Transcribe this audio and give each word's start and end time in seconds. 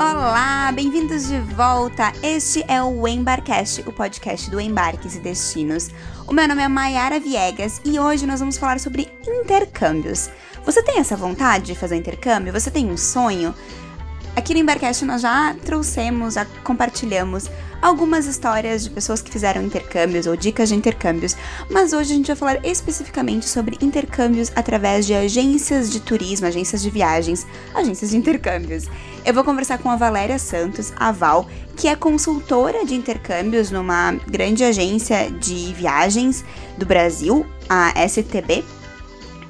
Olá, 0.00 0.72
bem-vindos 0.74 1.28
de 1.28 1.38
volta. 1.38 2.12
Este 2.20 2.64
é 2.66 2.82
o 2.82 3.06
Embarcast, 3.06 3.82
o 3.82 3.92
podcast 3.92 4.50
do 4.50 4.60
Embarques 4.60 5.14
e 5.14 5.20
Destinos. 5.20 5.90
O 6.26 6.32
meu 6.32 6.48
nome 6.48 6.62
é 6.62 6.68
Mayara 6.68 7.20
Viegas 7.20 7.80
e 7.84 8.00
hoje 8.00 8.26
nós 8.26 8.40
vamos 8.40 8.58
falar 8.58 8.80
sobre 8.80 9.08
intercâmbios. 9.24 10.28
Você 10.64 10.82
tem 10.82 10.98
essa 10.98 11.16
vontade 11.16 11.66
de 11.66 11.76
fazer 11.76 11.94
intercâmbio? 11.94 12.52
Você 12.52 12.72
tem 12.72 12.90
um 12.90 12.96
sonho? 12.96 13.54
Aqui 14.34 14.52
no 14.52 14.58
Embarcast 14.60 15.04
nós 15.04 15.22
já 15.22 15.54
trouxemos, 15.64 16.34
já 16.34 16.44
compartilhamos 16.64 17.48
algumas 17.80 18.26
histórias 18.26 18.84
de 18.84 18.90
pessoas 18.90 19.22
que 19.22 19.30
fizeram 19.30 19.62
intercâmbios 19.62 20.26
ou 20.26 20.36
dicas 20.36 20.68
de 20.68 20.74
intercâmbios, 20.74 21.36
mas 21.70 21.92
hoje 21.92 22.12
a 22.12 22.16
gente 22.16 22.26
vai 22.26 22.36
falar 22.36 22.66
especificamente 22.66 23.48
sobre 23.48 23.76
intercâmbios 23.80 24.52
através 24.54 25.06
de 25.06 25.14
agências 25.14 25.90
de 25.90 26.00
turismo, 26.00 26.46
agências 26.46 26.82
de 26.82 26.90
viagens, 26.90 27.46
agências 27.74 28.10
de 28.10 28.16
intercâmbios. 28.16 28.86
Eu 29.24 29.34
vou 29.34 29.44
conversar 29.44 29.78
com 29.78 29.90
a 29.90 29.96
Valéria 29.96 30.38
Santos, 30.38 30.92
a 30.96 31.12
Val, 31.12 31.46
que 31.76 31.86
é 31.86 31.94
consultora 31.94 32.84
de 32.84 32.94
intercâmbios 32.94 33.70
numa 33.70 34.12
grande 34.26 34.64
agência 34.64 35.30
de 35.30 35.72
viagens 35.74 36.44
do 36.76 36.86
Brasil, 36.86 37.46
a 37.68 37.92
STB. 38.08 38.64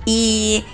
E 0.07 0.65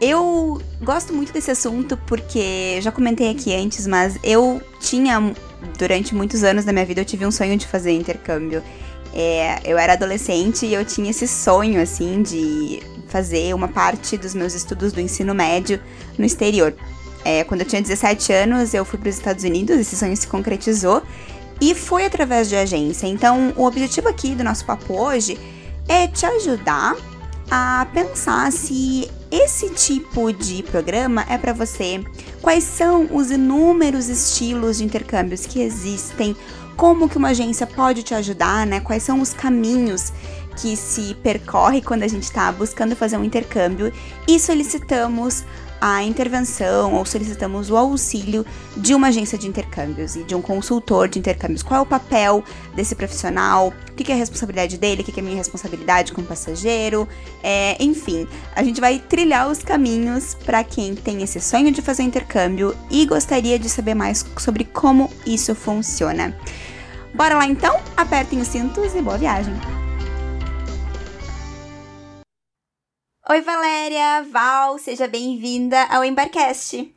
eu 0.00 0.60
gosto 0.80 1.12
muito 1.12 1.32
desse 1.32 1.50
assunto 1.50 1.96
porque 2.06 2.80
já 2.80 2.92
comentei 2.92 3.30
aqui 3.30 3.54
antes, 3.54 3.86
mas 3.86 4.18
eu 4.22 4.62
tinha 4.80 5.34
durante 5.78 6.14
muitos 6.14 6.42
anos 6.42 6.64
da 6.64 6.72
minha 6.72 6.84
vida 6.84 7.00
eu 7.00 7.04
tive 7.04 7.26
um 7.26 7.30
sonho 7.30 7.56
de 7.56 7.66
fazer 7.66 7.92
intercâmbio. 7.92 8.62
É, 9.14 9.60
eu 9.64 9.78
era 9.78 9.94
adolescente 9.94 10.66
e 10.66 10.74
eu 10.74 10.84
tinha 10.84 11.10
esse 11.10 11.26
sonho, 11.26 11.80
assim, 11.80 12.22
de 12.22 12.82
fazer 13.08 13.54
uma 13.54 13.68
parte 13.68 14.16
dos 14.16 14.34
meus 14.34 14.54
estudos 14.54 14.92
do 14.92 15.00
ensino 15.00 15.34
médio 15.34 15.80
no 16.16 16.24
exterior. 16.24 16.74
É, 17.24 17.42
quando 17.44 17.62
eu 17.62 17.66
tinha 17.66 17.82
17 17.82 18.32
anos, 18.32 18.74
eu 18.74 18.84
fui 18.84 18.98
para 18.98 19.08
os 19.08 19.16
Estados 19.16 19.44
Unidos, 19.44 19.78
esse 19.78 19.96
sonho 19.96 20.16
se 20.16 20.26
concretizou 20.26 21.02
e 21.60 21.74
foi 21.74 22.04
através 22.04 22.48
de 22.48 22.56
agência. 22.56 23.06
Então, 23.06 23.52
o 23.56 23.64
objetivo 23.64 24.08
aqui 24.08 24.34
do 24.34 24.44
nosso 24.44 24.64
papo 24.64 24.94
hoje 24.94 25.38
é 25.88 26.06
te 26.06 26.24
ajudar 26.24 26.96
a 27.50 27.86
pensar 27.92 28.52
se 28.52 29.10
esse 29.30 29.68
tipo 29.70 30.32
de 30.32 30.62
programa 30.62 31.24
é 31.28 31.36
para 31.36 31.52
você. 31.52 32.02
Quais 32.40 32.64
são 32.64 33.08
os 33.12 33.30
inúmeros 33.30 34.08
estilos 34.08 34.78
de 34.78 34.84
intercâmbios 34.84 35.44
que 35.44 35.60
existem? 35.60 36.34
Como 36.76 37.08
que 37.08 37.18
uma 37.18 37.28
agência 37.28 37.66
pode 37.66 38.02
te 38.02 38.14
ajudar, 38.14 38.66
né? 38.66 38.80
Quais 38.80 39.02
são 39.02 39.20
os 39.20 39.34
caminhos 39.34 40.12
que 40.56 40.76
se 40.76 41.14
percorre 41.22 41.82
quando 41.82 42.02
a 42.02 42.08
gente 42.08 42.24
está 42.24 42.50
buscando 42.50 42.96
fazer 42.96 43.16
um 43.16 43.24
intercâmbio 43.24 43.92
e 44.26 44.40
solicitamos 44.40 45.44
a 45.80 46.02
intervenção 46.02 46.94
ou 46.94 47.04
solicitamos 47.04 47.70
o 47.70 47.76
auxílio 47.76 48.44
de 48.76 48.94
uma 48.94 49.08
agência 49.08 49.38
de 49.38 49.46
intercâmbios 49.46 50.16
e 50.16 50.24
de 50.24 50.34
um 50.34 50.42
consultor 50.42 51.08
de 51.08 51.18
intercâmbios. 51.18 51.62
Qual 51.62 51.78
é 51.78 51.82
o 51.82 51.86
papel 51.86 52.44
desse 52.74 52.94
profissional? 52.94 53.72
O 53.90 53.94
que 53.94 54.10
é 54.10 54.14
a 54.14 54.18
responsabilidade 54.18 54.78
dele? 54.78 55.02
O 55.02 55.04
que 55.04 55.18
é 55.18 55.22
a 55.22 55.24
minha 55.24 55.36
responsabilidade 55.36 56.12
como 56.12 56.26
passageiro? 56.26 57.08
É, 57.42 57.76
enfim, 57.82 58.26
a 58.54 58.62
gente 58.62 58.80
vai 58.80 58.98
trilhar 58.98 59.48
os 59.48 59.58
caminhos 59.58 60.34
para 60.34 60.62
quem 60.64 60.94
tem 60.94 61.22
esse 61.22 61.40
sonho 61.40 61.70
de 61.70 61.82
fazer 61.82 62.02
intercâmbio 62.02 62.74
e 62.90 63.06
gostaria 63.06 63.58
de 63.58 63.68
saber 63.68 63.94
mais 63.94 64.24
sobre 64.38 64.64
como 64.64 65.10
isso 65.26 65.54
funciona. 65.54 66.36
Bora 67.14 67.36
lá 67.36 67.46
então? 67.46 67.80
Apertem 67.96 68.40
os 68.40 68.48
cintos 68.48 68.94
e 68.94 69.02
boa 69.02 69.18
viagem! 69.18 69.87
Oi, 73.30 73.42
Valéria, 73.42 74.22
Val, 74.22 74.78
seja 74.78 75.06
bem-vinda 75.06 75.84
ao 75.90 76.02
Embarcast. 76.02 76.94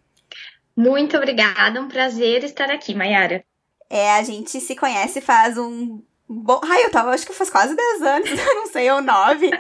Muito 0.77 1.17
obrigada, 1.17 1.81
um 1.81 1.89
prazer 1.89 2.45
estar 2.45 2.71
aqui, 2.71 2.95
Mayara. 2.95 3.43
É, 3.89 4.13
a 4.13 4.23
gente 4.23 4.61
se 4.61 4.73
conhece 4.73 5.19
faz 5.19 5.57
um 5.57 6.01
bom. 6.29 6.61
Ai, 6.63 6.85
eu 6.85 6.89
tava, 6.89 7.09
acho 7.09 7.25
que 7.25 7.33
faz 7.33 7.49
quase 7.49 7.75
10 7.75 8.01
anos, 8.01 8.29
não 8.55 8.67
sei, 8.67 8.89
ou 8.89 9.01
9. 9.01 9.51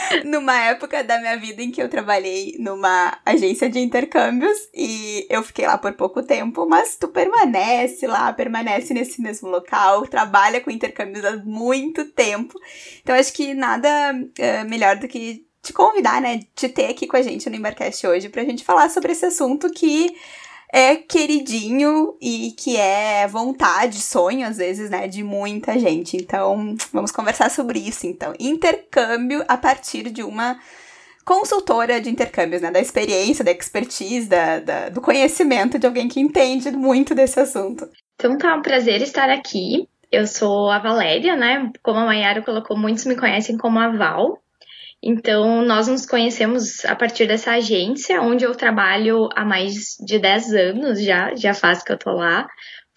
numa 0.24 0.58
época 0.58 1.02
da 1.02 1.18
minha 1.18 1.36
vida 1.36 1.62
em 1.62 1.70
que 1.70 1.82
eu 1.82 1.88
trabalhei 1.88 2.56
numa 2.58 3.18
agência 3.24 3.68
de 3.68 3.78
intercâmbios 3.78 4.56
e 4.74 5.26
eu 5.28 5.42
fiquei 5.42 5.66
lá 5.66 5.78
por 5.78 5.92
pouco 5.94 6.22
tempo, 6.22 6.66
mas 6.68 6.96
tu 6.96 7.08
permanece 7.08 8.06
lá, 8.06 8.32
permanece 8.32 8.92
nesse 8.94 9.20
mesmo 9.20 9.48
local, 9.48 10.06
trabalha 10.06 10.60
com 10.60 10.70
intercâmbios 10.70 11.24
há 11.24 11.36
muito 11.36 12.04
tempo. 12.12 12.58
Então 13.02 13.14
acho 13.14 13.32
que 13.32 13.54
nada 13.54 13.88
uh, 14.14 14.68
melhor 14.68 14.96
do 14.96 15.08
que 15.08 15.46
te 15.62 15.72
convidar, 15.72 16.20
né, 16.20 16.40
te 16.54 16.68
ter 16.68 16.90
aqui 16.90 17.08
com 17.08 17.16
a 17.16 17.22
gente 17.22 17.50
no 17.50 17.56
Embarcast 17.56 18.06
hoje 18.06 18.28
pra 18.28 18.44
gente 18.44 18.64
falar 18.64 18.88
sobre 18.88 19.10
esse 19.10 19.26
assunto 19.26 19.68
que 19.70 20.14
é 20.72 20.96
queridinho 20.96 22.16
e 22.20 22.52
que 22.56 22.76
é 22.76 23.26
vontade, 23.26 24.00
sonho, 24.00 24.46
às 24.46 24.56
vezes, 24.56 24.90
né, 24.90 25.06
de 25.06 25.22
muita 25.22 25.78
gente. 25.78 26.16
Então, 26.16 26.74
vamos 26.92 27.12
conversar 27.12 27.50
sobre 27.50 27.78
isso, 27.78 28.06
então. 28.06 28.34
Intercâmbio 28.38 29.44
a 29.46 29.56
partir 29.56 30.10
de 30.10 30.22
uma 30.22 30.58
consultora 31.24 32.00
de 32.00 32.08
intercâmbios, 32.08 32.62
né, 32.62 32.70
da 32.70 32.80
experiência, 32.80 33.44
da 33.44 33.50
expertise, 33.50 34.28
da, 34.28 34.60
da, 34.60 34.88
do 34.88 35.00
conhecimento 35.00 35.78
de 35.78 35.86
alguém 35.86 36.08
que 36.08 36.20
entende 36.20 36.70
muito 36.70 37.14
desse 37.14 37.40
assunto. 37.40 37.88
Então, 38.14 38.38
tá 38.38 38.54
um 38.54 38.62
prazer 38.62 39.02
estar 39.02 39.28
aqui. 39.30 39.88
Eu 40.10 40.26
sou 40.26 40.70
a 40.70 40.78
Valéria, 40.78 41.36
né? 41.36 41.70
Como 41.82 41.98
a 41.98 42.06
Mayara 42.06 42.42
colocou, 42.42 42.76
muitos 42.76 43.04
me 43.04 43.16
conhecem 43.16 43.58
como 43.58 43.78
a 43.78 43.88
Val. 43.88 44.40
Então, 45.02 45.62
nós 45.62 45.88
nos 45.88 46.06
conhecemos 46.06 46.84
a 46.84 46.96
partir 46.96 47.26
dessa 47.26 47.52
agência, 47.52 48.20
onde 48.20 48.44
eu 48.44 48.54
trabalho 48.54 49.28
há 49.34 49.44
mais 49.44 49.96
de 50.04 50.18
10 50.18 50.54
anos 50.54 51.02
já, 51.02 51.34
já 51.36 51.54
faz 51.54 51.82
que 51.82 51.92
eu 51.92 51.98
tô 51.98 52.10
lá. 52.12 52.46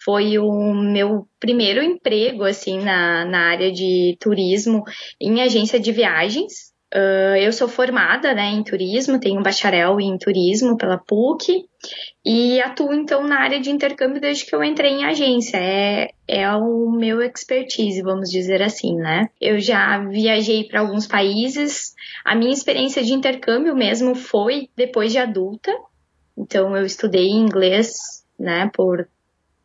Foi 0.02 0.38
o 0.38 0.74
meu 0.74 1.28
primeiro 1.38 1.82
emprego, 1.82 2.44
assim, 2.44 2.78
na, 2.78 3.24
na 3.26 3.50
área 3.50 3.70
de 3.70 4.16
turismo 4.18 4.82
em 5.20 5.42
agência 5.42 5.78
de 5.78 5.92
viagens. 5.92 6.70
Uh, 6.92 7.36
eu 7.38 7.52
sou 7.52 7.68
formada 7.68 8.34
né, 8.34 8.50
em 8.50 8.64
turismo, 8.64 9.20
tenho 9.20 9.38
um 9.38 9.42
bacharel 9.42 10.00
em 10.00 10.18
turismo 10.18 10.76
pela 10.76 10.98
PUC 10.98 11.69
e 12.24 12.60
atuo 12.60 12.92
então 12.92 13.26
na 13.26 13.40
área 13.40 13.60
de 13.60 13.70
intercâmbio 13.70 14.20
desde 14.20 14.44
que 14.44 14.54
eu 14.54 14.62
entrei 14.62 14.92
em 14.92 15.04
agência. 15.04 15.56
É, 15.56 16.10
é 16.28 16.50
o 16.52 16.90
meu 16.90 17.22
expertise, 17.22 18.02
vamos 18.02 18.30
dizer 18.30 18.62
assim, 18.62 18.96
né? 18.96 19.28
Eu 19.40 19.58
já 19.58 19.98
viajei 19.98 20.64
para 20.64 20.80
alguns 20.80 21.06
países. 21.06 21.94
A 22.24 22.34
minha 22.34 22.52
experiência 22.52 23.02
de 23.02 23.12
intercâmbio 23.12 23.74
mesmo 23.74 24.14
foi 24.14 24.68
depois 24.76 25.12
de 25.12 25.18
adulta. 25.18 25.72
Então 26.36 26.76
eu 26.76 26.84
estudei 26.84 27.28
inglês, 27.28 28.24
né, 28.38 28.70
por 28.74 29.08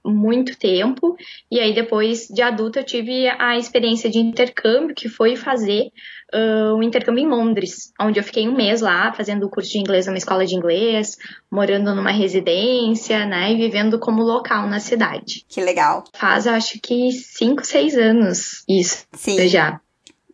muito 0.05 0.57
tempo. 0.57 1.17
E 1.49 1.59
aí, 1.59 1.73
depois 1.73 2.27
de 2.27 2.41
adulta, 2.41 2.79
eu 2.79 2.83
tive 2.83 3.27
a 3.27 3.57
experiência 3.57 4.09
de 4.09 4.19
intercâmbio, 4.19 4.95
que 4.95 5.09
foi 5.09 5.35
fazer 5.35 5.91
uh, 6.35 6.75
um 6.75 6.83
intercâmbio 6.83 7.23
em 7.23 7.27
Londres, 7.27 7.93
onde 7.99 8.19
eu 8.19 8.23
fiquei 8.23 8.47
um 8.47 8.55
mês 8.55 8.81
lá, 8.81 9.13
fazendo 9.13 9.45
o 9.45 9.49
curso 9.49 9.71
de 9.71 9.79
inglês 9.79 10.05
numa 10.05 10.17
escola 10.17 10.45
de 10.45 10.55
inglês, 10.55 11.17
morando 11.49 11.95
numa 11.95 12.11
residência, 12.11 13.25
né, 13.25 13.53
e 13.53 13.55
vivendo 13.55 13.97
como 13.99 14.21
local 14.21 14.67
na 14.67 14.79
cidade. 14.79 15.45
Que 15.47 15.61
legal. 15.61 16.03
Faz, 16.13 16.45
acho 16.45 16.79
que, 16.81 17.11
cinco, 17.11 17.65
seis 17.65 17.97
anos 17.97 18.63
isso. 18.67 19.05
Sim. 19.13 19.47
Já. 19.47 19.79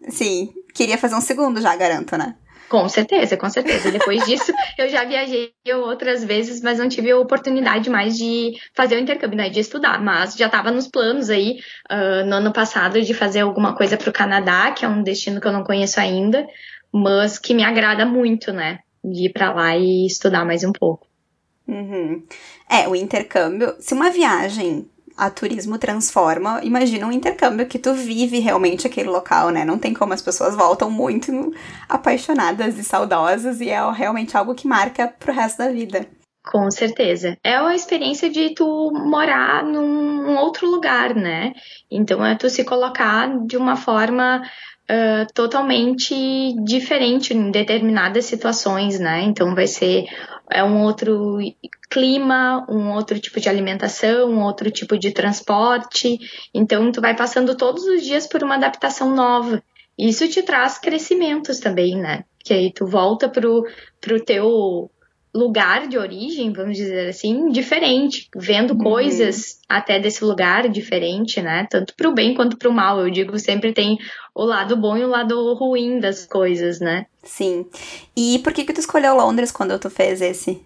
Sim. 0.10 0.52
Queria 0.74 0.98
fazer 0.98 1.16
um 1.16 1.22
segundo 1.22 1.62
já, 1.62 1.76
garanto, 1.76 2.18
né? 2.18 2.36
Com 2.72 2.88
certeza, 2.88 3.36
com 3.36 3.50
certeza. 3.50 3.92
Depois 3.92 4.24
disso, 4.26 4.54
eu 4.78 4.88
já 4.88 5.04
viajei 5.04 5.52
outras 5.84 6.24
vezes, 6.24 6.62
mas 6.62 6.80
não 6.80 6.88
tive 6.88 7.12
a 7.12 7.20
oportunidade 7.20 7.90
mais 7.90 8.18
de 8.18 8.54
fazer 8.74 8.96
o 8.96 9.00
intercâmbio, 9.00 9.38
né, 9.38 9.50
de 9.50 9.60
estudar. 9.60 10.02
Mas 10.02 10.36
já 10.36 10.46
estava 10.46 10.72
nos 10.72 10.88
planos 10.88 11.30
aí, 11.30 11.60
uh, 11.92 12.26
no 12.26 12.38
ano 12.38 12.54
passado, 12.54 13.02
de 13.02 13.14
fazer 13.14 13.42
alguma 13.42 13.76
coisa 13.76 13.98
para 13.98 14.10
o 14.10 14.14
Canadá, 14.14 14.72
que 14.72 14.86
é 14.86 14.88
um 14.88 15.04
destino 15.04 15.42
que 15.42 15.48
eu 15.48 15.52
não 15.52 15.66
conheço 15.66 16.00
ainda, 16.00 16.48
mas 16.94 17.38
que 17.38 17.54
me 17.54 17.62
agrada 17.62 18.06
muito, 18.06 18.54
né, 18.54 18.80
de 19.04 19.26
ir 19.26 19.34
para 19.34 19.52
lá 19.52 19.76
e 19.76 20.06
estudar 20.06 20.46
mais 20.46 20.64
um 20.64 20.72
pouco. 20.72 21.06
Uhum. 21.68 22.24
É, 22.70 22.88
o 22.88 22.96
intercâmbio, 22.96 23.76
se 23.80 23.94
uma 23.94 24.10
viagem 24.10 24.90
a 25.22 25.30
turismo 25.30 25.78
transforma, 25.78 26.60
imagina 26.64 27.06
um 27.06 27.12
intercâmbio 27.12 27.68
que 27.68 27.78
tu 27.78 27.94
vive 27.94 28.40
realmente 28.40 28.88
aquele 28.88 29.08
local, 29.08 29.52
né? 29.52 29.64
Não 29.64 29.78
tem 29.78 29.94
como 29.94 30.14
as 30.14 30.22
pessoas 30.22 30.56
voltam 30.56 30.90
muito 30.90 31.32
apaixonadas 31.88 32.76
e 32.80 32.84
saudosas 32.84 33.62
e 33.62 33.70
é 33.70 33.92
realmente 33.92 34.36
algo 34.36 34.56
que 34.56 34.68
marca 34.68 35.08
pro 35.08 35.32
resto 35.32 35.60
da 35.60 35.72
vida. 35.72 36.08
Com 36.44 36.72
certeza. 36.72 37.38
É 37.44 37.56
a 37.56 37.76
experiência 37.76 38.28
de 38.32 38.56
tu 38.56 38.92
morar 38.92 39.64
num 39.64 40.36
outro 40.38 40.68
lugar, 40.68 41.14
né? 41.14 41.54
Então 41.90 42.26
é 42.26 42.36
tu 42.36 42.50
se 42.50 42.64
colocar 42.64 43.30
de 43.46 43.56
uma 43.56 43.76
forma 43.76 44.42
totalmente 45.34 46.14
diferente 46.64 47.34
em 47.34 47.52
determinadas 47.52 48.26
situações, 48.26 49.00
né? 49.00 49.22
Então 49.24 49.56
vai 49.56 49.68
ser 49.68 50.06
é 50.52 50.64
um 50.64 50.84
outro 50.84 51.40
clima, 51.90 52.66
um 52.70 52.92
outro 52.94 53.20
tipo 53.20 53.40
de 53.40 53.48
alimentação, 53.48 54.30
um 54.30 54.44
outro 54.44 54.70
tipo 54.70 54.98
de 54.98 55.12
transporte. 55.12 56.20
Então 56.54 56.92
tu 56.92 57.00
vai 57.00 57.16
passando 57.16 57.56
todos 57.56 57.84
os 57.86 58.04
dias 58.04 58.28
por 58.28 58.44
uma 58.44 58.56
adaptação 58.56 59.16
nova. 59.16 59.64
Isso 59.98 60.28
te 60.28 60.42
traz 60.42 60.78
crescimentos 60.78 61.60
também, 61.60 61.96
né? 61.96 62.26
Que 62.40 62.54
aí 62.54 62.74
tu 62.74 62.86
volta 62.86 63.30
pro, 63.30 63.64
pro 64.00 64.24
teu 64.24 64.90
lugar 65.34 65.88
de 65.88 65.98
origem, 65.98 66.52
vamos 66.52 66.76
dizer 66.76 67.10
assim, 67.10 67.50
diferente, 67.50 68.30
vendo 68.36 68.72
uhum. 68.72 68.80
coisas 68.80 69.60
até 69.68 70.00
desse 70.00 70.24
lugar 70.24 70.68
diferente, 70.68 71.42
né? 71.42 71.66
Tanto 71.70 71.96
pro 71.96 72.14
bem 72.14 72.34
quanto 72.34 72.58
pro 72.58 72.72
mal. 72.72 73.00
Eu 73.00 73.10
digo, 73.10 73.38
sempre 73.40 73.72
tem 73.72 73.98
o 74.36 74.44
lado 74.44 74.76
bom 74.76 74.98
e 74.98 75.04
o 75.04 75.10
lado 75.10 75.54
ruim 75.54 76.00
das 76.00 76.26
coisas, 76.26 76.80
né? 76.80 77.06
Sim. 77.24 77.66
E 78.16 78.40
por 78.40 78.54
que 78.54 78.66
que 78.66 78.74
tu 78.74 78.80
escolheu 78.80 79.16
Londres 79.16 79.52
quando 79.52 79.80
tu 79.80 79.90
fez 79.90 80.22
esse? 80.22 80.62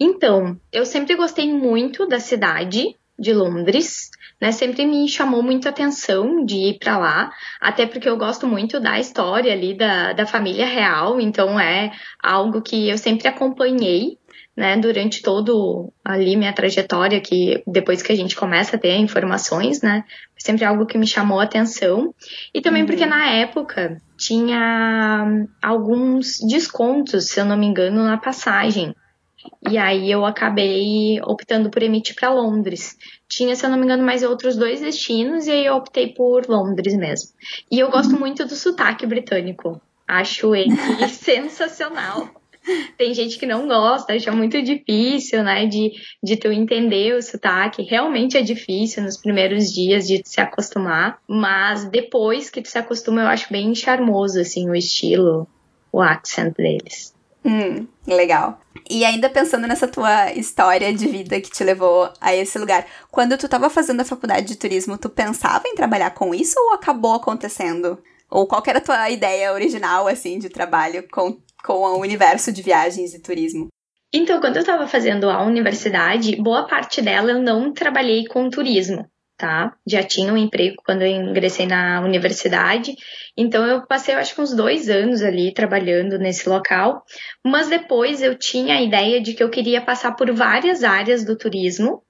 Então, 0.00 0.58
eu 0.72 0.84
sempre 0.86 1.14
gostei 1.14 1.50
muito 1.50 2.06
da 2.06 2.20
cidade 2.20 2.96
de 3.18 3.32
Londres 3.32 4.10
né, 4.40 4.52
sempre 4.52 4.84
me 4.84 5.08
chamou 5.08 5.42
muito 5.42 5.66
a 5.66 5.70
atenção 5.70 6.44
de 6.44 6.56
ir 6.56 6.78
para 6.78 6.98
lá, 6.98 7.32
até 7.60 7.86
porque 7.86 8.08
eu 8.08 8.16
gosto 8.16 8.46
muito 8.46 8.78
da 8.78 8.98
história 8.98 9.52
ali 9.52 9.74
da, 9.76 10.12
da 10.12 10.26
família 10.26 10.66
real, 10.66 11.20
então 11.20 11.58
é 11.58 11.92
algo 12.22 12.60
que 12.60 12.88
eu 12.88 12.98
sempre 12.98 13.28
acompanhei, 13.28 14.18
né, 14.56 14.76
durante 14.76 15.20
todo 15.20 15.92
ali 16.02 16.34
minha 16.34 16.52
trajetória, 16.52 17.20
que 17.20 17.62
depois 17.66 18.02
que 18.02 18.10
a 18.10 18.16
gente 18.16 18.34
começa 18.34 18.76
a 18.76 18.78
ter 18.78 18.96
informações, 18.96 19.82
né, 19.82 20.04
sempre 20.38 20.64
algo 20.64 20.86
que 20.86 20.96
me 20.96 21.06
chamou 21.06 21.40
a 21.40 21.44
atenção, 21.44 22.14
e 22.54 22.60
também 22.60 22.82
uhum. 22.82 22.88
porque 22.88 23.04
na 23.04 23.30
época 23.32 24.00
tinha 24.16 25.46
alguns 25.62 26.38
descontos, 26.48 27.26
se 27.26 27.40
eu 27.40 27.44
não 27.44 27.56
me 27.56 27.66
engano, 27.66 28.04
na 28.04 28.16
passagem, 28.16 28.94
e 29.68 29.76
aí 29.78 30.10
eu 30.10 30.24
acabei 30.24 31.20
optando 31.22 31.70
por 31.70 31.82
emitir 31.82 32.14
para 32.14 32.32
Londres. 32.32 32.96
Tinha, 33.28 33.54
se 33.56 33.64
eu 33.64 33.70
não 33.70 33.78
me 33.78 33.84
engano, 33.84 34.04
mais 34.04 34.22
outros 34.22 34.56
dois 34.56 34.80
destinos 34.80 35.46
e 35.46 35.50
aí 35.50 35.66
eu 35.66 35.74
optei 35.74 36.12
por 36.12 36.46
Londres 36.48 36.94
mesmo. 36.94 37.30
E 37.70 37.78
eu 37.78 37.90
gosto 37.90 38.18
muito 38.18 38.44
do 38.44 38.54
sotaque 38.54 39.06
britânico. 39.06 39.80
Acho 40.06 40.54
ele 40.54 40.76
sensacional. 41.08 42.30
Tem 42.98 43.14
gente 43.14 43.38
que 43.38 43.46
não 43.46 43.68
gosta, 43.68 44.12
acha 44.12 44.32
muito 44.32 44.60
difícil, 44.60 45.44
né, 45.44 45.66
de, 45.66 45.92
de 46.22 46.36
tu 46.36 46.48
entender 46.48 47.14
o 47.14 47.22
sotaque. 47.22 47.82
Realmente 47.82 48.36
é 48.36 48.42
difícil 48.42 49.04
nos 49.04 49.16
primeiros 49.16 49.72
dias 49.72 50.06
de 50.06 50.20
se 50.24 50.40
acostumar, 50.40 51.20
mas 51.28 51.84
depois 51.84 52.50
que 52.50 52.60
tu 52.60 52.68
se 52.68 52.78
acostuma, 52.78 53.22
eu 53.22 53.28
acho 53.28 53.52
bem 53.52 53.74
charmoso, 53.74 54.40
assim, 54.40 54.68
o 54.68 54.74
estilo, 54.74 55.46
o 55.92 56.00
accent 56.00 56.56
deles. 56.56 57.15
Hum, 57.46 57.86
legal. 58.04 58.60
E 58.90 59.04
ainda 59.04 59.30
pensando 59.30 59.68
nessa 59.68 59.86
tua 59.86 60.32
história 60.32 60.92
de 60.92 61.06
vida 61.06 61.40
que 61.40 61.50
te 61.50 61.62
levou 61.62 62.12
a 62.20 62.34
esse 62.34 62.58
lugar, 62.58 62.84
quando 63.08 63.38
tu 63.38 63.46
estava 63.46 63.70
fazendo 63.70 64.00
a 64.00 64.04
faculdade 64.04 64.48
de 64.48 64.56
turismo, 64.56 64.98
tu 64.98 65.08
pensava 65.08 65.62
em 65.68 65.76
trabalhar 65.76 66.10
com 66.10 66.34
isso 66.34 66.58
ou 66.58 66.74
acabou 66.74 67.14
acontecendo? 67.14 68.02
Ou 68.28 68.48
qual 68.48 68.60
era 68.66 68.78
a 68.78 68.82
tua 68.82 69.10
ideia 69.10 69.52
original, 69.52 70.08
assim, 70.08 70.40
de 70.40 70.48
trabalho 70.48 71.06
com, 71.08 71.38
com 71.64 71.74
o 71.74 72.00
universo 72.00 72.50
de 72.50 72.62
viagens 72.62 73.14
e 73.14 73.22
turismo? 73.22 73.68
Então, 74.12 74.40
quando 74.40 74.56
eu 74.56 74.62
estava 74.62 74.88
fazendo 74.88 75.30
a 75.30 75.44
universidade, 75.44 76.34
boa 76.42 76.66
parte 76.66 77.00
dela 77.00 77.30
eu 77.30 77.40
não 77.40 77.72
trabalhei 77.72 78.26
com 78.26 78.50
turismo 78.50 79.08
tá? 79.36 79.74
Já 79.86 80.02
tinha 80.02 80.32
um 80.32 80.36
emprego 80.36 80.76
quando 80.84 81.02
eu 81.02 81.08
ingressei 81.08 81.66
na 81.66 82.00
universidade, 82.00 82.94
então 83.36 83.66
eu 83.66 83.86
passei, 83.86 84.14
eu 84.14 84.18
acho 84.18 84.34
que 84.34 84.40
uns 84.40 84.54
dois 84.54 84.88
anos 84.88 85.22
ali 85.22 85.52
trabalhando 85.52 86.18
nesse 86.18 86.48
local, 86.48 87.04
mas 87.44 87.68
depois 87.68 88.22
eu 88.22 88.38
tinha 88.38 88.76
a 88.76 88.82
ideia 88.82 89.20
de 89.20 89.34
que 89.34 89.42
eu 89.42 89.50
queria 89.50 89.80
passar 89.80 90.12
por 90.12 90.32
várias 90.32 90.82
áreas 90.82 91.24
do 91.24 91.36
turismo 91.36 92.02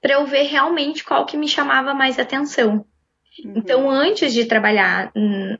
para 0.00 0.14
eu 0.14 0.26
ver 0.26 0.42
realmente 0.42 1.02
qual 1.02 1.24
que 1.24 1.36
me 1.36 1.48
chamava 1.48 1.94
mais 1.94 2.18
atenção. 2.18 2.84
Uhum. 3.42 3.54
Então, 3.56 3.90
antes 3.90 4.32
de 4.32 4.44
trabalhar 4.44 5.10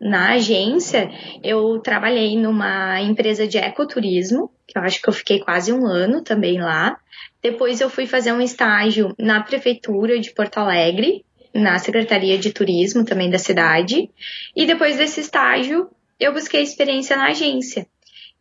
na 0.00 0.32
agência, 0.32 1.10
eu 1.42 1.80
trabalhei 1.80 2.36
numa 2.38 3.00
empresa 3.00 3.48
de 3.48 3.58
ecoturismo, 3.58 4.50
que 4.66 4.78
eu 4.78 4.82
acho 4.82 5.00
que 5.00 5.08
eu 5.08 5.12
fiquei 5.12 5.40
quase 5.40 5.72
um 5.72 5.86
ano 5.86 6.22
também 6.22 6.60
lá. 6.60 6.98
Depois 7.44 7.78
eu 7.82 7.90
fui 7.90 8.06
fazer 8.06 8.32
um 8.32 8.40
estágio 8.40 9.14
na 9.18 9.42
prefeitura 9.42 10.18
de 10.18 10.32
Porto 10.32 10.56
Alegre, 10.56 11.26
na 11.52 11.78
Secretaria 11.78 12.38
de 12.38 12.50
Turismo 12.50 13.04
também 13.04 13.28
da 13.28 13.38
cidade. 13.38 14.10
E 14.56 14.64
depois 14.64 14.96
desse 14.96 15.20
estágio, 15.20 15.90
eu 16.18 16.32
busquei 16.32 16.62
experiência 16.62 17.14
na 17.18 17.26
agência. 17.26 17.86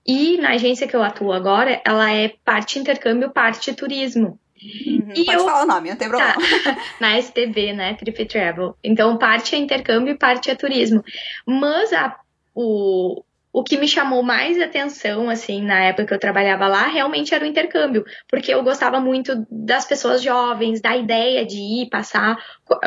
E 0.07 0.37
na 0.37 0.51
agência 0.51 0.87
que 0.87 0.95
eu 0.95 1.03
atuo 1.03 1.33
agora, 1.33 1.81
ela 1.85 2.09
é 2.13 2.29
parte 2.45 2.79
intercâmbio, 2.79 3.29
parte 3.29 3.73
turismo. 3.73 4.39
Uhum, 4.63 5.11
e 5.13 5.25
pode 5.25 5.37
eu... 5.37 5.45
falar 5.45 5.63
o 5.63 5.67
nome, 5.67 5.89
não 5.89 5.97
tem 5.97 6.09
tá. 6.09 6.17
problema. 6.17 6.63
Tá. 6.63 6.77
Na 7.01 7.21
STB, 7.21 7.73
né? 7.73 7.95
Trip 7.95 8.25
Travel. 8.25 8.77
Então, 8.81 9.17
parte 9.17 9.53
é 9.53 9.59
intercâmbio 9.59 10.13
e 10.13 10.17
parte 10.17 10.49
é 10.49 10.55
turismo. 10.55 11.03
Mas 11.45 11.91
a, 11.91 12.17
o, 12.55 13.21
o 13.53 13.63
que 13.63 13.77
me 13.77 13.87
chamou 13.87 14.23
mais 14.23 14.59
atenção, 14.59 15.29
assim, 15.29 15.61
na 15.61 15.83
época 15.83 16.07
que 16.07 16.13
eu 16.15 16.19
trabalhava 16.19 16.67
lá, 16.67 16.87
realmente 16.87 17.35
era 17.35 17.45
o 17.45 17.47
intercâmbio, 17.47 18.03
porque 18.27 18.51
eu 18.51 18.63
gostava 18.63 18.99
muito 18.99 19.45
das 19.49 19.85
pessoas 19.85 20.23
jovens, 20.23 20.81
da 20.81 20.97
ideia 20.97 21.45
de 21.45 21.57
ir 21.57 21.89
passar 21.89 22.35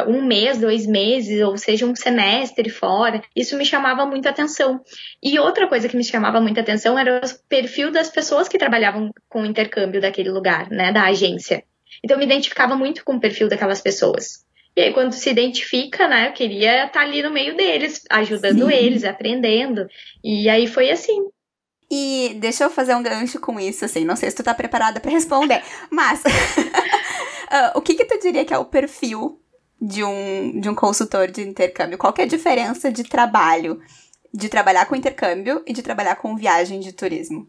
um 0.08 0.26
mês, 0.26 0.58
dois 0.58 0.84
meses, 0.84 1.40
ou 1.40 1.56
seja, 1.56 1.86
um 1.86 1.94
semestre 1.94 2.68
fora. 2.68 3.22
Isso 3.34 3.56
me 3.56 3.64
chamava 3.64 4.04
muito 4.04 4.28
atenção. 4.28 4.80
E 5.22 5.38
outra 5.38 5.68
coisa 5.68 5.88
que 5.88 5.96
me 5.96 6.02
chamava 6.02 6.40
muita 6.40 6.62
atenção 6.62 6.98
era 6.98 7.20
o 7.24 7.48
perfil 7.48 7.92
das 7.92 8.10
pessoas 8.10 8.48
que 8.48 8.58
trabalhavam 8.58 9.12
com 9.28 9.42
o 9.42 9.46
intercâmbio 9.46 10.00
daquele 10.00 10.30
lugar, 10.30 10.68
né, 10.68 10.92
da 10.92 11.04
agência. 11.04 11.62
Então, 12.02 12.16
eu 12.16 12.18
me 12.18 12.26
identificava 12.26 12.74
muito 12.74 13.04
com 13.04 13.14
o 13.14 13.20
perfil 13.20 13.48
daquelas 13.48 13.80
pessoas. 13.80 14.45
E 14.76 14.82
aí, 14.82 14.92
quando 14.92 15.12
se 15.12 15.30
identifica, 15.30 16.06
né, 16.06 16.28
eu 16.28 16.32
queria 16.34 16.84
estar 16.84 17.00
ali 17.00 17.22
no 17.22 17.30
meio 17.30 17.56
deles, 17.56 18.04
ajudando 18.10 18.66
Sim. 18.66 18.72
eles, 18.72 19.04
aprendendo. 19.04 19.86
E 20.22 20.50
aí 20.50 20.66
foi 20.66 20.90
assim. 20.90 21.28
E 21.90 22.36
deixa 22.38 22.64
eu 22.64 22.70
fazer 22.70 22.94
um 22.94 23.02
gancho 23.02 23.40
com 23.40 23.58
isso, 23.58 23.84
assim, 23.84 24.04
não 24.04 24.16
sei 24.16 24.28
se 24.28 24.36
tu 24.36 24.42
tá 24.42 24.52
preparada 24.52 25.00
para 25.00 25.10
responder, 25.10 25.62
mas 25.90 26.20
uh, 26.20 27.72
o 27.78 27.80
que 27.80 27.94
que 27.94 28.04
tu 28.04 28.18
diria 28.18 28.44
que 28.44 28.52
é 28.52 28.58
o 28.58 28.64
perfil 28.64 29.40
de 29.80 30.02
um, 30.02 30.60
de 30.60 30.68
um 30.68 30.74
consultor 30.74 31.30
de 31.30 31.42
intercâmbio? 31.42 31.96
Qual 31.96 32.12
que 32.12 32.20
é 32.22 32.24
a 32.24 32.28
diferença 32.28 32.90
de 32.90 33.04
trabalho, 33.04 33.80
de 34.34 34.48
trabalhar 34.48 34.86
com 34.86 34.96
intercâmbio 34.96 35.62
e 35.64 35.72
de 35.72 35.80
trabalhar 35.80 36.16
com 36.16 36.36
viagem 36.36 36.80
de 36.80 36.92
turismo? 36.92 37.46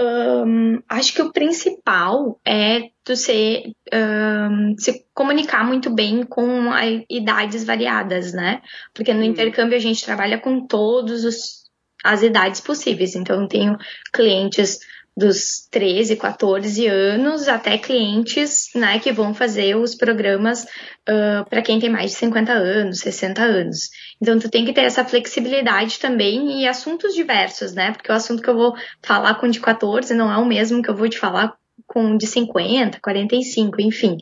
Um, 0.00 0.82
acho 0.88 1.14
que 1.14 1.22
o 1.22 1.32
principal 1.32 2.40
é 2.44 2.90
tu 3.04 3.14
ser, 3.14 3.72
um, 3.92 4.74
se 4.76 5.06
comunicar 5.14 5.64
muito 5.64 5.88
bem 5.88 6.24
com 6.24 6.70
idades 7.08 7.64
variadas, 7.64 8.32
né? 8.32 8.60
Porque 8.92 9.14
no 9.14 9.20
hum. 9.20 9.24
intercâmbio 9.24 9.76
a 9.76 9.80
gente 9.80 10.04
trabalha 10.04 10.38
com 10.38 10.66
todos 10.66 11.24
os 11.24 11.64
as 12.04 12.22
idades 12.22 12.60
possíveis. 12.60 13.16
Então, 13.16 13.40
eu 13.40 13.48
tenho 13.48 13.78
clientes 14.12 14.78
dos 15.16 15.68
13, 15.70 16.16
14 16.16 16.86
anos 16.88 17.46
até 17.46 17.78
clientes 17.78 18.70
né, 18.74 18.98
que 18.98 19.12
vão 19.12 19.32
fazer 19.32 19.76
os 19.76 19.94
programas 19.94 20.64
uh, 20.64 21.48
para 21.48 21.62
quem 21.62 21.78
tem 21.78 21.88
mais 21.88 22.10
de 22.10 22.16
50 22.16 22.52
anos, 22.52 22.98
60 22.98 23.40
anos. 23.42 23.90
Então, 24.20 24.38
tu 24.38 24.50
tem 24.50 24.64
que 24.64 24.72
ter 24.72 24.82
essa 24.82 25.04
flexibilidade 25.04 26.00
também 26.00 26.60
e 26.60 26.66
assuntos 26.66 27.14
diversos, 27.14 27.74
né? 27.74 27.92
Porque 27.92 28.10
o 28.10 28.14
assunto 28.14 28.42
que 28.42 28.50
eu 28.50 28.56
vou 28.56 28.74
falar 29.02 29.34
com 29.36 29.48
de 29.48 29.60
14 29.60 30.12
não 30.14 30.32
é 30.32 30.36
o 30.36 30.46
mesmo 30.46 30.82
que 30.82 30.90
eu 30.90 30.96
vou 30.96 31.08
te 31.08 31.18
falar 31.18 31.54
com 31.86 32.16
de 32.16 32.26
50, 32.26 32.98
45, 33.00 33.80
enfim. 33.80 34.16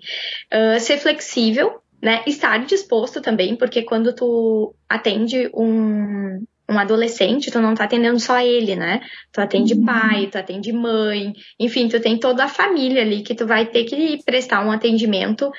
Uh, 0.52 0.78
ser 0.78 0.98
flexível, 0.98 1.80
né? 2.02 2.22
Estar 2.26 2.58
disposto 2.66 3.22
também, 3.22 3.56
porque 3.56 3.82
quando 3.82 4.12
tu 4.12 4.74
atende 4.88 5.50
um, 5.54 6.44
um 6.72 6.78
adolescente, 6.78 7.50
tu 7.50 7.60
não 7.60 7.74
tá 7.74 7.84
atendendo 7.84 8.18
só 8.18 8.40
ele, 8.40 8.74
né? 8.74 9.00
Tu 9.32 9.40
atende 9.40 9.74
uhum. 9.74 9.84
pai, 9.84 10.26
tu 10.26 10.38
atende 10.38 10.72
mãe, 10.72 11.32
enfim, 11.60 11.88
tu 11.88 12.00
tem 12.00 12.18
toda 12.18 12.44
a 12.44 12.48
família 12.48 13.02
ali 13.02 13.22
que 13.22 13.34
tu 13.34 13.46
vai 13.46 13.66
ter 13.66 13.84
que 13.84 14.18
prestar 14.24 14.64
um 14.64 14.72
atendimento 14.72 15.50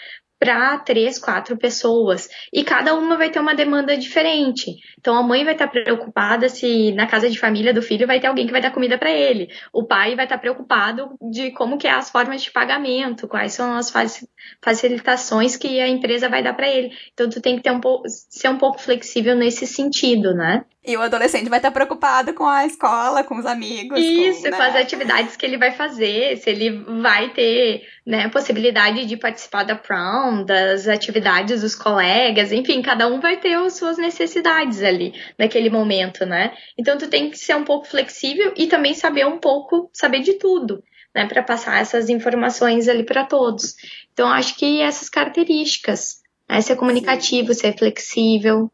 para 0.44 0.78
três, 0.80 1.18
quatro 1.18 1.56
pessoas. 1.56 2.28
E 2.52 2.66
cada 2.66 2.94
uma 2.94 3.16
vai 3.16 3.30
ter 3.30 3.40
uma 3.40 3.56
demanda 3.56 3.96
diferente. 3.96 4.76
Então 5.00 5.16
a 5.16 5.24
mãe 5.24 5.46
vai 5.46 5.54
estar 5.54 5.68
tá 5.68 5.72
preocupada 5.72 6.50
se 6.50 6.92
na 6.92 7.08
casa 7.08 7.30
de 7.30 7.40
família 7.40 7.74
do 7.74 7.82
filho 7.82 8.06
vai 8.06 8.20
ter 8.20 8.28
alguém 8.28 8.46
que 8.46 8.52
vai 8.52 8.62
dar 8.62 8.72
comida 8.72 8.98
para 8.98 9.10
ele. 9.10 9.48
O 9.72 9.86
pai 9.86 10.16
vai 10.16 10.26
estar 10.26 10.36
tá 10.36 10.42
preocupado 10.42 11.18
de 11.32 11.52
como 11.52 11.78
que 11.78 11.88
é 11.88 11.92
as 11.92 12.10
formas 12.10 12.44
de 12.44 12.52
pagamento, 12.52 13.26
quais 13.26 13.54
são 13.54 13.74
as 13.74 13.90
facilitações 14.62 15.56
que 15.56 15.80
a 15.80 15.88
empresa 15.88 16.28
vai 16.28 16.44
dar 16.44 16.54
para 16.54 16.68
ele. 16.68 16.92
Então 17.14 17.30
tu 17.30 17.40
tem 17.40 17.56
que 17.56 17.64
ter 17.64 17.72
um 17.72 17.80
pouco, 17.80 18.04
ser 18.08 18.50
um 18.50 18.58
pouco 18.58 18.82
flexível 18.82 19.38
nesse 19.38 19.66
sentido, 19.66 20.34
né? 20.34 20.66
E 20.86 20.98
o 20.98 21.02
adolescente 21.02 21.50
vai 21.50 21.60
estar 21.60 21.72
preocupado 21.72 22.34
com 22.34 22.46
a 22.46 22.66
escola, 22.66 23.24
com 23.24 23.38
os 23.38 23.46
amigos. 23.46 23.98
Isso, 23.98 24.44
com, 24.44 24.50
né? 24.50 24.58
com 24.58 24.64
as 24.64 24.76
atividades 24.76 25.38
que 25.38 25.46
ele 25.46 25.58
vai 25.58 25.72
fazer, 25.72 26.36
se 26.38 26.50
ele 26.50 26.84
vai 27.02 27.30
ter 27.30 27.84
né, 28.06 28.28
possibilidade 28.28 29.06
de 29.06 29.16
participar 29.16 29.64
da 29.64 29.76
prom, 29.76 30.44
das 30.44 30.88
atividades 30.88 31.62
dos 31.62 31.74
colegas, 31.74 32.52
enfim, 32.52 32.82
cada 32.82 33.08
um 33.08 33.20
vai 33.22 33.38
ter 33.40 33.54
as 33.54 33.78
suas 33.78 33.98
necessidades 33.98 34.84
ali 34.84 35.14
naquele 35.40 35.70
momento, 35.70 36.26
né? 36.26 36.54
Então 36.78 36.98
tu 36.98 37.08
tem 37.08 37.30
que 37.30 37.38
ser 37.38 37.56
um 37.56 37.64
pouco 37.64 37.88
flexível 37.88 38.54
e 38.58 38.68
também 38.68 38.94
saber 38.94 39.26
um 39.26 39.40
pouco, 39.40 39.90
saber 39.94 40.20
de 40.20 40.34
tudo, 40.34 40.84
né, 41.16 41.26
para 41.28 41.42
passar 41.42 41.80
essas 41.80 42.10
informações 42.10 42.90
ali 42.90 43.06
para 43.06 43.26
todos. 43.26 43.76
Então 44.12 44.28
acho 44.28 44.58
que 44.58 44.82
essas 44.82 45.10
características, 45.10 46.22
né, 46.50 46.60
ser 46.60 46.76
comunicativo, 46.76 47.54
ser 47.54 47.78
flexível, 47.78 48.70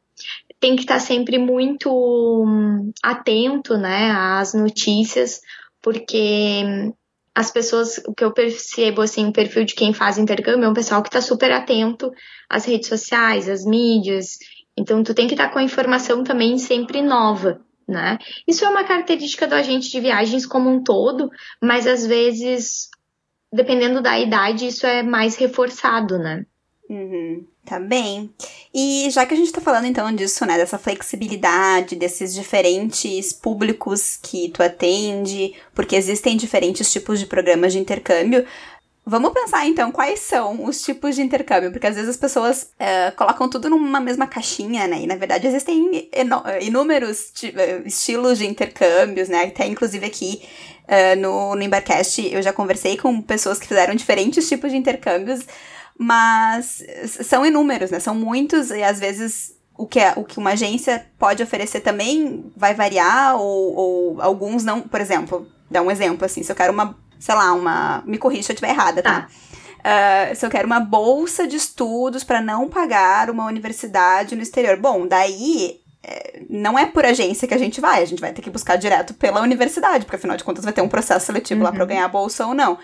tem 0.59 0.75
que 0.75 0.81
estar 0.81 0.99
sempre 0.99 1.37
muito 1.37 1.89
hum, 1.89 2.91
atento, 3.03 3.77
né, 3.77 4.11
às 4.11 4.55
notícias, 4.55 5.39
porque 5.81 6.91
as 7.39 7.49
pessoas, 7.49 8.01
o 8.05 8.13
que 8.13 8.21
eu 8.21 8.33
percebo, 8.33 9.01
assim, 9.01 9.25
o 9.25 9.31
perfil 9.31 9.63
de 9.63 9.73
quem 9.73 9.93
faz 9.93 10.17
intercâmbio 10.17 10.65
é 10.65 10.69
um 10.69 10.73
pessoal 10.73 11.01
que 11.01 11.07
está 11.07 11.21
super 11.21 11.49
atento 11.53 12.11
às 12.49 12.65
redes 12.65 12.89
sociais, 12.89 13.47
às 13.47 13.63
mídias. 13.63 14.37
Então, 14.77 15.01
tu 15.01 15.13
tem 15.13 15.25
que 15.25 15.35
estar 15.35 15.47
com 15.47 15.57
a 15.57 15.63
informação 15.63 16.21
também 16.21 16.57
sempre 16.57 17.01
nova, 17.01 17.61
né? 17.87 18.17
Isso 18.45 18.65
é 18.65 18.69
uma 18.69 18.83
característica 18.83 19.47
do 19.47 19.55
agente 19.55 19.89
de 19.89 20.01
viagens 20.01 20.45
como 20.45 20.69
um 20.69 20.83
todo, 20.83 21.29
mas 21.63 21.87
às 21.87 22.05
vezes, 22.05 22.89
dependendo 23.53 24.01
da 24.01 24.19
idade, 24.19 24.67
isso 24.67 24.85
é 24.85 25.01
mais 25.01 25.37
reforçado, 25.37 26.19
né? 26.19 26.45
Uhum, 26.89 27.47
tá 27.65 27.79
bem. 27.79 28.33
E 28.73 29.07
já 29.11 29.25
que 29.25 29.33
a 29.33 29.37
gente 29.37 29.51
tá 29.51 29.61
falando 29.61 29.85
então 29.85 30.11
disso, 30.13 30.45
né, 30.45 30.57
dessa 30.57 30.77
flexibilidade, 30.77 31.95
desses 31.95 32.33
diferentes 32.33 33.31
públicos 33.31 34.17
que 34.21 34.49
tu 34.49 34.63
atende, 34.63 35.53
porque 35.73 35.95
existem 35.95 36.35
diferentes 36.37 36.91
tipos 36.91 37.19
de 37.19 37.25
programas 37.25 37.73
de 37.73 37.79
intercâmbio, 37.79 38.45
Vamos 39.09 39.33
pensar 39.33 39.65
então 39.65 39.91
quais 39.91 40.19
são 40.19 40.65
os 40.65 40.83
tipos 40.83 41.15
de 41.15 41.23
intercâmbio, 41.23 41.71
porque 41.71 41.87
às 41.87 41.95
vezes 41.95 42.11
as 42.11 42.17
pessoas 42.17 42.69
uh, 42.79 43.15
colocam 43.15 43.49
tudo 43.49 43.67
numa 43.67 43.99
mesma 43.99 44.27
caixinha, 44.27 44.85
né? 44.87 45.01
E 45.01 45.07
na 45.07 45.15
verdade 45.15 45.47
existem 45.47 46.07
inúmeros 46.61 47.33
estilos 47.85 48.37
de 48.37 48.45
intercâmbios, 48.45 49.27
né? 49.27 49.45
Até 49.45 49.65
inclusive 49.65 50.05
aqui 50.05 50.43
uh, 50.83 51.19
no, 51.19 51.55
no 51.55 51.63
Embarcast 51.63 52.31
eu 52.31 52.39
já 52.43 52.53
conversei 52.53 52.97
com 52.97 53.19
pessoas 53.19 53.57
que 53.57 53.67
fizeram 53.67 53.95
diferentes 53.95 54.47
tipos 54.47 54.69
de 54.69 54.77
intercâmbios 54.77 55.39
mas 56.01 56.81
são 57.25 57.45
inúmeros, 57.45 57.91
né? 57.91 57.99
São 57.99 58.15
muitos 58.15 58.71
e 58.71 58.81
às 58.81 59.01
vezes 59.01 59.53
o 59.77 59.85
que, 59.85 59.99
é, 59.99 60.13
o 60.15 60.23
que 60.23 60.39
uma 60.39 60.51
agência 60.51 61.05
pode 61.19 61.43
oferecer 61.43 61.81
também 61.81 62.49
vai 62.55 62.73
variar 62.73 63.35
ou, 63.35 63.75
ou 63.75 64.21
alguns 64.21 64.63
não. 64.63 64.79
Por 64.79 65.01
exemplo, 65.01 65.45
dá 65.69 65.81
um 65.81 65.91
exemplo 65.91 66.25
assim, 66.25 66.41
se 66.41 66.49
eu 66.49 66.55
quero 66.55 66.71
uma, 66.71 66.97
sei 67.19 67.35
lá, 67.35 67.51
uma. 67.51 68.01
Me 68.05 68.17
corrija 68.17 68.43
se 68.43 68.51
eu 68.53 68.53
estiver 68.53 68.71
errada, 68.71 69.03
tá? 69.03 69.27
Uh, 69.79 70.35
se 70.35 70.45
eu 70.45 70.49
quero 70.49 70.65
uma 70.65 70.79
bolsa 70.79 71.45
de 71.45 71.57
estudos 71.57 72.23
para 72.23 72.41
não 72.41 72.69
pagar 72.69 73.29
uma 73.29 73.45
universidade 73.45 74.37
no 74.37 74.41
exterior. 74.41 74.77
Bom, 74.77 75.05
daí 75.05 75.81
é, 76.01 76.43
não 76.49 76.79
é 76.79 76.85
por 76.85 77.05
agência 77.05 77.45
que 77.45 77.53
a 77.53 77.57
gente 77.57 77.81
vai, 77.81 78.01
a 78.01 78.05
gente 78.05 78.21
vai 78.21 78.31
ter 78.31 78.41
que 78.41 78.49
buscar 78.49 78.77
direto 78.77 79.13
pela 79.13 79.41
universidade, 79.41 80.05
porque 80.05 80.15
afinal 80.15 80.37
de 80.37 80.45
contas 80.45 80.63
vai 80.63 80.71
ter 80.71 80.81
um 80.81 80.87
processo 80.87 81.25
seletivo 81.25 81.59
uhum. 81.59 81.65
lá 81.65 81.73
para 81.73 81.83
ganhar 81.83 82.05
a 82.05 82.09
bolsa 82.09 82.47
ou 82.47 82.53
não. 82.53 82.77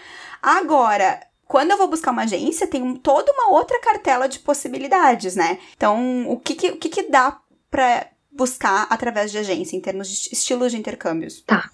Agora, 0.44 1.20
quando 1.48 1.72
eu 1.72 1.78
vou 1.78 1.88
buscar 1.88 2.12
uma 2.12 2.24
agência, 2.24 2.68
tem 2.68 2.96
toda 2.96 3.32
uma 3.32 3.52
outra 3.52 3.80
cartela 3.80 4.28
de 4.28 4.40
possibilidades, 4.40 5.36
né? 5.36 5.60
Então, 5.76 6.30
o 6.30 6.40
que 6.40 6.56
que, 6.56 6.70
o 6.70 6.78
que, 6.78 6.90
que 6.90 7.04
dá 7.04 7.40
para 7.70 8.08
buscar 8.36 8.88
através 8.90 9.32
de 9.32 9.38
agência, 9.38 9.76
em 9.76 9.82
termos 9.82 10.10
de 10.10 10.30
estilos 10.34 10.72
de 10.72 10.78
intercâmbios? 10.78 11.42
Tá. 11.42 11.70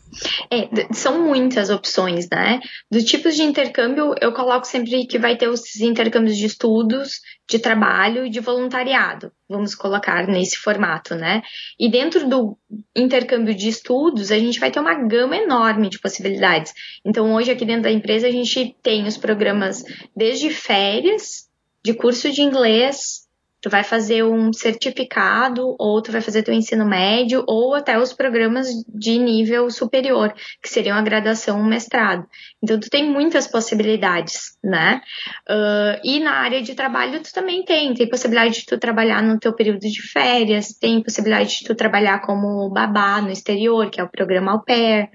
É, 0.51 0.93
são 0.93 1.25
muitas 1.25 1.69
opções, 1.69 2.29
né? 2.29 2.59
Do 2.89 3.03
tipos 3.03 3.35
de 3.35 3.43
intercâmbio, 3.43 4.13
eu 4.21 4.31
coloco 4.33 4.67
sempre 4.67 5.05
que 5.07 5.17
vai 5.17 5.35
ter 5.35 5.47
os 5.47 5.75
intercâmbios 5.79 6.37
de 6.37 6.45
estudos, 6.45 7.21
de 7.49 7.57
trabalho 7.59 8.25
e 8.25 8.29
de 8.29 8.39
voluntariado. 8.39 9.31
Vamos 9.49 9.73
colocar 9.73 10.27
nesse 10.27 10.57
formato, 10.57 11.15
né? 11.15 11.41
E 11.79 11.89
dentro 11.89 12.29
do 12.29 12.57
intercâmbio 12.95 13.55
de 13.55 13.67
estudos, 13.67 14.31
a 14.31 14.37
gente 14.37 14.59
vai 14.59 14.71
ter 14.71 14.79
uma 14.79 14.93
gama 14.93 15.35
enorme 15.35 15.89
de 15.89 15.99
possibilidades. 15.99 16.73
Então, 17.03 17.33
hoje 17.33 17.51
aqui 17.51 17.65
dentro 17.65 17.83
da 17.83 17.91
empresa, 17.91 18.27
a 18.27 18.31
gente 18.31 18.75
tem 18.83 19.07
os 19.07 19.17
programas 19.17 19.83
desde 20.15 20.49
férias, 20.49 21.49
de 21.83 21.93
curso 21.93 22.31
de 22.31 22.41
inglês, 22.41 23.27
tu 23.61 23.69
vai 23.69 23.83
fazer 23.83 24.23
um 24.23 24.51
certificado, 24.51 25.75
ou 25.77 26.01
tu 26.01 26.11
vai 26.11 26.19
fazer 26.19 26.41
teu 26.41 26.53
ensino 26.53 26.85
médio, 26.85 27.43
ou 27.47 27.75
até 27.75 27.97
os 27.99 28.11
programas 28.11 28.67
de 28.87 29.19
nível 29.19 29.69
superior, 29.69 30.33
que 30.61 30.67
seriam 30.67 30.97
a 30.97 31.01
graduação 31.01 31.59
um 31.59 31.65
mestrado. 31.65 32.25
Então, 32.61 32.79
tu 32.79 32.89
tem 32.89 33.09
muitas 33.09 33.47
possibilidades, 33.47 34.57
né? 34.63 35.01
Uh, 35.47 36.01
e 36.03 36.19
na 36.19 36.33
área 36.33 36.61
de 36.61 36.73
trabalho, 36.73 37.21
tu 37.21 37.31
também 37.31 37.63
tem. 37.63 37.93
Tem 37.93 38.09
possibilidade 38.09 38.61
de 38.61 38.65
tu 38.65 38.77
trabalhar 38.79 39.21
no 39.21 39.39
teu 39.39 39.53
período 39.53 39.79
de 39.79 40.01
férias, 40.01 40.73
tem 40.73 41.03
possibilidade 41.03 41.59
de 41.59 41.65
tu 41.65 41.75
trabalhar 41.75 42.21
como 42.21 42.69
babá 42.69 43.21
no 43.21 43.29
exterior, 43.29 43.89
que 43.91 44.01
é 44.01 44.03
o 44.03 44.09
programa 44.09 44.53
Au 44.53 44.63
Pair, 44.63 45.09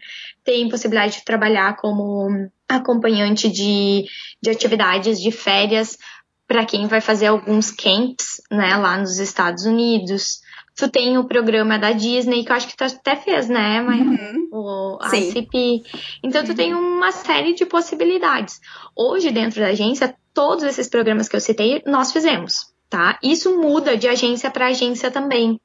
tem 0.45 0.69
possibilidade 0.69 1.19
de 1.19 1.25
trabalhar 1.25 1.77
como 1.77 2.29
acompanhante 2.69 3.49
de, 3.49 4.05
de 4.43 4.51
atividades 4.51 5.21
de 5.21 5.31
férias 5.31 5.97
para 6.47 6.65
quem 6.65 6.87
vai 6.87 7.01
fazer 7.01 7.27
alguns 7.27 7.71
camps, 7.71 8.41
né, 8.51 8.77
lá 8.77 8.97
nos 8.99 9.19
Estados 9.19 9.65
Unidos. 9.65 10.41
Tu 10.77 10.89
tem 10.91 11.17
o 11.17 11.25
programa 11.25 11.79
da 11.79 11.93
Disney, 11.93 12.45
que 12.45 12.53
eu 12.53 12.57
acho 12.57 12.69
que 12.69 12.77
tu 12.77 12.85
até 12.85 13.17
fez, 13.17 13.49
né, 13.49 13.81
Maia? 13.81 14.03
Uhum. 14.03 14.49
O 14.53 14.99
ICP. 15.03 15.83
Então, 16.23 16.45
tu 16.45 16.55
tem 16.55 16.75
uma 16.75 17.11
série 17.13 17.55
de 17.55 17.65
possibilidades. 17.65 18.61
Hoje, 18.95 19.31
dentro 19.31 19.61
da 19.61 19.69
agência, 19.69 20.15
todos 20.35 20.65
esses 20.65 20.87
programas 20.89 21.29
que 21.29 21.37
eu 21.37 21.41
citei, 21.41 21.83
nós 21.87 22.13
fizemos, 22.13 22.67
tá? 22.91 23.19
Isso 23.23 23.59
muda 23.59 23.97
de 23.97 24.07
agência 24.07 24.51
para 24.51 24.67
agência 24.67 25.11
também. 25.11 25.59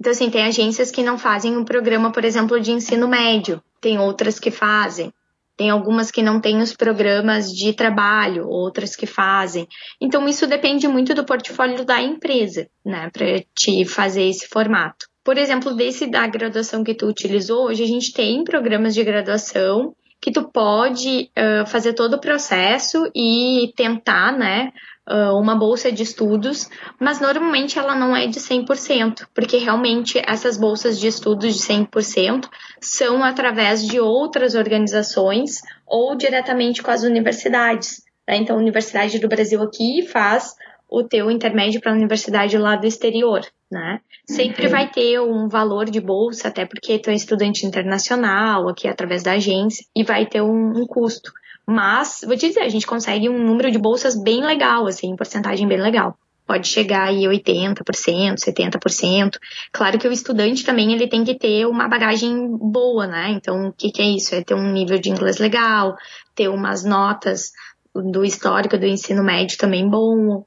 Então, 0.00 0.12
assim, 0.12 0.30
tem 0.30 0.44
agências 0.44 0.90
que 0.90 1.02
não 1.02 1.18
fazem 1.18 1.56
um 1.56 1.64
programa, 1.64 2.10
por 2.10 2.24
exemplo, 2.24 2.58
de 2.58 2.72
ensino 2.72 3.06
médio. 3.06 3.62
Tem 3.80 3.98
outras 3.98 4.40
que 4.40 4.50
fazem. 4.50 5.12
Tem 5.56 5.70
algumas 5.70 6.10
que 6.10 6.22
não 6.22 6.40
têm 6.40 6.60
os 6.60 6.74
programas 6.74 7.52
de 7.52 7.72
trabalho, 7.72 8.48
outras 8.48 8.96
que 8.96 9.06
fazem. 9.06 9.68
Então, 10.00 10.28
isso 10.28 10.46
depende 10.46 10.88
muito 10.88 11.14
do 11.14 11.24
portfólio 11.24 11.84
da 11.84 12.02
empresa, 12.02 12.68
né, 12.84 13.10
para 13.12 13.40
te 13.54 13.84
fazer 13.84 14.24
esse 14.24 14.48
formato. 14.48 15.06
Por 15.24 15.38
exemplo, 15.38 15.74
desse 15.74 16.06
da 16.06 16.26
graduação 16.26 16.84
que 16.84 16.94
tu 16.94 17.06
utilizou, 17.06 17.66
hoje 17.66 17.82
a 17.82 17.86
gente 17.86 18.12
tem 18.12 18.44
programas 18.44 18.94
de 18.94 19.02
graduação 19.02 19.94
que 20.20 20.32
tu 20.32 20.50
pode 20.50 21.30
uh, 21.38 21.66
fazer 21.66 21.92
todo 21.92 22.14
o 22.14 22.20
processo 22.20 23.10
e 23.14 23.72
tentar, 23.76 24.32
né, 24.32 24.72
uma 25.06 25.54
bolsa 25.54 25.92
de 25.92 26.02
estudos, 26.02 26.68
mas 26.98 27.20
normalmente 27.20 27.78
ela 27.78 27.94
não 27.94 28.16
é 28.16 28.26
de 28.26 28.40
100%, 28.40 29.26
porque 29.34 29.58
realmente 29.58 30.20
essas 30.26 30.56
bolsas 30.56 30.98
de 30.98 31.08
estudos 31.08 31.54
de 31.54 31.60
100% 31.60 32.48
são 32.80 33.22
através 33.22 33.86
de 33.86 34.00
outras 34.00 34.54
organizações 34.54 35.60
ou 35.86 36.16
diretamente 36.16 36.82
com 36.82 36.90
as 36.90 37.02
universidades. 37.02 38.02
Né? 38.26 38.36
Então, 38.36 38.56
a 38.56 38.58
Universidade 38.58 39.18
do 39.18 39.28
Brasil 39.28 39.62
aqui 39.62 40.06
faz 40.06 40.54
o 40.88 41.02
teu 41.02 41.30
intermédio 41.30 41.80
para 41.80 41.92
a 41.92 41.94
universidade 41.94 42.56
lá 42.56 42.76
do 42.76 42.86
exterior, 42.86 43.40
né? 43.70 44.00
Sempre 44.26 44.66
uhum. 44.66 44.70
vai 44.70 44.88
ter 44.88 45.20
um 45.20 45.48
valor 45.48 45.86
de 45.86 46.00
bolsa, 46.00 46.48
até 46.48 46.64
porque 46.64 46.98
tu 46.98 47.10
é 47.10 47.14
estudante 47.14 47.66
internacional 47.66 48.68
aqui 48.68 48.86
através 48.86 49.22
da 49.22 49.32
agência, 49.32 49.84
e 49.94 50.04
vai 50.04 50.24
ter 50.24 50.40
um, 50.40 50.72
um 50.76 50.86
custo. 50.86 51.32
Mas, 51.66 52.20
vou 52.24 52.36
te 52.36 52.48
dizer, 52.48 52.60
a 52.60 52.68
gente 52.68 52.86
consegue 52.86 53.28
um 53.28 53.38
número 53.38 53.70
de 53.70 53.78
bolsas 53.78 54.20
bem 54.20 54.44
legal, 54.44 54.86
assim, 54.86 55.16
porcentagem 55.16 55.66
bem 55.66 55.80
legal. 55.80 56.16
Pode 56.46 56.68
chegar 56.68 57.08
aí 57.08 57.22
80%, 57.22 58.34
70%. 58.36 59.38
Claro 59.72 59.98
que 59.98 60.06
o 60.06 60.12
estudante 60.12 60.62
também 60.62 60.92
ele 60.92 61.08
tem 61.08 61.24
que 61.24 61.38
ter 61.38 61.66
uma 61.66 61.88
bagagem 61.88 62.54
boa, 62.58 63.06
né? 63.06 63.30
Então, 63.30 63.68
o 63.68 63.72
que, 63.72 63.90
que 63.90 64.02
é 64.02 64.04
isso? 64.04 64.34
É 64.34 64.42
ter 64.42 64.54
um 64.54 64.72
nível 64.72 64.98
de 64.98 65.08
inglês 65.08 65.38
legal, 65.38 65.96
ter 66.34 66.48
umas 66.48 66.84
notas 66.84 67.52
do 67.94 68.24
histórico 68.24 68.76
do 68.76 68.86
ensino 68.86 69.24
médio 69.24 69.56
também 69.56 69.88
bom, 69.88 70.44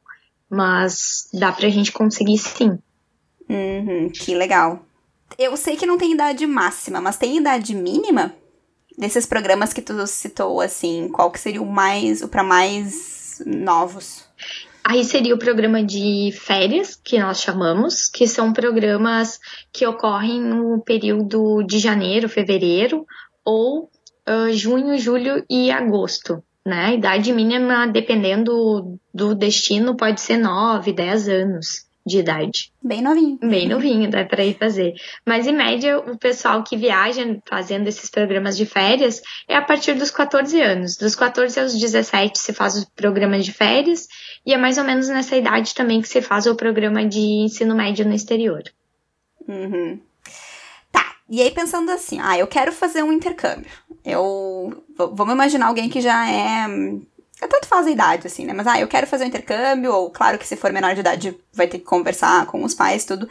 mas 0.48 1.30
dá 1.34 1.52
pra 1.52 1.70
gente 1.70 1.92
conseguir 1.92 2.38
sim. 2.38 2.78
Uhum, 3.50 4.10
que 4.14 4.36
legal. 4.36 4.86
Eu 5.38 5.58
sei 5.58 5.76
que 5.76 5.86
não 5.86 5.98
tem 5.98 6.14
idade 6.14 6.46
máxima, 6.46 7.02
mas 7.02 7.18
tem 7.18 7.38
idade 7.38 7.74
mínima? 7.74 8.34
Desses 8.98 9.28
programas 9.28 9.74
que 9.74 9.82
tu 9.82 10.08
citou, 10.08 10.60
assim, 10.60 11.08
qual 11.10 11.30
que 11.30 11.40
seria 11.40 11.62
o 11.62 11.72
mais, 11.72 12.24
o 12.24 12.28
para 12.28 12.44
mais 12.44 13.44
novos? 13.46 14.26
Aí 14.84 15.04
seria 15.04 15.36
o 15.36 15.40
programa 15.40 15.84
de 15.84 16.32
férias, 16.34 16.96
que 16.96 17.20
nós 17.20 17.40
chamamos, 17.40 18.10
que 18.10 18.26
são 18.26 18.52
programas 18.52 19.40
que 19.72 19.86
ocorrem 19.86 20.42
no 20.42 20.82
período 20.82 21.62
de 21.64 21.78
janeiro, 21.78 22.28
fevereiro, 22.28 23.06
ou 23.46 23.84
uh, 24.28 24.52
junho, 24.52 24.98
julho 24.98 25.46
e 25.48 25.70
agosto. 25.70 26.42
Né? 26.66 26.86
A 26.86 26.94
idade 26.94 27.32
mínima, 27.32 27.86
dependendo 27.86 28.98
do 29.14 29.36
destino, 29.36 29.96
pode 29.96 30.22
ser 30.22 30.38
9, 30.38 30.92
10 30.92 31.30
anos 31.30 31.87
de 32.08 32.20
idade. 32.20 32.72
Bem 32.82 33.02
novinho. 33.02 33.38
Bem 33.42 33.68
novinho, 33.68 34.10
dá 34.10 34.24
para 34.26 34.44
ir 34.44 34.58
fazer. 34.58 34.94
Mas 35.26 35.46
em 35.46 35.54
média, 35.54 36.00
o 36.00 36.18
pessoal 36.18 36.64
que 36.64 36.78
viaja 36.78 37.22
fazendo 37.46 37.88
esses 37.88 38.10
programas 38.10 38.56
de 38.58 38.66
férias 38.66 39.22
é 39.48 39.56
a 39.56 39.62
partir 39.62 39.94
dos 39.94 40.10
14 40.10 40.60
anos. 40.62 40.96
Dos 40.96 41.16
14 41.16 41.60
aos 41.60 41.78
17 41.78 42.40
se 42.40 42.54
faz 42.54 42.76
os 42.76 42.86
programas 42.86 43.46
de 43.46 43.52
férias 43.52 44.08
e 44.46 44.54
é 44.54 44.58
mais 44.58 44.78
ou 44.78 44.86
menos 44.86 45.10
nessa 45.10 45.36
idade 45.36 45.76
também 45.76 46.02
que 46.02 46.08
se 46.08 46.22
faz 46.22 46.48
o 46.48 46.56
programa 46.56 47.06
de 47.06 47.20
ensino 47.20 47.76
médio 47.76 48.06
no 48.06 48.14
exterior. 48.14 48.64
Uhum. 49.48 50.00
Tá, 50.92 51.16
e 51.30 51.42
aí 51.42 51.52
pensando 51.52 51.92
assim, 51.92 52.20
ah, 52.22 52.38
eu 52.38 52.48
quero 52.48 52.72
fazer 52.72 53.04
um 53.04 53.12
intercâmbio. 53.12 53.70
Eu. 54.04 54.84
Vamos 54.98 55.34
imaginar 55.34 55.68
alguém 55.68 55.90
que 55.90 56.02
já 56.02 56.30
é 56.30 56.68
é 57.42 57.48
tanto 57.48 57.68
faz 57.68 57.86
a 57.86 57.92
idade, 57.92 58.28
assim, 58.28 58.46
né? 58.46 58.54
Mas, 58.54 58.66
ah, 58.68 58.80
eu 58.80 58.88
quero 58.88 59.06
fazer 59.06 59.24
um 59.24 59.28
intercâmbio, 59.28 59.94
ou 59.94 60.10
claro 60.10 60.38
que 60.38 60.48
se 60.48 60.56
for 60.56 60.72
menor 60.72 60.94
de 60.94 61.02
idade 61.02 61.38
vai 61.54 61.68
ter 61.68 61.80
que 61.80 61.86
conversar 61.86 62.46
com 62.48 62.64
os 62.64 62.74
pais, 62.74 63.06
tudo. 63.06 63.30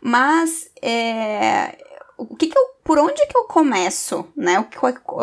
Mas 0.00 0.70
é, 0.80 1.76
o 2.16 2.36
que, 2.36 2.46
que 2.46 2.58
eu, 2.58 2.62
por 2.84 2.98
onde 2.98 3.26
que 3.26 3.36
eu 3.36 3.44
começo, 3.44 4.26
né? 4.36 4.64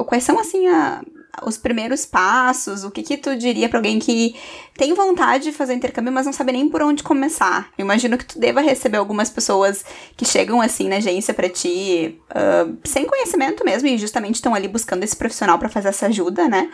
Quais 0.06 0.24
são 0.24 0.38
assim 0.38 0.68
a, 0.68 1.02
os 1.44 1.58
primeiros 1.58 2.06
passos? 2.06 2.84
O 2.84 2.92
que 2.92 3.04
que 3.04 3.18
tu 3.18 3.38
diria 3.38 3.70
para 3.70 3.80
alguém 3.80 4.00
que 4.00 4.36
tem 4.78 4.94
vontade 4.94 5.46
de 5.46 5.52
fazer 5.54 5.74
intercâmbio, 5.74 6.12
mas 6.12 6.26
não 6.26 6.34
sabe 6.34 6.52
nem 6.52 6.68
por 6.70 6.82
onde 6.82 7.04
começar? 7.04 7.70
Eu 7.78 7.84
imagino 7.84 8.18
que 8.18 8.26
tu 8.26 8.38
deva 8.38 8.60
receber 8.60 8.98
algumas 8.98 9.30
pessoas 9.30 9.86
que 10.18 10.26
chegam 10.26 10.62
assim 10.62 10.90
na 10.90 10.98
agência 10.98 11.34
para 11.34 11.50
ti 11.50 12.20
uh, 12.32 12.78
sem 12.84 13.06
conhecimento 13.06 13.64
mesmo 13.64 13.88
e 13.88 13.98
justamente 13.98 14.36
estão 14.36 14.54
ali 14.54 14.68
buscando 14.68 15.04
esse 15.04 15.16
profissional 15.16 15.58
para 15.58 15.70
fazer 15.70 15.90
essa 15.90 16.08
ajuda, 16.08 16.50
né? 16.50 16.70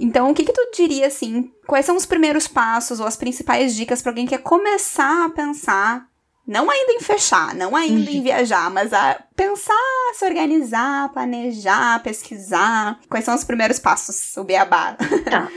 Então, 0.00 0.30
o 0.30 0.34
que, 0.34 0.44
que 0.44 0.52
tu 0.52 0.70
diria 0.74 1.06
assim? 1.06 1.50
Quais 1.66 1.86
são 1.86 1.96
os 1.96 2.06
primeiros 2.06 2.48
passos 2.48 3.00
ou 3.00 3.06
as 3.06 3.16
principais 3.16 3.74
dicas 3.74 4.02
para 4.02 4.12
alguém 4.12 4.26
que 4.26 4.36
quer 4.36 4.42
começar 4.42 5.26
a 5.26 5.30
pensar 5.30 6.12
não 6.46 6.68
ainda 6.68 6.92
em 6.92 7.00
fechar, 7.00 7.54
não 7.54 7.76
ainda 7.76 8.10
em 8.10 8.16
uhum. 8.16 8.22
viajar, 8.24 8.68
mas 8.70 8.92
a 8.92 9.22
pensar, 9.36 9.74
se 10.14 10.24
organizar, 10.24 11.12
planejar, 11.12 12.02
pesquisar. 12.02 12.98
Quais 13.08 13.24
são 13.24 13.34
os 13.34 13.44
primeiros 13.44 13.78
passos, 13.78 14.36
o 14.36 14.44
beabá? 14.44 14.96
Tá. 15.24 15.48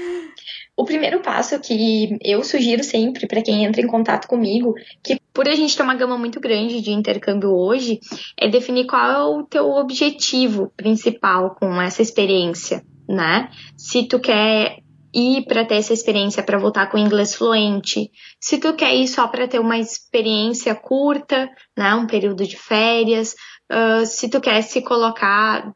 O 0.78 0.84
primeiro 0.84 1.22
passo 1.22 1.58
que 1.60 2.18
eu 2.22 2.44
sugiro 2.44 2.84
sempre 2.84 3.28
para 3.28 3.42
quem 3.42 3.64
entra 3.64 3.82
em 3.82 3.88
contato 3.88 4.28
comigo, 4.28 4.74
que 5.02 5.18
por 5.34 5.48
a 5.48 5.56
gente 5.56 5.76
ter 5.76 5.84
uma 5.84 5.96
gama 5.96 6.18
muito 6.18 6.40
grande 6.40 6.82
de 6.82 6.92
intercâmbio 6.92 7.50
hoje, 7.50 8.00
é 8.38 8.50
definir 8.50 8.86
qual 8.86 9.10
é 9.10 9.24
o 9.24 9.44
teu 9.44 9.70
objetivo 9.70 10.72
principal 10.76 11.56
com 11.56 11.82
essa 11.82 12.02
experiência, 12.02 12.84
né? 13.08 13.50
Se 13.78 14.08
tu 14.08 14.20
quer 14.20 14.78
ir 15.16 15.46
para 15.46 15.64
ter 15.64 15.76
essa 15.76 15.94
experiência 15.94 16.44
para 16.44 16.60
voltar 16.60 16.88
com 16.88 16.98
inglês 16.98 17.34
fluente. 17.34 18.12
Se 18.38 18.58
tu 18.58 18.76
quer 18.76 18.94
ir 18.94 19.08
só 19.08 19.28
para 19.30 19.48
ter 19.48 19.60
uma 19.60 19.78
experiência 19.78 20.76
curta, 20.76 21.50
né, 21.76 21.96
um 21.96 22.06
período 22.06 22.46
de 22.46 22.58
férias, 22.58 23.34
uh, 23.72 24.06
se 24.06 24.30
tu 24.30 24.42
quer 24.42 24.62
se 24.62 24.82
colocar, 24.82 25.72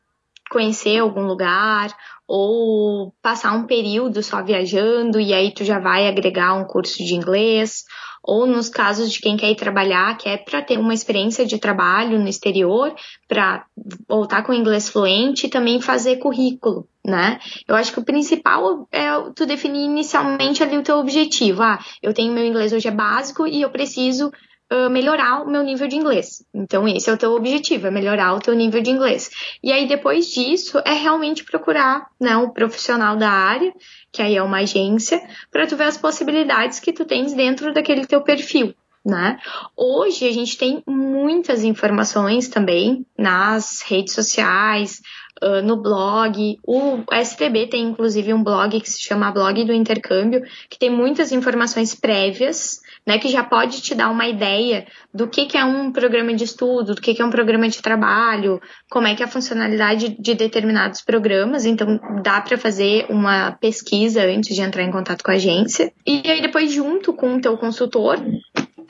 conhecer 0.51 0.99
algum 0.99 1.21
lugar 1.21 1.95
ou 2.27 3.13
passar 3.21 3.53
um 3.53 3.65
período 3.65 4.21
só 4.21 4.43
viajando 4.43 5.19
e 5.21 5.33
aí 5.33 5.53
tu 5.53 5.63
já 5.63 5.79
vai 5.79 6.07
agregar 6.07 6.53
um 6.55 6.65
curso 6.65 6.97
de 6.97 7.15
inglês, 7.15 7.83
ou 8.29 8.45
nos 8.45 8.69
casos 8.69 9.11
de 9.11 9.19
quem 9.19 9.35
quer 9.35 9.49
ir 9.49 9.55
trabalhar, 9.55 10.15
que 10.15 10.29
é 10.29 10.37
para 10.37 10.61
ter 10.61 10.77
uma 10.77 10.93
experiência 10.93 11.43
de 11.43 11.57
trabalho 11.57 12.19
no 12.19 12.27
exterior, 12.27 12.93
para 13.27 13.65
voltar 14.07 14.43
com 14.43 14.53
inglês 14.53 14.87
fluente 14.87 15.47
e 15.47 15.49
também 15.49 15.81
fazer 15.81 16.17
currículo, 16.17 16.87
né? 17.03 17.39
Eu 17.67 17.75
acho 17.75 17.91
que 17.91 17.99
o 17.99 18.05
principal 18.05 18.87
é 18.91 19.07
tu 19.35 19.47
definir 19.47 19.83
inicialmente 19.83 20.61
ali 20.61 20.77
o 20.77 20.83
teu 20.83 20.97
objetivo. 20.99 21.63
Ah, 21.63 21.79
eu 22.03 22.13
tenho 22.13 22.31
meu 22.31 22.45
inglês 22.45 22.71
hoje 22.71 22.87
é 22.87 22.91
básico 22.91 23.47
e 23.47 23.63
eu 23.63 23.71
preciso 23.71 24.31
uh, 24.71 24.89
melhorar 24.89 25.41
o 25.41 25.49
meu 25.49 25.63
nível 25.63 25.87
de 25.87 25.95
inglês. 25.95 26.43
Então, 26.53 26.87
esse 26.87 27.09
é 27.09 27.13
o 27.13 27.17
teu 27.17 27.31
objetivo, 27.33 27.87
é 27.87 27.91
melhorar 27.91 28.33
o 28.33 28.39
teu 28.39 28.53
nível 28.53 28.81
de 28.81 28.91
inglês. 28.91 29.29
E 29.63 29.71
aí, 29.71 29.87
depois 29.87 30.31
disso, 30.31 30.79
é 30.85 30.93
realmente 30.93 31.43
procurar 31.43 32.07
né, 32.19 32.37
um 32.37 32.49
profissional 32.49 33.17
da 33.17 33.29
área, 33.29 33.73
que 34.11 34.21
aí 34.21 34.35
é 34.35 34.43
uma 34.43 34.59
agência, 34.59 35.21
para 35.51 35.67
tu 35.67 35.75
ver 35.75 35.85
as 35.85 35.97
possibilidades 35.97 36.79
que 36.79 36.93
tu 36.93 37.05
tens 37.05 37.33
dentro 37.33 37.73
daquele 37.73 38.05
teu 38.05 38.21
perfil. 38.21 38.73
Né? 39.05 39.39
Hoje 39.77 40.27
a 40.27 40.31
gente 40.31 40.57
tem 40.57 40.83
muitas 40.85 41.63
informações 41.63 42.49
também 42.49 43.05
nas 43.17 43.81
redes 43.81 44.13
sociais, 44.13 45.01
uh, 45.41 45.61
no 45.63 45.77
blog. 45.77 46.59
O 46.67 47.03
STB 47.11 47.67
tem 47.67 47.83
inclusive 47.83 48.33
um 48.33 48.43
blog 48.43 48.79
que 48.79 48.89
se 48.89 49.01
chama 49.01 49.31
Blog 49.31 49.63
do 49.63 49.73
Intercâmbio, 49.73 50.43
que 50.69 50.77
tem 50.77 50.89
muitas 50.89 51.31
informações 51.31 51.95
prévias 51.95 52.81
né, 53.05 53.17
que 53.17 53.29
já 53.29 53.43
pode 53.43 53.81
te 53.81 53.95
dar 53.95 54.09
uma 54.09 54.27
ideia 54.27 54.85
do 55.13 55.27
que, 55.27 55.45
que 55.45 55.57
é 55.57 55.63
um 55.63 55.91
programa 55.91 56.33
de 56.33 56.43
estudo, 56.43 56.95
do 56.95 57.01
que, 57.01 57.13
que 57.13 57.21
é 57.21 57.25
um 57.25 57.29
programa 57.29 57.67
de 57.67 57.81
trabalho, 57.81 58.61
como 58.89 59.07
é 59.07 59.15
que 59.15 59.23
é 59.23 59.25
a 59.25 59.29
funcionalidade 59.29 60.15
de 60.19 60.35
determinados 60.35 61.01
programas. 61.01 61.65
Então, 61.65 61.99
dá 62.21 62.41
para 62.41 62.57
fazer 62.57 63.05
uma 63.09 63.51
pesquisa 63.53 64.23
antes 64.23 64.55
de 64.55 64.61
entrar 64.61 64.83
em 64.83 64.91
contato 64.91 65.23
com 65.23 65.31
a 65.31 65.35
agência. 65.35 65.91
E 66.05 66.21
aí, 66.29 66.41
depois, 66.41 66.71
junto 66.71 67.13
com 67.13 67.35
o 67.35 67.41
teu 67.41 67.57
consultor, 67.57 68.17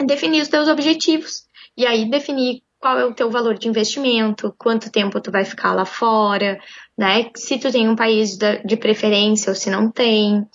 definir 0.06 0.42
os 0.42 0.48
teus 0.48 0.68
objetivos. 0.68 1.44
E 1.78 1.86
aí, 1.86 2.10
definir 2.10 2.62
qual 2.80 2.98
é 2.98 3.06
o 3.06 3.14
teu 3.14 3.30
valor 3.30 3.58
de 3.58 3.68
investimento, 3.68 4.56
quanto 4.58 4.92
tempo 4.92 5.20
tu 5.20 5.32
vai 5.32 5.44
ficar 5.44 5.74
lá 5.74 5.86
fora, 5.86 6.58
né? 6.98 7.30
Se 7.36 7.60
tu 7.60 7.72
tem 7.72 7.90
um 7.90 7.96
país 7.96 8.38
de 8.38 8.78
preferência 8.78 9.50
ou 9.50 9.56
se 9.56 9.70
não 9.70 9.92
tem. 9.92 10.48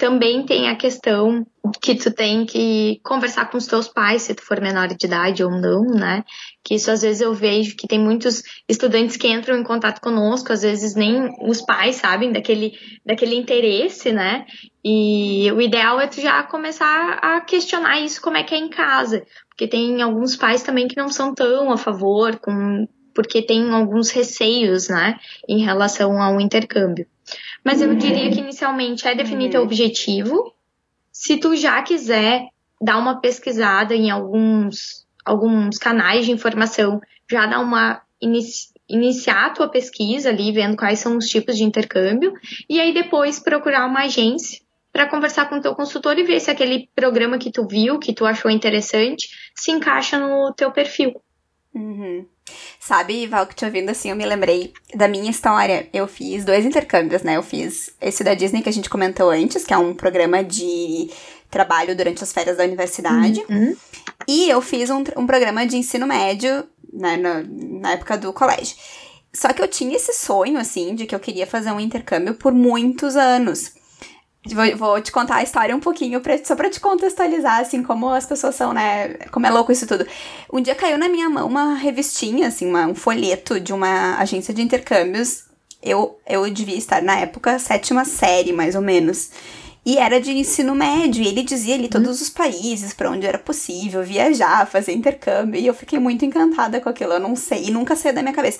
Também 0.00 0.46
tem 0.46 0.66
a 0.70 0.76
questão 0.76 1.46
que 1.82 1.94
tu 1.94 2.10
tem 2.10 2.46
que 2.46 2.98
conversar 3.04 3.50
com 3.50 3.58
os 3.58 3.66
teus 3.66 3.86
pais, 3.86 4.22
se 4.22 4.34
tu 4.34 4.42
for 4.42 4.58
menor 4.58 4.88
de 4.88 5.04
idade 5.04 5.44
ou 5.44 5.50
não, 5.50 5.82
né? 5.82 6.24
Que 6.64 6.76
isso 6.76 6.90
às 6.90 7.02
vezes 7.02 7.20
eu 7.20 7.34
vejo 7.34 7.76
que 7.76 7.86
tem 7.86 7.98
muitos 7.98 8.42
estudantes 8.66 9.18
que 9.18 9.28
entram 9.28 9.58
em 9.58 9.62
contato 9.62 10.00
conosco, 10.00 10.54
às 10.54 10.62
vezes 10.62 10.94
nem 10.94 11.28
os 11.42 11.60
pais 11.60 11.96
sabem 11.96 12.32
daquele, 12.32 12.72
daquele 13.04 13.36
interesse, 13.36 14.10
né? 14.10 14.46
E 14.82 15.52
o 15.52 15.60
ideal 15.60 16.00
é 16.00 16.06
tu 16.06 16.18
já 16.22 16.42
começar 16.44 17.18
a 17.20 17.42
questionar 17.42 18.00
isso 18.00 18.22
como 18.22 18.38
é 18.38 18.42
que 18.42 18.54
é 18.54 18.58
em 18.58 18.70
casa. 18.70 19.22
Porque 19.50 19.68
tem 19.68 20.00
alguns 20.00 20.34
pais 20.34 20.62
também 20.62 20.88
que 20.88 20.96
não 20.96 21.10
são 21.10 21.34
tão 21.34 21.70
a 21.70 21.76
favor, 21.76 22.38
com, 22.38 22.88
porque 23.14 23.42
tem 23.42 23.70
alguns 23.70 24.08
receios, 24.08 24.88
né? 24.88 25.18
Em 25.46 25.62
relação 25.62 26.22
ao 26.22 26.40
intercâmbio. 26.40 27.06
Mas 27.64 27.80
eu 27.82 27.94
diria 27.94 28.30
que 28.30 28.40
inicialmente 28.40 29.06
é 29.06 29.14
definir 29.14 29.50
teu 29.50 29.62
objetivo. 29.62 30.54
Se 31.12 31.38
tu 31.38 31.54
já 31.54 31.82
quiser 31.82 32.48
dar 32.80 32.98
uma 32.98 33.20
pesquisada 33.20 33.94
em 33.94 34.10
alguns, 34.10 35.06
alguns 35.24 35.76
canais 35.76 36.24
de 36.24 36.32
informação, 36.32 37.00
já 37.30 37.46
dá 37.46 37.60
uma 37.60 38.00
inici 38.20 38.70
iniciar 38.88 39.46
a 39.46 39.50
tua 39.50 39.68
pesquisa 39.68 40.30
ali, 40.30 40.50
vendo 40.50 40.76
quais 40.76 40.98
são 40.98 41.16
os 41.16 41.28
tipos 41.28 41.56
de 41.56 41.62
intercâmbio, 41.62 42.34
e 42.68 42.80
aí 42.80 42.92
depois 42.92 43.38
procurar 43.38 43.86
uma 43.86 44.00
agência 44.00 44.60
para 44.92 45.06
conversar 45.06 45.48
com 45.48 45.56
o 45.56 45.60
teu 45.60 45.76
consultor 45.76 46.18
e 46.18 46.24
ver 46.24 46.40
se 46.40 46.50
aquele 46.50 46.88
programa 46.94 47.38
que 47.38 47.52
tu 47.52 47.66
viu, 47.66 48.00
que 48.00 48.12
tu 48.12 48.26
achou 48.26 48.50
interessante, 48.50 49.28
se 49.54 49.70
encaixa 49.70 50.18
no 50.18 50.52
teu 50.52 50.72
perfil. 50.72 51.22
Uhum. 51.74 52.26
Sabe, 52.80 53.26
Val, 53.26 53.46
que 53.46 53.54
te 53.54 53.64
ouvindo 53.64 53.90
assim, 53.90 54.10
eu 54.10 54.16
me 54.16 54.26
lembrei 54.26 54.72
da 54.94 55.06
minha 55.06 55.30
história. 55.30 55.88
Eu 55.92 56.08
fiz 56.08 56.44
dois 56.44 56.64
intercâmbios, 56.64 57.22
né? 57.22 57.36
Eu 57.36 57.42
fiz 57.42 57.94
esse 58.00 58.24
da 58.24 58.34
Disney 58.34 58.62
que 58.62 58.68
a 58.68 58.72
gente 58.72 58.90
comentou 58.90 59.30
antes, 59.30 59.64
que 59.64 59.72
é 59.72 59.78
um 59.78 59.94
programa 59.94 60.42
de 60.42 61.10
trabalho 61.50 61.96
durante 61.96 62.24
as 62.24 62.32
férias 62.32 62.56
da 62.56 62.64
universidade. 62.64 63.44
Uhum. 63.48 63.76
E 64.26 64.48
eu 64.48 64.60
fiz 64.60 64.90
um, 64.90 65.04
um 65.16 65.26
programa 65.26 65.66
de 65.66 65.76
ensino 65.76 66.06
médio, 66.06 66.64
né, 66.92 67.16
na, 67.16 67.42
na 67.42 67.92
época 67.92 68.16
do 68.16 68.32
colégio. 68.32 68.76
Só 69.32 69.52
que 69.52 69.62
eu 69.62 69.68
tinha 69.68 69.94
esse 69.94 70.12
sonho, 70.12 70.58
assim, 70.58 70.94
de 70.94 71.06
que 71.06 71.14
eu 71.14 71.20
queria 71.20 71.46
fazer 71.46 71.70
um 71.70 71.80
intercâmbio 71.80 72.34
por 72.34 72.52
muitos 72.52 73.16
anos. 73.16 73.72
Vou, 74.46 74.76
vou, 74.76 75.00
te 75.02 75.12
contar 75.12 75.36
a 75.36 75.42
história 75.42 75.76
um 75.76 75.80
pouquinho, 75.80 76.18
pra, 76.20 76.42
só 76.42 76.56
pra 76.56 76.70
te 76.70 76.80
contextualizar, 76.80 77.60
assim, 77.60 77.82
como 77.82 78.08
as 78.08 78.24
pessoas 78.24 78.54
são, 78.54 78.72
né? 78.72 79.08
Como 79.30 79.46
é 79.46 79.50
louco 79.50 79.70
isso 79.70 79.86
tudo. 79.86 80.06
Um 80.50 80.62
dia 80.62 80.74
caiu 80.74 80.96
na 80.96 81.10
minha 81.10 81.28
mão 81.28 81.46
uma 81.46 81.74
revistinha, 81.74 82.48
assim, 82.48 82.66
uma, 82.66 82.86
um 82.86 82.94
folheto 82.94 83.60
de 83.60 83.72
uma 83.72 84.16
agência 84.18 84.54
de 84.54 84.62
intercâmbios. 84.62 85.44
Eu, 85.82 86.18
eu 86.26 86.48
devia 86.50 86.76
estar, 86.76 87.02
na 87.02 87.18
época, 87.18 87.58
sétima 87.58 88.06
série, 88.06 88.52
mais 88.52 88.74
ou 88.74 88.80
menos. 88.80 89.30
E 89.84 89.98
era 89.98 90.18
de 90.18 90.32
ensino 90.32 90.74
médio, 90.74 91.22
e 91.22 91.28
ele 91.28 91.42
dizia 91.42 91.74
ali 91.74 91.88
todos 91.88 92.20
os 92.22 92.30
países 92.30 92.94
para 92.94 93.10
onde 93.10 93.26
era 93.26 93.38
possível 93.38 94.02
viajar, 94.02 94.66
fazer 94.66 94.92
intercâmbio, 94.92 95.60
e 95.60 95.66
eu 95.66 95.74
fiquei 95.74 95.98
muito 95.98 96.24
encantada 96.24 96.80
com 96.80 96.88
aquilo, 96.88 97.14
eu 97.14 97.20
não 97.20 97.34
sei, 97.36 97.64
e 97.64 97.70
nunca 97.70 97.96
saiu 97.96 98.14
da 98.14 98.22
minha 98.22 98.34
cabeça. 98.34 98.58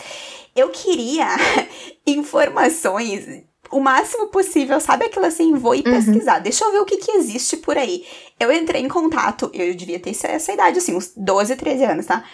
Eu 0.55 0.71
queria 0.71 1.27
informações 2.07 3.45
o 3.71 3.81
máximo 3.81 4.29
possível, 4.29 4.81
sabe 4.81 5.07
aquilo 5.07 5.27
assim, 5.27 5.55
vou 5.55 5.75
ir 5.75 5.85
uhum. 5.87 5.95
pesquisar, 5.95 6.39
deixa 6.39 6.65
eu 6.65 6.73
ver 6.73 6.79
o 6.79 6.85
que, 6.85 6.97
que 6.97 7.13
existe 7.13 7.57
por 7.57 7.77
aí. 7.79 8.05
Eu 8.39 8.51
entrei 8.53 8.83
em 8.83 8.89
contato, 8.89 9.51
eu 9.53 9.75
devia 9.75 10.01
ter 10.01 10.11
essa 10.11 10.53
idade, 10.53 10.79
assim, 10.79 10.97
uns 10.97 11.13
12, 11.15 11.57
13 11.57 11.85
anos, 11.85 12.07
tá? 12.07 12.25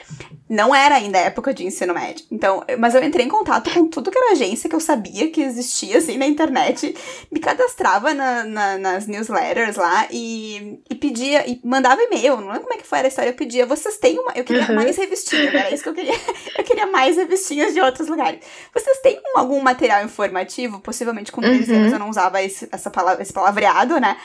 Não 0.48 0.72
era 0.72 0.94
ainda 0.94 1.18
a 1.18 1.22
época 1.22 1.52
de 1.52 1.66
ensino 1.66 1.92
médio. 1.92 2.24
Então, 2.30 2.62
mas 2.78 2.94
eu 2.94 3.02
entrei 3.02 3.26
em 3.26 3.28
contato 3.28 3.68
com 3.74 3.88
tudo 3.88 4.12
que 4.12 4.16
era 4.16 4.32
agência 4.32 4.70
que 4.70 4.76
eu 4.76 4.80
sabia 4.80 5.28
que 5.30 5.42
existia, 5.42 5.98
assim, 5.98 6.16
na 6.16 6.26
internet. 6.26 6.94
Me 7.32 7.40
cadastrava 7.40 8.14
na, 8.14 8.44
na, 8.44 8.78
nas 8.78 9.08
newsletters 9.08 9.74
lá 9.74 10.06
e, 10.08 10.80
e 10.88 10.94
pedia, 10.94 11.50
e 11.50 11.60
mandava 11.64 12.00
e-mail. 12.00 12.36
Não 12.36 12.46
lembro 12.46 12.62
como 12.62 12.74
é 12.74 12.76
que 12.76 12.86
foi 12.86 13.00
a 13.00 13.08
história. 13.08 13.30
Eu 13.30 13.34
pedia, 13.34 13.66
vocês 13.66 13.96
têm 13.98 14.20
uma. 14.20 14.30
Eu 14.36 14.44
queria 14.44 14.68
uhum. 14.68 14.76
mais 14.76 14.96
revistinhas, 14.96 15.52
era 15.52 15.74
isso 15.74 15.82
que 15.82 15.88
eu 15.88 15.94
queria. 15.94 16.14
Eu 16.56 16.64
queria 16.64 16.86
mais 16.86 17.16
revistinhas 17.16 17.74
de 17.74 17.80
outros 17.80 18.08
lugares. 18.08 18.40
Vocês 18.72 18.98
têm 19.00 19.20
algum 19.34 19.60
material 19.60 20.04
informativo? 20.04 20.80
Possivelmente 20.80 21.25
com 21.32 21.40
13 21.40 21.72
uhum. 21.72 21.78
anos 21.78 21.92
eu 21.92 21.98
não 21.98 22.10
usava 22.10 22.42
esse, 22.42 22.68
essa 22.70 22.90
palavra, 22.90 23.22
esse 23.22 23.32
palavreado, 23.32 23.98
né? 24.00 24.16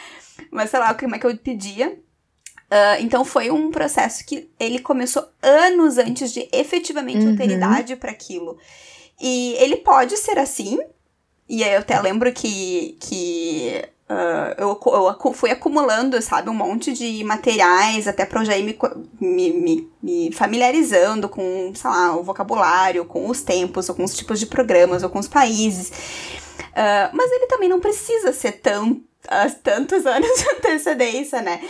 Mas 0.49 0.69
sei 0.69 0.79
lá 0.79 0.93
como 0.93 1.15
é 1.15 1.19
que 1.19 1.25
eu 1.25 1.37
pedia. 1.37 1.89
Uh, 2.71 3.01
então 3.01 3.25
foi 3.25 3.51
um 3.51 3.69
processo 3.69 4.25
que 4.25 4.49
ele 4.57 4.79
começou 4.79 5.27
anos 5.41 5.97
antes 5.97 6.31
de 6.31 6.47
efetivamente 6.53 7.25
uhum. 7.25 7.31
eu 7.31 7.37
ter 7.37 7.49
idade 7.49 7.95
para 7.97 8.11
aquilo. 8.11 8.57
E 9.19 9.55
ele 9.59 9.77
pode 9.77 10.17
ser 10.17 10.39
assim. 10.39 10.79
E 11.49 11.63
eu 11.63 11.79
até 11.79 11.99
lembro 11.99 12.31
que, 12.31 12.97
que 12.99 13.83
Uh, 14.11 14.53
eu, 14.57 14.79
eu, 15.25 15.33
fui 15.33 15.51
acumulando, 15.51 16.21
sabe, 16.21 16.49
um 16.49 16.53
monte 16.53 16.91
de 16.91 17.23
materiais, 17.23 18.09
até 18.09 18.25
pra 18.25 18.41
eu 18.41 18.45
já 18.45 18.57
ir 18.57 18.63
me, 18.63 18.77
me, 19.21 19.53
me, 19.53 19.89
me, 20.03 20.31
familiarizando 20.33 21.29
com, 21.29 21.71
sei 21.73 21.89
lá, 21.89 22.17
o 22.17 22.21
vocabulário, 22.21 23.05
com 23.05 23.29
os 23.29 23.41
tempos, 23.41 23.87
ou 23.87 23.95
com 23.95 24.03
os 24.03 24.13
tipos 24.13 24.37
de 24.37 24.47
programas, 24.47 25.01
ou 25.01 25.09
com 25.09 25.17
os 25.17 25.29
países. 25.29 25.89
Uh, 26.71 27.15
mas 27.15 27.31
ele 27.31 27.47
também 27.47 27.69
não 27.69 27.79
precisa 27.79 28.33
ser 28.33 28.53
tão, 28.53 28.91
uh, 28.91 29.55
tantos 29.63 30.03
anos 30.05 30.27
de 30.27 30.49
antecedência, 30.57 31.41
né? 31.41 31.61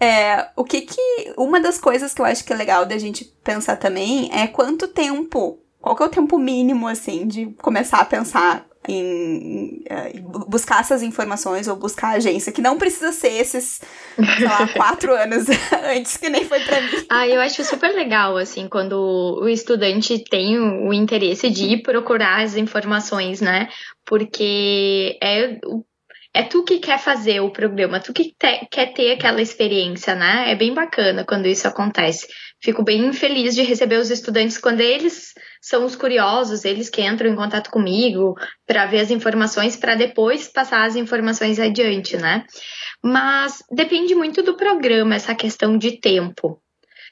É, 0.00 0.48
o 0.56 0.64
que 0.64 0.80
que. 0.80 1.34
Uma 1.36 1.60
das 1.60 1.78
coisas 1.78 2.12
que 2.12 2.20
eu 2.20 2.24
acho 2.24 2.44
que 2.44 2.52
é 2.52 2.56
legal 2.56 2.84
da 2.84 2.98
gente 2.98 3.24
pensar 3.44 3.76
também 3.76 4.28
é 4.32 4.48
quanto 4.48 4.88
tempo. 4.88 5.60
Qual 5.80 5.94
que 5.94 6.02
é 6.02 6.06
o 6.06 6.10
tempo 6.10 6.36
mínimo, 6.36 6.88
assim, 6.88 7.28
de 7.28 7.46
começar 7.62 8.00
a 8.00 8.04
pensar 8.04 8.66
em, 8.88 9.82
em, 9.84 10.22
buscar 10.48 10.80
essas 10.80 11.02
informações 11.02 11.68
ou 11.68 11.76
buscar 11.76 12.08
a 12.08 12.16
agência, 12.16 12.52
que 12.52 12.62
não 12.62 12.78
precisa 12.78 13.12
ser 13.12 13.32
esses, 13.32 13.80
sei 14.38 14.44
lá, 14.46 14.68
quatro 14.74 15.14
anos 15.14 15.46
antes, 15.84 16.16
que 16.16 16.28
nem 16.28 16.44
foi 16.44 16.60
para 16.60 16.80
mim. 16.80 17.06
Ah, 17.10 17.26
eu 17.28 17.40
acho 17.40 17.64
super 17.64 17.94
legal, 17.94 18.36
assim, 18.36 18.68
quando 18.68 18.94
o 19.40 19.48
estudante 19.48 20.22
tem 20.24 20.58
o 20.58 20.92
interesse 20.92 21.50
de 21.50 21.64
ir 21.64 21.82
procurar 21.82 22.42
as 22.42 22.56
informações, 22.56 23.40
né? 23.40 23.68
Porque 24.04 25.18
é 25.22 25.58
é 26.36 26.42
tu 26.42 26.62
que 26.64 26.78
quer 26.78 26.98
fazer 26.98 27.40
o 27.40 27.50
programa, 27.50 27.98
tu 27.98 28.12
que 28.12 28.24
te, 28.38 28.66
quer 28.70 28.92
ter 28.92 29.12
aquela 29.12 29.40
experiência, 29.40 30.14
né? 30.14 30.50
É 30.50 30.54
bem 30.54 30.74
bacana 30.74 31.24
quando 31.24 31.46
isso 31.46 31.66
acontece. 31.66 32.28
Fico 32.62 32.84
bem 32.84 33.10
feliz 33.14 33.54
de 33.54 33.62
receber 33.62 33.96
os 33.96 34.10
estudantes 34.10 34.58
quando 34.58 34.80
eles 34.80 35.32
são 35.66 35.84
os 35.84 35.96
curiosos, 35.96 36.64
eles 36.64 36.88
que 36.88 37.02
entram 37.02 37.28
em 37.28 37.34
contato 37.34 37.72
comigo 37.72 38.36
para 38.64 38.86
ver 38.86 39.00
as 39.00 39.10
informações, 39.10 39.74
para 39.74 39.96
depois 39.96 40.46
passar 40.46 40.86
as 40.86 40.94
informações 40.94 41.58
adiante, 41.58 42.16
né? 42.16 42.44
Mas 43.02 43.64
depende 43.68 44.14
muito 44.14 44.44
do 44.44 44.56
programa, 44.56 45.16
essa 45.16 45.34
questão 45.34 45.76
de 45.76 46.00
tempo. 46.00 46.62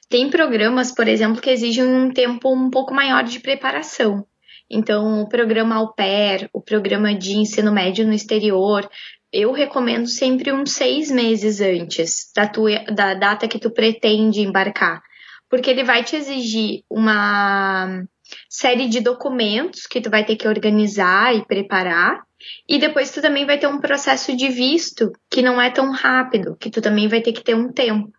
Tem 0.07 0.29
programas, 0.29 0.89
por 0.93 1.05
exemplo, 1.05 1.41
que 1.41 1.49
exigem 1.49 1.83
um 1.83 2.09
tempo 2.13 2.49
um 2.49 2.69
pouco 2.69 2.93
maior 2.93 3.25
de 3.25 3.41
preparação. 3.41 4.25
Então, 4.71 5.23
o 5.23 5.27
programa 5.27 5.75
Au 5.75 5.93
Pair, 5.93 6.49
o 6.53 6.61
programa 6.61 7.13
de 7.13 7.37
ensino 7.37 7.73
médio 7.73 8.07
no 8.07 8.13
exterior, 8.13 8.89
eu 9.33 9.51
recomendo 9.51 10.07
sempre 10.07 10.53
uns 10.53 10.71
seis 10.71 11.11
meses 11.11 11.59
antes 11.59 12.31
da, 12.33 12.47
tua, 12.47 12.85
da 12.85 13.15
data 13.15 13.49
que 13.49 13.59
tu 13.59 13.69
pretende 13.69 14.39
embarcar. 14.39 15.01
Porque 15.49 15.69
ele 15.69 15.83
vai 15.83 16.05
te 16.05 16.15
exigir 16.15 16.83
uma 16.89 18.07
série 18.49 18.87
de 18.87 18.99
documentos 18.99 19.87
que 19.87 20.01
tu 20.01 20.09
vai 20.09 20.25
ter 20.25 20.35
que 20.35 20.47
organizar 20.47 21.35
e 21.35 21.45
preparar. 21.45 22.23
E 22.67 22.77
depois 22.77 23.11
tu 23.11 23.21
também 23.21 23.45
vai 23.45 23.57
ter 23.57 23.67
um 23.67 23.79
processo 23.79 24.35
de 24.35 24.49
visto 24.49 25.11
que 25.29 25.41
não 25.41 25.61
é 25.61 25.69
tão 25.69 25.91
rápido, 25.91 26.55
que 26.57 26.69
tu 26.69 26.81
também 26.81 27.07
vai 27.07 27.21
ter 27.21 27.33
que 27.33 27.43
ter 27.43 27.55
um 27.55 27.71
tempo. 27.71 28.11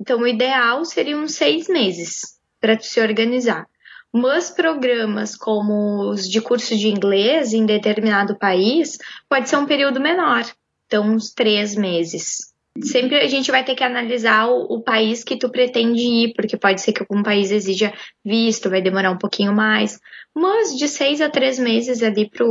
Então, 0.00 0.20
o 0.20 0.26
ideal 0.26 0.84
seria 0.84 1.16
uns 1.16 1.34
seis 1.34 1.68
meses 1.68 2.38
para 2.60 2.76
tu 2.76 2.84
se 2.84 3.00
organizar. 3.00 3.66
Mas 4.12 4.50
programas 4.50 5.36
como 5.36 6.10
os 6.10 6.28
de 6.28 6.40
curso 6.40 6.76
de 6.76 6.88
inglês 6.88 7.52
em 7.52 7.66
determinado 7.66 8.38
país 8.38 8.96
pode 9.28 9.48
ser 9.48 9.56
um 9.56 9.66
período 9.66 10.00
menor, 10.00 10.44
então 10.86 11.04
uns 11.04 11.32
três 11.32 11.74
meses. 11.74 12.54
Sempre 12.82 13.16
a 13.16 13.26
gente 13.26 13.50
vai 13.50 13.64
ter 13.64 13.74
que 13.74 13.84
analisar 13.84 14.48
o, 14.48 14.76
o 14.76 14.82
país 14.82 15.24
que 15.24 15.36
tu 15.36 15.50
pretende 15.50 16.00
ir, 16.00 16.34
porque 16.34 16.56
pode 16.56 16.80
ser 16.80 16.92
que 16.92 17.02
algum 17.02 17.22
país 17.22 17.50
exija 17.50 17.92
visto, 18.24 18.70
vai 18.70 18.82
demorar 18.82 19.10
um 19.10 19.18
pouquinho 19.18 19.52
mais. 19.52 19.98
Mas 20.34 20.76
de 20.76 20.88
seis 20.88 21.20
a 21.20 21.28
três 21.28 21.58
meses 21.58 22.02
ali 22.02 22.28
para 22.28 22.46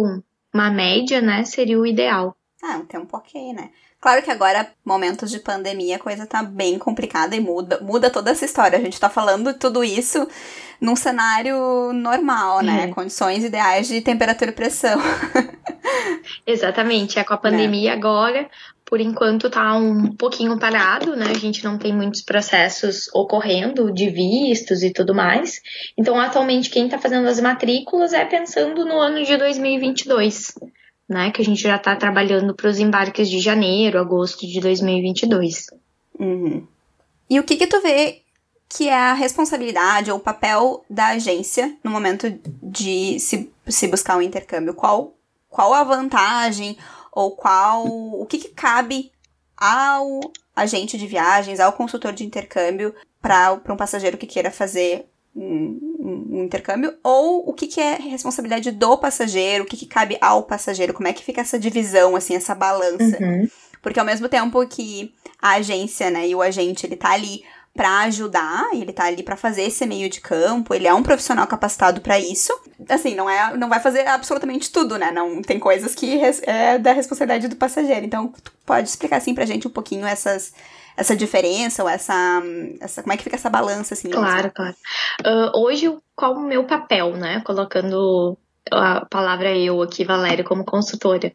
uma 0.53 0.71
média, 0.71 1.21
né, 1.21 1.43
seria 1.43 1.79
o 1.79 1.85
ideal. 1.85 2.35
Ah, 2.63 2.77
um 2.77 2.85
tempo 2.85 3.15
ok, 3.15 3.53
né? 3.53 3.69
Claro 3.99 4.21
que 4.21 4.29
agora, 4.29 4.71
momentos 4.85 5.31
de 5.31 5.39
pandemia, 5.39 5.95
a 5.95 5.99
coisa 5.99 6.25
tá 6.25 6.43
bem 6.43 6.77
complicada 6.77 7.35
e 7.35 7.39
muda, 7.39 7.79
muda 7.81 8.09
toda 8.09 8.31
essa 8.31 8.45
história. 8.45 8.77
A 8.77 8.81
gente 8.81 8.99
tá 8.99 9.09
falando 9.09 9.53
tudo 9.55 9.83
isso 9.83 10.27
num 10.79 10.95
cenário 10.95 11.91
normal, 11.93 12.61
né? 12.61 12.85
Uhum. 12.85 12.93
Condições 12.93 13.43
ideais 13.43 13.87
de 13.87 13.99
temperatura 14.01 14.51
e 14.51 14.53
pressão. 14.53 14.99
Exatamente. 16.45 17.19
É 17.19 17.23
com 17.23 17.33
a 17.33 17.37
pandemia 17.37 17.91
é. 17.91 17.93
agora, 17.93 18.49
por 18.85 18.99
enquanto 18.99 19.49
tá 19.49 19.75
um 19.75 20.15
pouquinho 20.15 20.57
parado, 20.59 21.15
né? 21.15 21.27
A 21.29 21.37
gente 21.37 21.63
não 21.63 21.77
tem 21.77 21.93
muitos 21.93 22.21
processos 22.21 23.09
ocorrendo 23.13 23.91
de 23.91 24.09
vistos 24.09 24.83
e 24.83 24.91
tudo 24.91 25.13
mais. 25.13 25.61
Então, 25.97 26.19
atualmente, 26.19 26.69
quem 26.69 26.87
tá 26.87 26.97
fazendo 26.97 27.27
as 27.27 27.39
matrículas 27.39 28.13
é 28.13 28.25
pensando 28.25 28.85
no 28.85 28.99
ano 28.99 29.23
de 29.23 29.37
2022 29.37 30.53
né? 31.07 31.31
Que 31.31 31.41
a 31.41 31.45
gente 31.45 31.61
já 31.61 31.77
está 31.77 31.95
trabalhando 31.95 32.53
para 32.53 32.69
os 32.69 32.79
embarques 32.79 33.29
de 33.29 33.39
janeiro, 33.39 33.99
agosto 33.99 34.45
de 34.45 34.59
2022. 34.59 35.67
Uhum. 36.19 36.67
E 37.29 37.39
o 37.39 37.43
que 37.43 37.55
que 37.55 37.67
tu 37.67 37.81
vê 37.81 38.21
que 38.69 38.89
é 38.89 38.93
a 38.93 39.13
responsabilidade 39.13 40.11
ou 40.11 40.17
o 40.17 40.21
papel 40.21 40.83
da 40.89 41.07
agência 41.07 41.77
no 41.83 41.89
momento 41.89 42.37
de 42.61 43.17
se, 43.19 43.49
se 43.65 43.87
buscar 43.87 44.17
um 44.17 44.21
intercâmbio? 44.21 44.73
Qual, 44.73 45.15
qual 45.57 45.73
a 45.73 45.83
vantagem 45.83 46.77
ou 47.11 47.31
qual 47.31 47.83
o 47.87 48.27
que, 48.27 48.37
que 48.37 48.49
cabe 48.49 49.11
ao 49.57 50.19
agente 50.55 50.99
de 50.99 51.07
viagens, 51.07 51.59
ao 51.59 51.73
consultor 51.73 52.13
de 52.13 52.23
intercâmbio 52.23 52.93
para 53.19 53.59
um 53.67 53.75
passageiro 53.75 54.19
que 54.19 54.27
queira 54.27 54.51
fazer 54.51 55.07
um, 55.35 55.79
um, 55.99 56.43
intercâmbio, 56.43 56.93
ou 57.03 57.49
o 57.49 57.53
que, 57.53 57.65
que 57.65 57.81
é 57.81 57.95
responsabilidade 57.95 58.69
do 58.69 58.97
passageiro, 58.99 59.63
o 59.63 59.67
que, 59.67 59.75
que 59.75 59.87
cabe 59.87 60.15
ao 60.21 60.43
passageiro, 60.43 60.93
como 60.93 61.07
é 61.07 61.13
que 61.13 61.23
fica 61.23 61.41
essa 61.41 61.57
divisão, 61.57 62.15
assim, 62.15 62.35
essa 62.35 62.53
balança. 62.53 63.17
Uhum. 63.19 63.47
Porque 63.81 63.99
ao 63.99 64.05
mesmo 64.05 64.29
tempo 64.29 64.63
que 64.67 65.11
a 65.41 65.53
agência, 65.53 66.11
né, 66.11 66.27
e 66.27 66.35
o 66.35 66.41
agente, 66.41 66.85
ele 66.85 66.95
tá 66.95 67.13
ali 67.13 67.43
para 67.77 67.99
ajudar, 67.99 68.69
ele 68.73 68.91
tá 68.91 69.05
ali 69.05 69.21
para 69.21 69.37
fazer 69.37 69.61
esse 69.61 69.85
meio 69.85 70.09
de 70.09 70.19
campo, 70.19 70.73
ele 70.73 70.87
é 70.87 70.93
um 70.93 71.03
profissional 71.03 71.45
capacitado 71.45 72.01
para 72.01 72.19
isso. 72.19 72.51
Assim, 72.89 73.13
não 73.15 73.29
é, 73.29 73.55
não 73.55 73.69
vai 73.69 73.79
fazer 73.79 74.07
absolutamente 74.07 74.71
tudo, 74.71 74.97
né? 74.97 75.11
Não 75.11 75.41
tem 75.43 75.59
coisas 75.59 75.93
que 75.93 76.19
é 76.41 76.79
da 76.79 76.91
responsabilidade 76.91 77.47
do 77.47 77.55
passageiro. 77.55 78.05
Então, 78.05 78.33
tu 78.43 78.51
pode 78.65 78.89
explicar 78.89 79.17
assim 79.17 79.35
pra 79.35 79.45
gente 79.45 79.67
um 79.67 79.71
pouquinho 79.71 80.05
essas 80.05 80.53
essa 80.97 81.15
diferença 81.15 81.83
ou 81.83 81.87
essa, 81.87 82.41
essa 82.81 83.03
como 83.03 83.13
é 83.13 83.17
que 83.17 83.23
fica 83.23 83.35
essa 83.35 83.51
balança 83.51 83.93
assim? 83.93 84.09
Claro, 84.09 84.51
claro. 84.51 84.75
Uh, 85.23 85.61
hoje 85.61 85.95
qual 86.15 86.33
o 86.33 86.41
meu 86.41 86.63
papel, 86.63 87.15
né? 87.15 87.39
Colocando 87.45 88.35
a 88.71 89.05
palavra 89.05 89.55
eu 89.55 89.81
aqui, 89.81 90.03
Valéria, 90.03 90.43
como 90.43 90.65
consultora. 90.65 91.31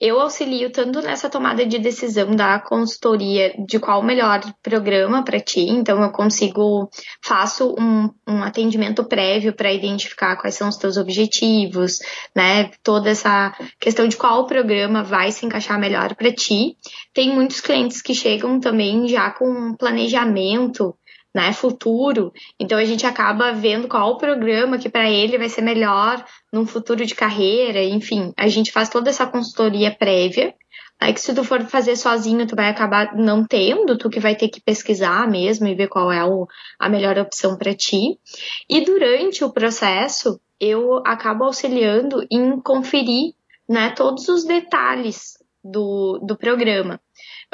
Eu 0.00 0.20
auxilio 0.20 0.70
tanto 0.70 1.00
nessa 1.00 1.28
tomada 1.28 1.64
de 1.64 1.78
decisão 1.78 2.34
da 2.34 2.58
consultoria 2.58 3.54
de 3.66 3.78
qual 3.78 4.00
o 4.00 4.04
melhor 4.04 4.40
programa 4.62 5.24
para 5.24 5.40
ti, 5.40 5.60
então 5.60 6.02
eu 6.02 6.10
consigo, 6.10 6.88
faço 7.22 7.74
um, 7.78 8.10
um 8.26 8.42
atendimento 8.42 9.04
prévio 9.04 9.54
para 9.54 9.72
identificar 9.72 10.36
quais 10.36 10.54
são 10.54 10.68
os 10.68 10.76
teus 10.76 10.96
objetivos, 10.96 11.98
né? 12.34 12.70
Toda 12.82 13.10
essa 13.10 13.54
questão 13.80 14.06
de 14.08 14.16
qual 14.16 14.46
programa 14.46 15.02
vai 15.02 15.32
se 15.32 15.46
encaixar 15.46 15.78
melhor 15.78 16.14
para 16.14 16.32
ti. 16.32 16.76
Tem 17.12 17.34
muitos 17.34 17.60
clientes 17.60 18.02
que 18.02 18.14
chegam 18.14 18.60
também 18.60 19.08
já 19.08 19.30
com 19.30 19.48
um 19.48 19.76
planejamento 19.76 20.96
né, 21.36 21.52
futuro. 21.52 22.32
Então 22.58 22.78
a 22.78 22.84
gente 22.86 23.04
acaba 23.04 23.52
vendo 23.52 23.88
qual 23.88 24.12
o 24.12 24.16
programa 24.16 24.78
que 24.78 24.88
para 24.88 25.10
ele 25.10 25.36
vai 25.36 25.50
ser 25.50 25.60
melhor 25.60 26.24
num 26.50 26.64
futuro 26.64 27.04
de 27.04 27.14
carreira, 27.14 27.84
enfim, 27.84 28.32
a 28.38 28.48
gente 28.48 28.72
faz 28.72 28.88
toda 28.88 29.10
essa 29.10 29.26
consultoria 29.26 29.94
prévia. 29.94 30.54
Aí 30.98 31.12
que 31.12 31.20
se 31.20 31.34
tu 31.34 31.44
for 31.44 31.62
fazer 31.66 31.94
sozinho, 31.94 32.46
tu 32.46 32.56
vai 32.56 32.70
acabar 32.70 33.14
não 33.14 33.44
tendo, 33.44 33.98
tu 33.98 34.08
que 34.08 34.18
vai 34.18 34.34
ter 34.34 34.48
que 34.48 34.62
pesquisar 34.62 35.28
mesmo 35.28 35.66
e 35.66 35.74
ver 35.74 35.88
qual 35.88 36.10
é 36.10 36.24
o, 36.24 36.46
a 36.78 36.88
melhor 36.88 37.18
opção 37.18 37.54
para 37.58 37.74
ti. 37.74 38.18
E 38.66 38.82
durante 38.82 39.44
o 39.44 39.52
processo, 39.52 40.40
eu 40.58 41.02
acabo 41.04 41.44
auxiliando 41.44 42.26
em 42.30 42.58
conferir 42.62 43.34
né, 43.68 43.90
todos 43.90 44.26
os 44.30 44.42
detalhes 44.42 45.34
do, 45.62 46.18
do 46.26 46.34
programa. 46.34 46.98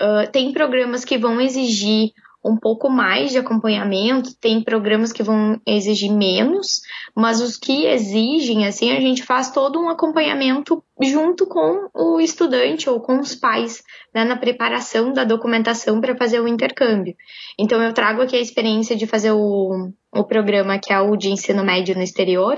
Uh, 0.00 0.30
tem 0.30 0.52
programas 0.52 1.04
que 1.04 1.18
vão 1.18 1.40
exigir 1.40 2.12
um 2.44 2.56
pouco 2.56 2.90
mais 2.90 3.30
de 3.30 3.38
acompanhamento, 3.38 4.34
tem 4.40 4.62
programas 4.62 5.12
que 5.12 5.22
vão 5.22 5.60
exigir 5.66 6.12
menos, 6.12 6.80
mas 7.14 7.40
os 7.40 7.56
que 7.56 7.86
exigem, 7.86 8.66
assim, 8.66 8.90
a 8.90 9.00
gente 9.00 9.22
faz 9.22 9.50
todo 9.52 9.78
um 9.78 9.88
acompanhamento 9.88 10.82
junto 11.00 11.46
com 11.46 11.88
o 11.94 12.20
estudante 12.20 12.90
ou 12.90 13.00
com 13.00 13.20
os 13.20 13.34
pais, 13.34 13.82
né, 14.12 14.24
na 14.24 14.36
preparação 14.36 15.12
da 15.12 15.24
documentação 15.24 16.00
para 16.00 16.16
fazer 16.16 16.40
o 16.40 16.48
intercâmbio. 16.48 17.14
Então, 17.58 17.80
eu 17.80 17.92
trago 17.92 18.22
aqui 18.22 18.36
a 18.36 18.40
experiência 18.40 18.96
de 18.96 19.06
fazer 19.06 19.30
o, 19.32 19.90
o 20.12 20.24
programa 20.24 20.78
que 20.78 20.92
é 20.92 21.00
o 21.00 21.16
de 21.16 21.30
ensino 21.30 21.64
médio 21.64 21.94
no 21.94 22.02
exterior, 22.02 22.56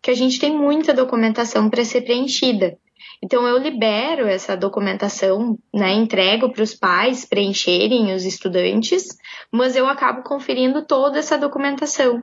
que 0.00 0.10
a 0.10 0.14
gente 0.14 0.38
tem 0.38 0.56
muita 0.56 0.94
documentação 0.94 1.68
para 1.68 1.84
ser 1.84 2.02
preenchida. 2.02 2.78
Então 3.22 3.46
eu 3.46 3.58
libero 3.58 4.26
essa 4.26 4.56
documentação, 4.56 5.58
né, 5.72 5.92
entrego 5.92 6.52
para 6.52 6.62
os 6.62 6.74
pais 6.74 7.24
preencherem 7.24 8.14
os 8.14 8.24
estudantes, 8.24 9.08
mas 9.50 9.76
eu 9.76 9.86
acabo 9.86 10.22
conferindo 10.22 10.86
toda 10.86 11.18
essa 11.18 11.38
documentação 11.38 12.22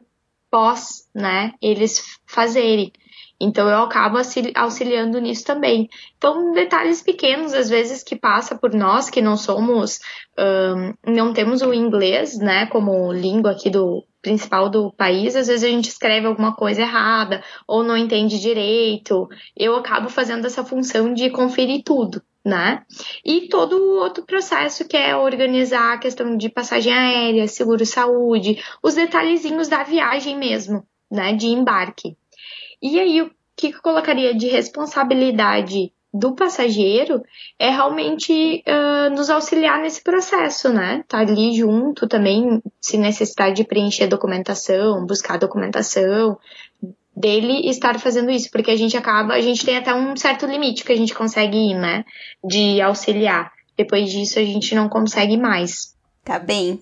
pós, 0.50 1.08
né, 1.16 1.54
eles 1.62 2.20
fazerem. 2.26 2.92
Então 3.40 3.68
eu 3.68 3.80
acabo 3.80 4.18
auxiliando 4.56 5.20
nisso 5.20 5.44
também. 5.44 5.90
Então, 6.16 6.52
detalhes 6.52 7.02
pequenos, 7.02 7.56
às 7.56 7.70
vezes, 7.70 8.04
que 8.04 8.16
passa 8.16 8.56
por 8.56 8.72
nós, 8.72 9.10
que 9.10 9.20
não 9.20 9.36
somos, 9.36 10.00
um, 10.38 10.94
não 11.12 11.34
temos 11.34 11.64
o 11.64 11.74
inglês, 11.74 12.38
né, 12.38 12.68
como 12.68 13.12
língua 13.12 13.52
aqui 13.52 13.72
do 13.72 14.06
principal 14.22 14.70
do 14.70 14.92
país, 14.92 15.36
às 15.36 15.48
vezes 15.48 15.64
a 15.64 15.68
gente 15.68 15.90
escreve 15.90 16.28
alguma 16.28 16.56
coisa 16.56 16.82
errada 16.82 17.44
ou 17.68 17.84
não 17.84 17.98
entende 17.98 18.40
direito. 18.40 19.28
Eu 19.56 19.76
acabo 19.76 20.10
fazendo 20.10 20.46
essa 20.46 20.64
função 20.64 21.14
de 21.14 21.30
conferir 21.30 21.84
tudo 21.84 22.22
né? 22.44 22.84
E 23.24 23.48
todo 23.48 23.74
o 23.74 24.00
outro 24.00 24.26
processo 24.26 24.88
que 24.88 24.98
é 24.98 25.16
organizar 25.16 25.94
a 25.94 25.98
questão 25.98 26.36
de 26.36 26.50
passagem 26.50 26.92
aérea, 26.92 27.48
seguro 27.48 27.86
saúde, 27.86 28.62
os 28.82 28.96
detalhezinhos 28.96 29.68
da 29.68 29.84
viagem 29.84 30.38
mesmo, 30.38 30.86
né? 31.10 31.34
De 31.34 31.48
embarque. 31.48 32.18
E 32.82 33.00
aí, 33.00 33.22
o 33.22 33.32
que 33.56 33.68
eu 33.68 33.82
colocaria 33.82 34.34
de 34.34 34.48
responsabilidade 34.48 35.94
do 36.14 36.36
passageiro 36.36 37.24
é 37.58 37.70
realmente 37.70 38.64
uh, 38.68 39.10
nos 39.16 39.30
auxiliar 39.30 39.80
nesse 39.80 40.04
processo, 40.04 40.72
né? 40.72 41.04
Tá 41.08 41.20
ali 41.20 41.56
junto 41.56 42.08
também, 42.08 42.62
se 42.82 42.98
necessitar 42.98 43.54
de 43.54 43.64
preencher 43.64 44.08
documentação, 44.08 45.06
buscar 45.06 45.38
documentação, 45.38 46.38
dele 47.16 47.70
estar 47.70 48.00
fazendo 48.00 48.32
isso, 48.32 48.50
porque 48.52 48.72
a 48.72 48.76
gente 48.76 48.98
acaba, 48.98 49.34
a 49.34 49.42
gente 49.42 49.66
tem 49.66 49.78
até 49.78 49.94
um 49.94 50.16
certo 50.16 50.46
limite 50.46 50.84
que 50.84 50.92
a 50.92 50.98
gente 50.98 51.14
consegue 51.14 51.58
ir, 51.58 51.76
né? 51.76 52.04
De 52.44 52.82
auxiliar. 52.82 53.52
Depois 53.78 54.10
disso 54.10 54.40
a 54.40 54.44
gente 54.44 54.76
não 54.76 54.90
consegue 54.90 55.38
mais. 55.38 55.96
Tá 56.24 56.38
bem. 56.40 56.82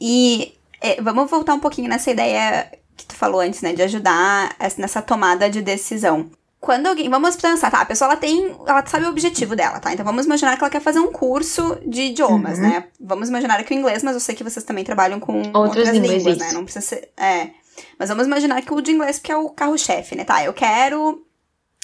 E 0.00 0.54
é, 0.80 1.00
vamos 1.00 1.30
voltar 1.30 1.54
um 1.54 1.60
pouquinho 1.60 1.88
nessa 1.88 2.10
ideia 2.10 2.70
que 2.96 3.06
tu 3.06 3.14
falou 3.14 3.40
antes, 3.40 3.62
né? 3.62 3.72
De 3.72 3.82
ajudar 3.82 4.54
nessa 4.76 5.00
tomada 5.00 5.48
de 5.48 5.62
decisão. 5.62 6.30
Quando 6.62 6.86
alguém. 6.86 7.10
Vamos 7.10 7.34
pensar, 7.34 7.72
tá? 7.72 7.80
A 7.80 7.84
pessoa 7.84 8.12
ela 8.12 8.16
tem. 8.16 8.56
Ela 8.64 8.86
sabe 8.86 9.04
o 9.04 9.08
objetivo 9.08 9.56
dela, 9.56 9.80
tá? 9.80 9.92
Então 9.92 10.04
vamos 10.04 10.26
imaginar 10.26 10.56
que 10.56 10.62
ela 10.62 10.70
quer 10.70 10.80
fazer 10.80 11.00
um 11.00 11.10
curso 11.10 11.76
de 11.84 12.02
idiomas, 12.02 12.56
uhum. 12.58 12.68
né? 12.68 12.84
Vamos 13.00 13.28
imaginar 13.28 13.60
que 13.64 13.74
o 13.74 13.76
inglês, 13.76 14.04
mas 14.04 14.14
eu 14.14 14.20
sei 14.20 14.36
que 14.36 14.44
vocês 14.44 14.64
também 14.64 14.84
trabalham 14.84 15.18
com 15.18 15.38
outras, 15.38 15.54
outras 15.56 15.88
línguas, 15.88 16.12
línguas 16.12 16.38
né? 16.38 16.52
Não 16.52 16.62
precisa 16.62 16.86
ser. 16.86 17.10
É. 17.16 17.50
Mas 17.98 18.10
vamos 18.10 18.28
imaginar 18.28 18.62
que 18.62 18.72
o 18.72 18.80
de 18.80 18.92
inglês 18.92 19.18
que 19.18 19.32
é 19.32 19.36
o 19.36 19.50
carro-chefe, 19.50 20.14
né? 20.14 20.22
Tá, 20.22 20.44
eu 20.44 20.52
quero 20.52 21.26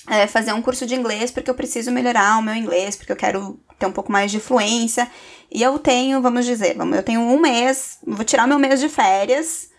é, 0.06 0.28
fazer 0.28 0.52
um 0.52 0.62
curso 0.62 0.86
de 0.86 0.94
inglês 0.94 1.32
porque 1.32 1.50
eu 1.50 1.56
preciso 1.56 1.90
melhorar 1.90 2.38
o 2.38 2.42
meu 2.42 2.54
inglês, 2.54 2.94
porque 2.94 3.10
eu 3.10 3.16
quero 3.16 3.58
ter 3.80 3.86
um 3.86 3.92
pouco 3.92 4.12
mais 4.12 4.30
de 4.30 4.38
fluência. 4.38 5.10
E 5.50 5.60
eu 5.60 5.76
tenho, 5.80 6.22
vamos 6.22 6.46
dizer, 6.46 6.76
eu 6.76 7.02
tenho 7.02 7.20
um 7.20 7.40
mês, 7.40 7.98
vou 8.06 8.24
tirar 8.24 8.46
meu 8.46 8.60
mês 8.60 8.78
de 8.78 8.88
férias 8.88 9.70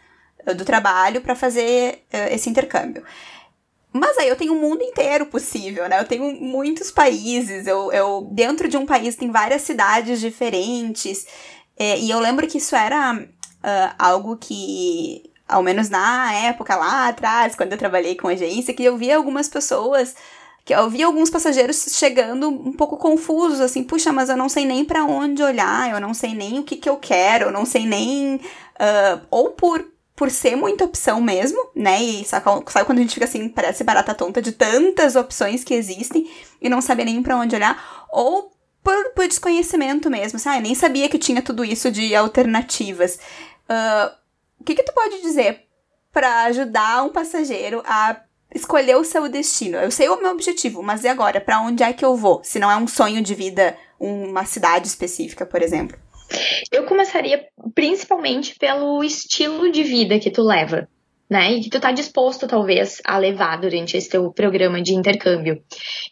eh, 0.46 0.54
do 0.54 0.66
trabalho 0.66 1.22
para 1.22 1.36
fazer 1.36 2.04
uh, 2.14 2.34
esse 2.34 2.50
intercâmbio. 2.50 3.02
Mas 3.91 4.17
aí 4.17 4.30
eu 4.30 4.36
tenho 4.36 4.54
o 4.54 4.56
um 4.56 4.62
mundo 4.62 4.84
inteiro 4.84 5.25
possível, 5.25 5.88
né? 5.89 5.99
Eu 5.99 6.06
tenho 6.06 6.32
muitos 6.39 6.91
países, 6.91 7.65
eu, 7.65 7.91
eu 7.91 8.28
dentro 8.32 8.67
de 8.67 8.78
um 8.78 8.86
país 8.86 9.15
tem 9.15 9.32
várias 9.32 9.63
cidades 9.63 10.19
diferentes. 10.19 11.25
É, 11.78 11.97
e 11.97 12.10
eu 12.12 12.19
lembro 12.19 12.47
que 12.47 12.58
isso 12.60 12.75
era 12.75 13.15
uh, 13.15 13.95
algo 13.97 14.38
que 14.38 15.23
ao 15.47 15.63
menos 15.63 15.89
na 15.89 16.32
época 16.34 16.75
lá 16.75 17.08
atrás, 17.08 17.56
quando 17.56 17.71
eu 17.71 17.78
trabalhei 17.78 18.15
com 18.15 18.28
agência, 18.28 18.73
que 18.73 18.84
eu 18.84 18.95
via 18.95 19.17
algumas 19.17 19.49
pessoas 19.49 20.15
que 20.69 20.75
eu 20.75 20.88
via 20.88 21.08
alguns 21.08 21.32
passageiros 21.32 21.95
chegando 21.97 22.47
um 22.47 22.71
pouco 22.71 22.95
confusos, 22.95 23.60
assim, 23.60 23.84
puxa, 23.84 24.13
mas 24.13 24.30
eu 24.30 24.38
não 24.38 24.47
sei 24.47 24.65
nem 24.65 24.86
para 24.86 25.04
onde 25.04 25.41
olhar, 25.41 25.89
eu 25.89 25.99
não 25.99 26.13
sei 26.13 26.36
nem 26.36 26.60
o 26.60 26.63
que, 26.63 26.78
que 26.78 26.88
eu 26.88 26.97
quero, 26.97 27.45
eu 27.45 27.52
não 27.52 27.65
sei 27.65 27.88
nem. 27.88 28.36
Uh, 28.36 29.21
ou 29.32 29.49
por, 29.49 29.84
por 30.19 30.29
ser 30.29 30.58
muita 30.58 30.84
opção 30.84 31.21
mesmo, 31.21 31.71
né? 31.73 32.03
E 32.03 32.25
sabe, 32.25 32.43
sabe 32.69 32.86
quando 32.86 32.97
a 32.97 33.01
gente 33.01 33.13
fica 33.13 33.25
assim, 33.25 33.47
parece 33.47 33.86
barata 33.86 34.13
tonta 34.13 34.41
de 34.41 34.51
tantas 34.51 35.15
opções 35.15 35.63
que 35.63 35.73
existem 35.73 36.29
e 36.62 36.67
não 36.67 36.82
saber 36.82 37.05
nem 37.05 37.23
para 37.23 37.38
onde 37.38 37.55
olhar, 37.55 38.05
ou 38.12 38.51
por, 38.84 39.12
por 39.15 39.25
desconhecimento 39.25 40.10
mesmo, 40.10 40.36
assim, 40.36 40.49
ah, 40.49 40.58
eu 40.58 40.62
nem 40.62 40.75
sabia 40.75 41.08
que 41.08 41.17
tinha 41.17 41.41
tudo 41.41 41.63
isso 41.63 41.89
de 41.89 42.13
alternativas. 42.13 43.17
Uh, 43.69 44.13
o 44.60 44.65
que, 44.65 44.75
que 44.75 44.84
tu 44.84 44.91
pode 44.91 45.21
dizer 45.21 45.63
para 46.12 46.43
ajudar 46.43 47.01
um 47.03 47.10
passageiro 47.13 47.82
a 47.86 48.19
escolher 48.53 48.97
o 48.97 49.05
seu 49.05 49.29
destino? 49.29 49.77
Eu 49.77 49.89
sei 49.89 50.10
o 50.10 50.17
meu 50.17 50.32
objetivo, 50.32 50.84
mas 50.84 51.05
e 51.05 51.08
agora? 51.08 51.39
Para 51.39 51.62
onde 51.62 51.82
é 51.82 51.93
que 51.93 52.03
eu 52.03 52.17
vou? 52.17 52.41
Se 52.43 52.60
não 52.60 52.69
é 52.69 52.75
um 52.75 52.88
sonho 52.88 53.21
de 53.21 53.34
vida, 53.34 53.77
uma 53.97 54.43
cidade 54.43 54.86
específica, 54.86 55.45
por 55.45 55.62
exemplo. 55.62 55.97
Eu 56.72 56.86
começaria 56.86 57.46
principalmente 57.74 58.56
pelo 58.58 59.04
estilo 59.04 59.72
de 59.72 59.84
vida 59.84 60.20
que 60.20 60.32
tu 60.32 60.44
leva, 60.44 60.88
né? 61.30 61.54
E 61.54 61.62
que 61.62 61.70
tu 61.70 61.80
tá 61.80 61.92
disposto, 61.92 62.48
talvez, 62.48 63.02
a 63.06 63.18
levar 63.18 63.60
durante 63.60 63.96
esse 63.98 64.10
teu 64.10 64.32
programa 64.32 64.82
de 64.82 64.94
intercâmbio. 64.94 65.62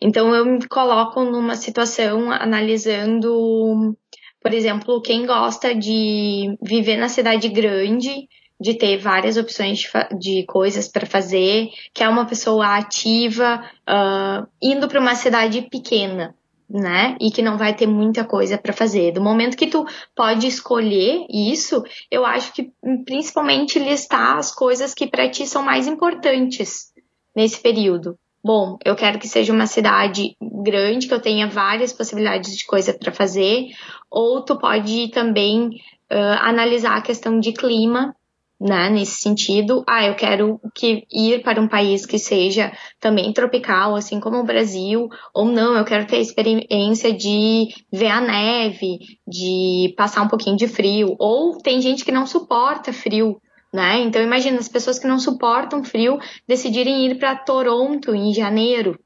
Então, 0.01 0.33
eu 0.33 0.45
me 0.45 0.67
coloco 0.67 1.23
numa 1.23 1.55
situação 1.55 2.31
analisando, 2.31 3.97
por 4.41 4.53
exemplo, 4.53 5.01
quem 5.01 5.25
gosta 5.25 5.73
de 5.73 6.57
viver 6.61 6.97
na 6.97 7.09
cidade 7.09 7.49
grande 7.49 8.27
de 8.59 8.73
ter 8.73 8.97
várias 8.97 9.37
opções 9.37 9.79
de, 9.79 10.17
de 10.17 10.45
coisas 10.45 10.87
para 10.87 11.05
fazer, 11.05 11.69
que 11.93 12.03
é 12.03 12.09
uma 12.09 12.25
pessoa 12.25 12.75
ativa, 12.75 13.63
uh, 13.87 14.47
indo 14.61 14.87
para 14.87 14.99
uma 14.99 15.13
cidade 15.13 15.61
pequena, 15.69 16.35
né? 16.69 17.15
E 17.19 17.31
que 17.31 17.41
não 17.41 17.57
vai 17.57 17.73
ter 17.75 17.87
muita 17.87 18.25
coisa 18.25 18.57
para 18.57 18.73
fazer. 18.73 19.11
Do 19.11 19.21
momento 19.21 19.57
que 19.57 19.67
tu 19.67 19.85
pode 20.15 20.47
escolher 20.47 21.25
isso, 21.29 21.83
eu 22.11 22.25
acho 22.25 22.53
que 22.53 22.71
principalmente 23.05 23.79
listar 23.79 24.37
as 24.37 24.53
coisas 24.53 24.93
que 24.93 25.07
para 25.07 25.29
ti 25.29 25.47
são 25.47 25.63
mais 25.63 25.87
importantes 25.87 26.91
nesse 27.35 27.61
período. 27.61 28.17
Bom, 28.43 28.77
eu 28.85 28.95
quero 28.95 29.19
que 29.19 29.27
seja 29.27 29.51
uma 29.51 29.67
cidade 29.67 30.35
grande, 30.41 31.07
que 31.07 31.13
eu 31.13 31.21
tenha 31.21 31.47
várias 31.47 31.91
possibilidades 31.91 32.55
de 32.55 32.65
coisa 32.65 32.93
para 32.93 33.11
fazer, 33.11 33.67
ou 34.09 34.43
tu 34.43 34.57
pode 34.57 35.09
também 35.09 35.67
uh, 35.67 36.37
analisar 36.41 36.97
a 36.97 37.01
questão 37.01 37.39
de 37.39 37.51
clima, 37.51 38.15
né, 38.59 38.89
nesse 38.89 39.21
sentido. 39.21 39.83
Ah, 39.87 40.05
eu 40.05 40.15
quero 40.15 40.59
que 40.73 41.03
ir 41.11 41.43
para 41.43 41.61
um 41.61 41.67
país 41.67 42.05
que 42.05 42.17
seja 42.17 42.71
também 42.99 43.31
tropical, 43.31 43.95
assim 43.95 44.19
como 44.19 44.37
o 44.37 44.45
Brasil, 44.45 45.07
ou 45.33 45.45
não, 45.45 45.75
eu 45.77 45.85
quero 45.85 46.07
ter 46.07 46.17
a 46.17 46.21
experiência 46.21 47.13
de 47.13 47.67
ver 47.91 48.09
a 48.09 48.21
neve, 48.21 48.99
de 49.27 49.93
passar 49.95 50.23
um 50.23 50.27
pouquinho 50.27 50.57
de 50.57 50.67
frio, 50.67 51.15
ou 51.19 51.57
tem 51.59 51.81
gente 51.81 52.03
que 52.03 52.11
não 52.11 52.25
suporta 52.25 52.91
frio, 52.91 53.39
né? 53.73 54.01
Então 54.01 54.21
imagina 54.21 54.57
as 54.57 54.69
pessoas 54.69 54.97
que 54.97 55.07
não 55.07 55.19
suportam 55.19 55.83
frio 55.83 56.17
decidirem 56.47 57.05
ir 57.05 57.19
para 57.19 57.35
Toronto 57.35 58.15
em 58.15 58.33
janeiro, 58.33 58.99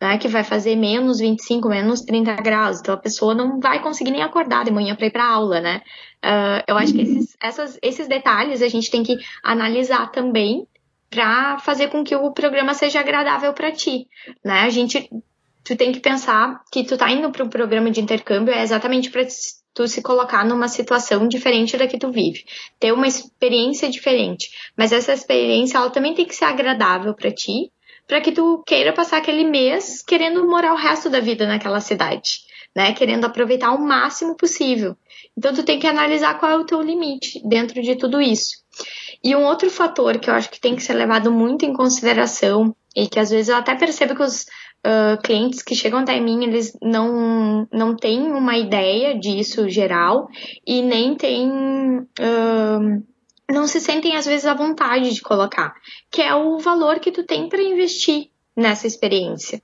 né, 0.00 0.18
que 0.18 0.28
vai 0.28 0.44
fazer 0.44 0.76
menos 0.76 1.18
25, 1.18 1.68
menos 1.68 2.02
30 2.02 2.36
graus. 2.36 2.80
Então 2.80 2.94
a 2.94 2.98
pessoa 2.98 3.34
não 3.34 3.58
vai 3.58 3.82
conseguir 3.82 4.10
nem 4.10 4.22
acordar 4.22 4.64
de 4.64 4.70
manhã 4.70 4.94
para 4.94 5.06
ir 5.06 5.10
para 5.10 5.28
aula, 5.28 5.60
né? 5.60 5.82
Uh, 6.24 6.62
eu 6.66 6.76
acho 6.76 6.92
que 6.92 7.02
esses, 7.02 7.36
essas, 7.40 7.78
esses 7.82 8.08
detalhes 8.08 8.62
a 8.62 8.68
gente 8.68 8.90
tem 8.90 9.02
que 9.02 9.16
analisar 9.42 10.10
também 10.10 10.66
para 11.10 11.58
fazer 11.58 11.88
com 11.88 12.04
que 12.04 12.14
o 12.14 12.32
programa 12.32 12.74
seja 12.74 13.00
agradável 13.00 13.52
para 13.52 13.72
ti, 13.72 14.06
né? 14.44 14.60
A 14.60 14.70
gente 14.70 15.08
tu 15.64 15.76
tem 15.76 15.92
que 15.92 16.00
pensar 16.00 16.62
que 16.72 16.84
tu 16.84 16.96
tá 16.96 17.10
indo 17.10 17.30
para 17.30 17.44
um 17.44 17.48
programa 17.48 17.90
de 17.90 18.00
intercâmbio 18.00 18.54
é 18.54 18.62
exatamente 18.62 19.10
para 19.10 19.26
tu 19.74 19.86
se 19.86 20.00
colocar 20.00 20.44
numa 20.44 20.66
situação 20.66 21.28
diferente 21.28 21.76
da 21.76 21.86
que 21.86 21.98
tu 21.98 22.10
vive, 22.10 22.44
ter 22.80 22.90
uma 22.92 23.06
experiência 23.06 23.90
diferente, 23.90 24.48
mas 24.76 24.92
essa 24.92 25.12
experiência 25.12 25.76
ela 25.76 25.90
também 25.90 26.14
tem 26.14 26.24
que 26.24 26.34
ser 26.34 26.46
agradável 26.46 27.14
para 27.14 27.30
ti 27.30 27.70
para 28.08 28.22
que 28.22 28.32
tu 28.32 28.64
queira 28.66 28.92
passar 28.92 29.18
aquele 29.18 29.44
mês 29.44 30.02
querendo 30.02 30.48
morar 30.48 30.72
o 30.72 30.78
resto 30.78 31.10
da 31.10 31.20
vida 31.20 31.46
naquela 31.46 31.80
cidade, 31.80 32.40
né? 32.74 32.94
Querendo 32.94 33.26
aproveitar 33.26 33.72
o 33.72 33.78
máximo 33.78 34.34
possível. 34.34 34.96
Então 35.36 35.52
tu 35.52 35.62
tem 35.62 35.78
que 35.78 35.86
analisar 35.86 36.38
qual 36.38 36.50
é 36.50 36.56
o 36.56 36.64
teu 36.64 36.80
limite 36.80 37.40
dentro 37.46 37.82
de 37.82 37.94
tudo 37.96 38.20
isso. 38.20 38.56
E 39.22 39.36
um 39.36 39.44
outro 39.44 39.70
fator 39.70 40.18
que 40.18 40.30
eu 40.30 40.34
acho 40.34 40.50
que 40.50 40.60
tem 40.60 40.74
que 40.74 40.82
ser 40.82 40.94
levado 40.94 41.30
muito 41.30 41.66
em 41.66 41.72
consideração 41.72 42.74
e 42.96 43.06
que 43.06 43.20
às 43.20 43.30
vezes 43.30 43.48
eu 43.48 43.56
até 43.56 43.74
percebo 43.74 44.14
que 44.14 44.22
os 44.22 44.42
uh, 44.42 45.20
clientes 45.22 45.62
que 45.62 45.74
chegam 45.74 46.00
até 46.00 46.18
mim 46.18 46.44
eles 46.44 46.76
não 46.80 47.68
não 47.70 47.94
têm 47.94 48.32
uma 48.32 48.56
ideia 48.56 49.18
disso 49.18 49.68
geral 49.68 50.28
e 50.66 50.82
nem 50.82 51.14
têm 51.14 51.50
uh, 51.50 53.02
não 53.50 53.66
se 53.66 53.80
sentem 53.80 54.16
às 54.16 54.26
vezes 54.26 54.46
à 54.46 54.54
vontade 54.54 55.14
de 55.14 55.20
colocar, 55.20 55.74
que 56.10 56.20
é 56.20 56.34
o 56.34 56.58
valor 56.58 57.00
que 57.00 57.10
tu 57.10 57.24
tem 57.24 57.48
para 57.48 57.62
investir 57.62 58.30
nessa 58.56 58.86
experiência. 58.86 59.62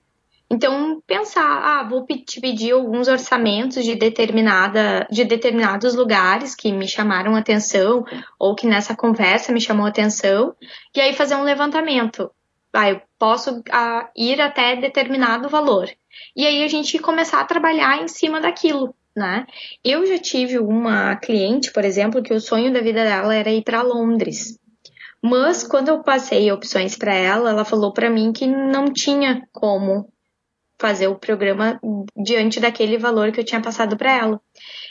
Então, 0.50 1.02
pensar, 1.06 1.42
ah, 1.42 1.88
vou 1.88 2.06
te 2.06 2.40
pedir 2.40 2.72
alguns 2.72 3.08
orçamentos 3.08 3.82
de 3.82 3.94
determinada 3.94 5.06
de 5.10 5.24
determinados 5.24 5.94
lugares 5.94 6.54
que 6.54 6.70
me 6.70 6.86
chamaram 6.86 7.34
atenção 7.34 8.04
ou 8.38 8.54
que 8.54 8.66
nessa 8.66 8.94
conversa 8.94 9.52
me 9.52 9.60
chamou 9.60 9.86
atenção, 9.86 10.54
e 10.94 11.00
aí 11.00 11.14
fazer 11.14 11.34
um 11.34 11.42
levantamento. 11.42 12.30
Ah, 12.72 12.90
eu 12.90 13.00
posso 13.18 13.62
ah, 13.70 14.10
ir 14.16 14.40
até 14.40 14.76
determinado 14.76 15.48
valor. 15.48 15.88
E 16.36 16.46
aí 16.46 16.62
a 16.62 16.68
gente 16.68 16.98
começar 16.98 17.40
a 17.40 17.44
trabalhar 17.44 18.02
em 18.02 18.08
cima 18.08 18.40
daquilo 18.40 18.94
né? 19.16 19.46
Eu 19.84 20.06
já 20.06 20.18
tive 20.18 20.58
uma 20.58 21.16
cliente, 21.16 21.72
por 21.72 21.84
exemplo, 21.84 22.22
que 22.22 22.34
o 22.34 22.40
sonho 22.40 22.72
da 22.72 22.80
vida 22.80 23.04
dela 23.04 23.34
era 23.34 23.50
ir 23.50 23.62
para 23.62 23.82
Londres. 23.82 24.58
Mas 25.22 25.64
quando 25.66 25.88
eu 25.88 26.02
passei 26.02 26.50
opções 26.52 26.96
para 26.96 27.14
ela, 27.14 27.50
ela 27.50 27.64
falou 27.64 27.92
para 27.92 28.10
mim 28.10 28.32
que 28.32 28.46
não 28.46 28.92
tinha 28.92 29.42
como 29.52 30.08
fazer 30.78 31.06
o 31.06 31.18
programa 31.18 31.80
diante 32.16 32.60
daquele 32.60 32.98
valor 32.98 33.32
que 33.32 33.40
eu 33.40 33.44
tinha 33.44 33.60
passado 33.60 33.96
para 33.96 34.12
ela. 34.12 34.40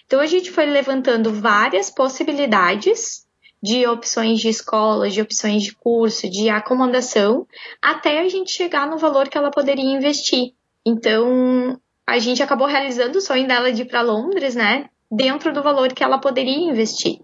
Então 0.06 0.20
a 0.20 0.26
gente 0.26 0.50
foi 0.50 0.66
levantando 0.66 1.32
várias 1.32 1.92
possibilidades 1.92 3.28
de 3.62 3.86
opções 3.88 4.40
de 4.40 4.50
escola, 4.50 5.10
de 5.10 5.22
opções 5.22 5.64
de 5.64 5.74
curso, 5.74 6.30
de 6.30 6.50
acomodação, 6.50 7.48
até 7.82 8.20
a 8.20 8.28
gente 8.28 8.52
chegar 8.52 8.88
no 8.88 8.98
valor 8.98 9.30
que 9.30 9.38
ela 9.38 9.52
poderia 9.52 9.86
investir. 9.86 10.54
Então, 10.86 11.80
a 12.06 12.20
gente 12.20 12.44
acabou 12.44 12.68
realizando 12.68 13.18
o 13.18 13.22
sonho 13.22 13.48
dela 13.48 13.72
de 13.72 13.84
ir 13.84 13.86
para 13.86 14.02
Londres, 14.02 14.56
né? 14.56 14.90
Dentro 15.12 15.54
do 15.54 15.64
valor 15.64 15.94
que 15.94 16.04
ela 16.04 16.18
poderia 16.20 16.58
investir. 16.58 17.20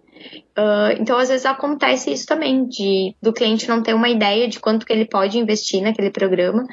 Uh, 0.57 0.91
então, 0.99 1.17
às 1.17 1.29
vezes 1.29 1.45
acontece 1.45 2.11
isso 2.11 2.25
também, 2.25 2.67
de 2.67 3.15
do 3.21 3.31
cliente 3.33 3.67
não 3.67 3.81
ter 3.81 3.93
uma 3.93 4.09
ideia 4.09 4.47
de 4.47 4.59
quanto 4.59 4.85
que 4.85 4.91
ele 4.91 5.05
pode 5.05 5.37
investir 5.37 5.81
naquele 5.81 6.11
programa, 6.11 6.65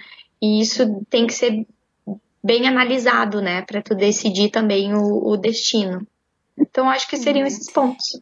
e 0.43 0.61
isso 0.61 1.05
tem 1.09 1.27
que 1.27 1.33
ser 1.33 1.67
bem 2.43 2.67
analisado, 2.67 3.41
né, 3.41 3.63
para 3.63 3.83
tu 3.83 3.95
decidir 3.95 4.51
também 4.51 4.95
o, 4.95 5.29
o, 5.29 5.37
destino. 5.37 6.07
Então, 6.59 6.89
acho 6.89 7.09
que 7.09 7.17
seriam 7.17 7.43
uhum. 7.43 7.49
esses 7.49 7.71
pontos. 7.71 8.21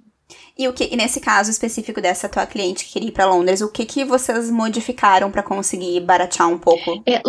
E 0.57 0.69
o 0.69 0.73
que, 0.73 0.85
e 0.85 0.97
nesse 0.97 1.21
caso 1.21 1.51
específico 1.51 2.01
dessa 2.01 2.29
tua 2.29 2.47
cliente 2.47 2.85
que 2.85 2.93
queria 2.93 3.09
ir 3.09 3.13
para 3.13 3.27
Londres, 3.27 3.61
o 3.61 3.71
que 3.71 3.85
que 3.85 4.05
vocês 4.05 4.51
modificaram 4.51 5.31
para 5.31 5.43
conseguir 5.43 6.01
baratear 6.01 6.49
um 6.49 6.59
pouco? 6.59 7.03
É, 7.07 7.21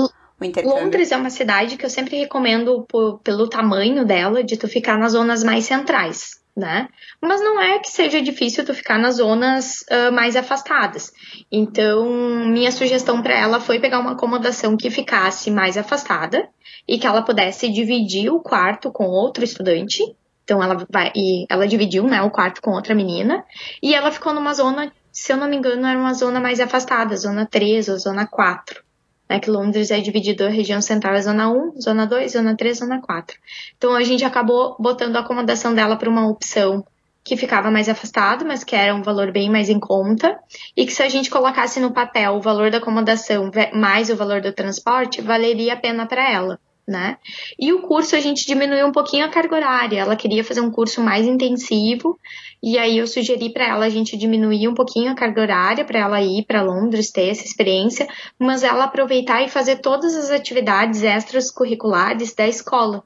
Londres 0.63 1.11
é 1.11 1.17
uma 1.17 1.29
cidade 1.29 1.77
que 1.77 1.85
eu 1.85 1.89
sempre 1.89 2.17
recomendo 2.17 2.85
por, 2.89 3.19
pelo 3.19 3.47
tamanho 3.47 4.05
dela, 4.05 4.43
de 4.43 4.57
tu 4.57 4.67
ficar 4.67 4.97
nas 4.97 5.13
zonas 5.13 5.43
mais 5.43 5.65
centrais, 5.65 6.41
né? 6.55 6.89
Mas 7.21 7.41
não 7.41 7.59
é 7.59 7.79
que 7.79 7.89
seja 7.89 8.21
difícil 8.21 8.65
tu 8.65 8.73
ficar 8.73 8.97
nas 8.97 9.15
zonas 9.15 9.85
uh, 9.89 10.11
mais 10.11 10.35
afastadas. 10.35 11.11
Então, 11.51 12.09
minha 12.47 12.71
sugestão 12.71 13.21
para 13.21 13.37
ela 13.37 13.61
foi 13.61 13.79
pegar 13.79 13.99
uma 13.99 14.11
acomodação 14.11 14.75
que 14.75 14.89
ficasse 14.89 15.49
mais 15.49 15.77
afastada 15.77 16.49
e 16.87 16.99
que 16.99 17.07
ela 17.07 17.21
pudesse 17.21 17.71
dividir 17.71 18.29
o 18.29 18.41
quarto 18.41 18.91
com 18.91 19.05
outro 19.05 19.43
estudante, 19.43 20.03
então 20.43 20.61
ela 20.61 20.85
vai 20.89 21.11
e 21.15 21.45
ela 21.49 21.67
dividiu, 21.67 22.03
né, 22.03 22.21
o 22.21 22.29
quarto 22.29 22.61
com 22.61 22.71
outra 22.71 22.93
menina 22.93 23.43
e 23.81 23.95
ela 23.95 24.11
ficou 24.11 24.33
numa 24.33 24.53
zona, 24.53 24.91
se 25.11 25.33
eu 25.33 25.37
não 25.37 25.49
me 25.49 25.55
engano, 25.55 25.87
era 25.87 25.97
uma 25.97 26.13
zona 26.13 26.39
mais 26.39 26.59
afastada, 26.59 27.17
zona 27.17 27.47
3 27.47 27.89
ou 27.89 27.97
zona 27.97 28.27
4. 28.27 28.85
Né, 29.27 29.39
que 29.39 29.49
Londres 29.49 29.89
é 29.89 29.99
dividido 29.99 30.45
a 30.45 30.49
região 30.49 30.81
central, 30.81 31.15
a 31.15 31.21
zona 31.21 31.49
1, 31.49 31.81
zona 31.81 32.05
2, 32.05 32.31
zona 32.31 32.55
3, 32.55 32.77
zona 32.77 33.01
4. 33.01 33.37
Então 33.77 33.95
a 33.95 34.03
gente 34.03 34.23
acabou 34.23 34.75
botando 34.79 35.15
a 35.15 35.21
acomodação 35.21 35.73
dela 35.73 35.95
para 35.95 36.09
uma 36.09 36.27
opção 36.27 36.85
que 37.23 37.35
ficava 37.35 37.71
mais 37.71 37.89
afastado, 37.89 38.45
mas 38.45 38.63
que 38.63 38.75
era 38.75 38.93
um 38.93 39.01
valor 39.01 39.31
bem 39.31 39.49
mais 39.49 39.67
em 39.67 39.79
conta, 39.79 40.37
e 40.77 40.85
que 40.85 40.93
se 40.93 41.01
a 41.01 41.09
gente 41.09 41.31
colocasse 41.31 41.79
no 41.79 41.91
papel 41.91 42.35
o 42.35 42.41
valor 42.41 42.69
da 42.69 42.77
acomodação 42.77 43.49
mais 43.73 44.11
o 44.11 44.15
valor 44.15 44.41
do 44.41 44.53
transporte, 44.53 45.23
valeria 45.23 45.73
a 45.73 45.77
pena 45.77 46.05
para 46.05 46.31
ela 46.31 46.59
né? 46.87 47.17
E 47.59 47.73
o 47.73 47.81
curso 47.81 48.15
a 48.15 48.19
gente 48.19 48.45
diminuiu 48.45 48.85
um 48.85 48.91
pouquinho 48.91 49.25
a 49.25 49.29
carga 49.29 49.55
horária. 49.55 49.99
Ela 49.99 50.15
queria 50.15 50.43
fazer 50.43 50.61
um 50.61 50.69
curso 50.69 51.01
mais 51.01 51.25
intensivo 51.25 52.19
e 52.61 52.77
aí 52.77 52.97
eu 52.97 53.07
sugeri 53.07 53.51
para 53.51 53.67
ela 53.67 53.85
a 53.85 53.89
gente 53.89 54.15
diminuir 54.15 54.67
um 54.67 54.73
pouquinho 54.73 55.11
a 55.11 55.15
carga 55.15 55.41
horária 55.41 55.85
para 55.85 55.99
ela 55.99 56.21
ir 56.21 56.45
para 56.45 56.61
Londres 56.61 57.11
ter 57.11 57.29
essa 57.29 57.43
experiência, 57.43 58.07
mas 58.37 58.63
ela 58.63 58.85
aproveitar 58.85 59.41
e 59.41 59.49
fazer 59.49 59.77
todas 59.77 60.15
as 60.15 60.29
atividades 60.29 61.03
extras 61.03 61.49
curriculares 61.49 62.33
da 62.33 62.47
escola. 62.47 63.03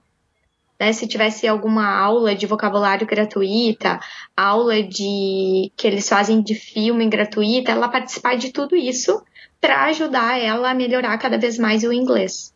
Né, 0.80 0.94
se 0.94 1.06
tivesse 1.06 1.46
alguma 1.46 1.86
aula 1.94 2.34
de 2.34 2.46
vocabulário 2.46 3.06
gratuita, 3.06 4.00
aula 4.36 4.82
de 4.82 5.70
que 5.76 5.86
eles 5.86 6.08
fazem 6.08 6.42
de 6.42 6.56
filme 6.56 7.06
gratuita, 7.10 7.74
ela 7.74 7.89
participar 7.89 8.38
de 8.38 8.54
tudo 8.54 8.78
isso 8.78 9.22
para 9.60 9.84
ajudar 9.88 10.39
ela 10.39 10.72
a 10.72 10.74
melhorar 10.74 11.18
cada 11.18 11.38
vez 11.38 11.58
mais 11.60 11.84
o 11.84 11.92
inglês. 11.92 12.54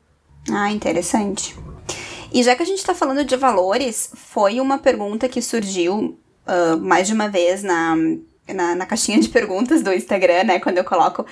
Ah, 0.51 0.71
interessante. 0.71 1.55
E 2.33 2.41
já 2.41 2.55
que 2.55 2.63
a 2.63 2.65
gente 2.65 2.79
está 2.79 2.95
falando 2.95 3.23
de 3.23 3.35
valores, 3.35 4.11
foi 4.15 4.59
uma 4.59 4.79
pergunta 4.79 5.29
que 5.29 5.41
surgiu 5.41 6.19
uh, 6.47 6.77
mais 6.77 7.07
de 7.07 7.13
uma 7.13 7.29
vez 7.29 7.61
na, 7.61 7.95
na, 8.47 8.75
na, 8.75 8.85
caixinha 8.85 9.19
de 9.19 9.29
perguntas 9.29 9.83
do 9.83 9.93
Instagram, 9.93 10.45
né? 10.45 10.59
Quando 10.59 10.79
eu 10.79 10.83
coloco. 10.83 11.25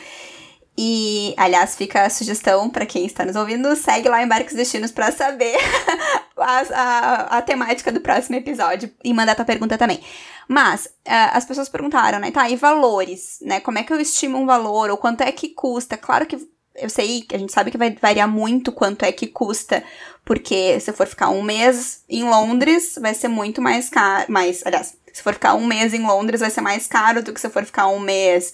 E, 0.78 1.34
aliás, 1.38 1.76
fica 1.76 2.04
a 2.04 2.10
sugestão 2.10 2.69
para 2.69 2.86
quem 2.86 3.06
está 3.06 3.26
nos 3.26 3.36
ouvindo, 3.36 3.76
segue 3.76 4.08
lá 4.08 4.24
em 4.24 4.28
Barcos 4.28 4.54
Destinos 4.54 4.91
para 4.91 5.12
saber 5.12 5.58
a, 6.38 6.62
a, 6.74 7.38
a, 7.38 7.41
temática 7.41 7.91
do 7.91 8.00
próximo 8.00 8.38
episódio 8.38 8.89
e 9.04 9.13
mandar 9.13 9.36
tua 9.36 9.43
pergunta 9.43 9.78
também. 9.78 10.02
Mas, 10.47 10.86
uh, 10.86 11.34
as 11.34 11.45
pessoas 11.45 11.67
perguntaram, 11.67 12.19
né? 12.19 12.32
Tá, 12.32 12.50
e 12.50 12.56
valores, 12.56 13.39
né? 13.41 13.60
Como 13.60 13.80
é 13.80 13.84
que 13.84 13.91
eu 13.91 14.00
estimo 14.00 14.38
um 14.38 14.45
valor? 14.45 14.89
Ou 14.89 14.97
quanto 14.97 15.21
é 15.21 15.32
que 15.32 15.50
custa? 15.50 15.97
Claro 15.97 16.26
que 16.26 16.38
eu 16.75 16.89
sei 16.89 17.21
que 17.21 17.36
a 17.36 17.39
gente 17.39 17.51
sabe 17.51 17.71
que 17.71 17.77
vai 17.77 17.93
variar 17.93 18.27
muito 18.27 18.71
quanto 18.71 19.03
é 19.03 19.12
que 19.12 19.27
custa, 19.27 19.84
porque 20.23 20.79
se 20.79 20.91
for 20.93 21.07
ficar 21.07 21.29
um 21.29 21.41
mês 21.41 22.03
em 22.10 22.23
Londres, 22.23 22.97
vai 22.99 23.13
ser 23.13 23.27
muito 23.27 23.62
mais 23.62 23.89
caro. 23.89 24.31
Mais, 24.31 24.62
aliás, 24.65 24.97
se 25.12 25.21
for 25.21 25.34
ficar 25.34 25.55
um 25.55 25.65
mês 25.65 25.93
em 25.93 26.05
Londres, 26.05 26.39
vai 26.39 26.49
ser 26.49 26.62
mais 26.62 26.88
caro 26.88 27.21
do 27.21 27.34
que 27.34 27.41
se 27.41 27.49
for 27.49 27.65
ficar 27.65 27.88
um 27.88 27.99
mês, 27.99 28.53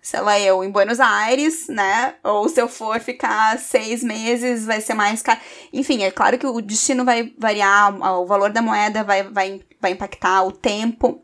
sei 0.00 0.20
lá, 0.20 0.38
eu 0.40 0.64
em 0.64 0.70
Buenos 0.70 1.00
Aires, 1.00 1.68
né? 1.68 2.14
Ou 2.24 2.48
se 2.48 2.60
eu 2.60 2.68
for 2.68 2.98
ficar 3.00 3.58
seis 3.58 4.02
meses, 4.02 4.64
vai 4.64 4.80
ser 4.80 4.94
mais 4.94 5.22
caro. 5.22 5.40
Enfim, 5.72 6.02
é 6.02 6.10
claro 6.10 6.38
que 6.38 6.46
o 6.46 6.60
destino 6.60 7.04
vai 7.04 7.32
variar, 7.38 7.94
o 8.18 8.26
valor 8.26 8.50
da 8.50 8.62
moeda 8.62 9.04
vai, 9.04 9.22
vai, 9.24 9.60
vai 9.80 9.92
impactar, 9.92 10.44
o 10.44 10.52
tempo. 10.52 11.22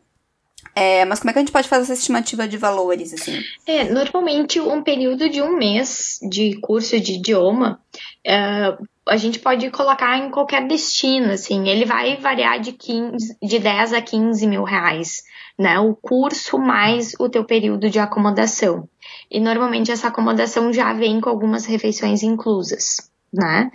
É, 0.74 1.04
mas 1.04 1.20
como 1.20 1.30
é 1.30 1.32
que 1.32 1.38
a 1.38 1.42
gente 1.42 1.52
pode 1.52 1.68
fazer 1.68 1.84
essa 1.84 1.92
estimativa 1.92 2.48
de 2.48 2.56
valores, 2.56 3.12
assim? 3.14 3.40
É, 3.66 3.84
normalmente 3.84 4.60
um 4.60 4.82
período 4.82 5.28
de 5.28 5.40
um 5.40 5.56
mês 5.56 6.18
de 6.28 6.58
curso 6.60 6.98
de 6.98 7.14
idioma, 7.14 7.80
é, 8.26 8.76
a 9.06 9.16
gente 9.16 9.38
pode 9.38 9.70
colocar 9.70 10.18
em 10.18 10.30
qualquer 10.30 10.66
destino, 10.66 11.32
assim, 11.32 11.68
ele 11.68 11.84
vai 11.84 12.16
variar 12.16 12.58
de, 12.58 12.72
15, 12.72 13.37
de 13.42 13.58
10 13.58 13.92
a 13.92 14.02
15 14.02 14.46
mil 14.46 14.64
reais, 14.64 15.22
né? 15.58 15.78
O 15.78 15.94
curso 15.94 16.58
mais 16.58 17.12
o 17.20 17.28
teu 17.28 17.44
período 17.44 17.90
de 17.90 17.98
acomodação. 17.98 18.88
E 19.30 19.38
normalmente 19.38 19.92
essa 19.92 20.08
acomodação 20.08 20.72
já 20.72 20.92
vem 20.92 21.20
com 21.20 21.28
algumas 21.28 21.66
refeições 21.66 22.22
inclusas, 22.22 23.10
né? 23.32 23.70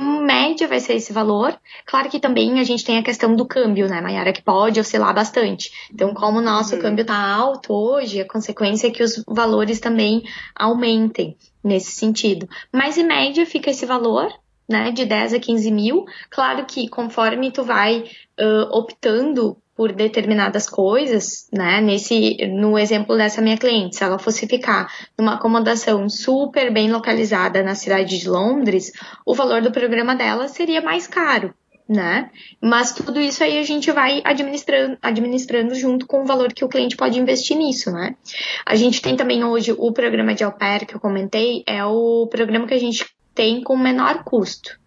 Média 0.00 0.66
vai 0.66 0.80
ser 0.80 0.94
esse 0.94 1.12
valor. 1.12 1.58
Claro 1.84 2.08
que 2.08 2.18
também 2.18 2.58
a 2.58 2.64
gente 2.64 2.84
tem 2.84 2.98
a 2.98 3.02
questão 3.02 3.34
do 3.34 3.46
câmbio, 3.46 3.88
né, 3.88 4.00
Mayara, 4.00 4.32
que 4.32 4.42
pode 4.42 4.80
oscilar 4.80 5.14
bastante. 5.14 5.70
Então, 5.92 6.14
como 6.14 6.38
o 6.38 6.42
nosso 6.42 6.74
uhum. 6.76 6.82
câmbio 6.82 7.02
está 7.02 7.16
alto 7.16 7.72
hoje, 7.72 8.20
a 8.20 8.28
consequência 8.28 8.88
é 8.88 8.90
que 8.90 9.02
os 9.02 9.22
valores 9.26 9.80
também 9.80 10.22
aumentem 10.54 11.36
nesse 11.62 11.92
sentido. 11.92 12.48
Mas 12.72 12.96
em 12.96 13.04
média 13.04 13.44
fica 13.44 13.70
esse 13.70 13.84
valor, 13.84 14.32
né, 14.68 14.90
de 14.90 15.04
10 15.04 15.34
a 15.34 15.40
15 15.40 15.70
mil. 15.70 16.04
Claro 16.30 16.64
que 16.64 16.88
conforme 16.88 17.50
tu 17.50 17.64
vai 17.64 18.04
uh, 18.40 18.76
optando 18.78 19.56
por 19.80 19.94
determinadas 19.94 20.68
coisas, 20.68 21.48
né? 21.50 21.80
Nesse, 21.80 22.36
no 22.48 22.78
exemplo 22.78 23.16
dessa 23.16 23.40
minha 23.40 23.56
cliente, 23.56 23.96
se 23.96 24.04
ela 24.04 24.18
fosse 24.18 24.46
ficar 24.46 24.92
numa 25.16 25.36
acomodação 25.36 26.06
super 26.06 26.70
bem 26.70 26.92
localizada 26.92 27.62
na 27.62 27.74
cidade 27.74 28.18
de 28.18 28.28
Londres, 28.28 28.92
o 29.24 29.34
valor 29.34 29.62
do 29.62 29.72
programa 29.72 30.14
dela 30.14 30.48
seria 30.48 30.82
mais 30.82 31.06
caro, 31.06 31.54
né? 31.88 32.28
Mas 32.62 32.92
tudo 32.92 33.18
isso 33.18 33.42
aí 33.42 33.56
a 33.56 33.62
gente 33.62 33.90
vai 33.90 34.20
administrando, 34.22 34.98
administrando 35.00 35.74
junto 35.74 36.06
com 36.06 36.24
o 36.24 36.26
valor 36.26 36.52
que 36.52 36.62
o 36.62 36.68
cliente 36.68 36.94
pode 36.94 37.18
investir 37.18 37.56
nisso, 37.56 37.90
né? 37.90 38.16
A 38.66 38.76
gente 38.76 39.00
tem 39.00 39.16
também 39.16 39.42
hoje 39.42 39.74
o 39.78 39.90
programa 39.92 40.34
de 40.34 40.44
au 40.44 40.52
pair 40.52 40.84
que 40.84 40.94
eu 40.94 41.00
comentei, 41.00 41.64
é 41.66 41.82
o 41.82 42.26
programa 42.26 42.66
que 42.66 42.74
a 42.74 42.78
gente 42.78 43.06
tem 43.34 43.62
com 43.62 43.78
menor 43.78 44.24
custo. 44.24 44.79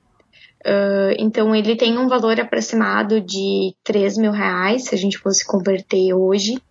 Uh, 0.65 1.13
então 1.19 1.53
ele 1.53 1.75
tem 1.75 1.97
um 1.97 2.07
valor 2.07 2.39
aproximado 2.39 3.19
de 3.19 3.75
3 3.83 4.17
mil 4.17 4.31
reais, 4.31 4.85
se 4.85 4.95
a 4.95 4.97
gente 4.97 5.17
fosse 5.17 5.45
converter 5.45 6.13
hoje. 6.13 6.61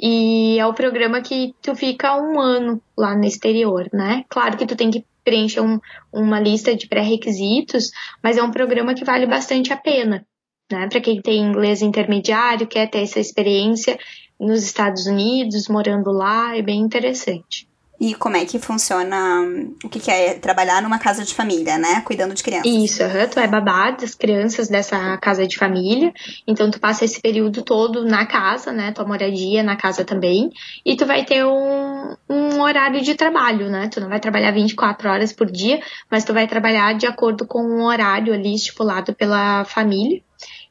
E 0.00 0.58
é 0.58 0.66
o 0.66 0.74
programa 0.74 1.20
que 1.20 1.54
tu 1.62 1.74
fica 1.74 2.16
um 2.16 2.40
ano 2.40 2.82
lá 2.96 3.14
no 3.14 3.24
exterior, 3.24 3.88
né? 3.92 4.24
Claro 4.28 4.56
que 4.56 4.66
tu 4.66 4.74
tem 4.74 4.90
que 4.90 5.04
preencher 5.24 5.60
um, 5.60 5.78
uma 6.12 6.40
lista 6.40 6.74
de 6.74 6.88
pré-requisitos, 6.88 7.90
mas 8.22 8.36
é 8.36 8.42
um 8.42 8.50
programa 8.50 8.94
que 8.94 9.04
vale 9.04 9.26
bastante 9.26 9.72
a 9.72 9.76
pena, 9.76 10.26
né? 10.70 10.88
Para 10.88 11.00
quem 11.00 11.22
tem 11.22 11.38
inglês 11.38 11.80
intermediário, 11.80 12.66
quer 12.66 12.90
ter 12.90 13.02
essa 13.02 13.20
experiência 13.20 13.98
nos 14.40 14.64
Estados 14.64 15.06
Unidos, 15.06 15.68
morando 15.68 16.10
lá, 16.10 16.56
é 16.56 16.62
bem 16.62 16.80
interessante. 16.80 17.67
E 18.00 18.14
como 18.14 18.36
é 18.36 18.44
que 18.44 18.58
funciona, 18.60 19.42
o 19.84 19.88
que, 19.88 19.98
que 19.98 20.10
é 20.10 20.34
trabalhar 20.34 20.80
numa 20.80 20.98
casa 20.98 21.24
de 21.24 21.34
família, 21.34 21.78
né? 21.78 22.00
Cuidando 22.02 22.32
de 22.32 22.42
crianças. 22.42 22.70
Isso, 22.70 23.02
uhum, 23.02 23.28
tu 23.28 23.40
é 23.40 23.48
babá 23.48 23.90
das 23.90 24.14
crianças 24.14 24.68
dessa 24.68 25.16
casa 25.18 25.46
de 25.46 25.56
família, 25.56 26.12
então 26.46 26.70
tu 26.70 26.78
passa 26.78 27.04
esse 27.04 27.20
período 27.20 27.62
todo 27.62 28.04
na 28.04 28.24
casa, 28.24 28.72
né? 28.72 28.92
Tua 28.92 29.04
moradia 29.04 29.64
na 29.64 29.74
casa 29.74 30.04
também, 30.04 30.50
e 30.84 30.96
tu 30.96 31.06
vai 31.06 31.24
ter 31.24 31.44
um, 31.44 32.14
um 32.30 32.60
horário 32.60 33.00
de 33.00 33.14
trabalho, 33.16 33.68
né? 33.68 33.88
Tu 33.88 34.00
não 34.00 34.08
vai 34.08 34.20
trabalhar 34.20 34.52
24 34.52 35.08
horas 35.08 35.32
por 35.32 35.50
dia, 35.50 35.80
mas 36.08 36.24
tu 36.24 36.32
vai 36.32 36.46
trabalhar 36.46 36.94
de 36.94 37.06
acordo 37.06 37.46
com 37.46 37.60
um 37.60 37.82
horário 37.82 38.32
ali 38.32 38.54
estipulado 38.54 39.12
pela 39.12 39.64
família 39.64 40.22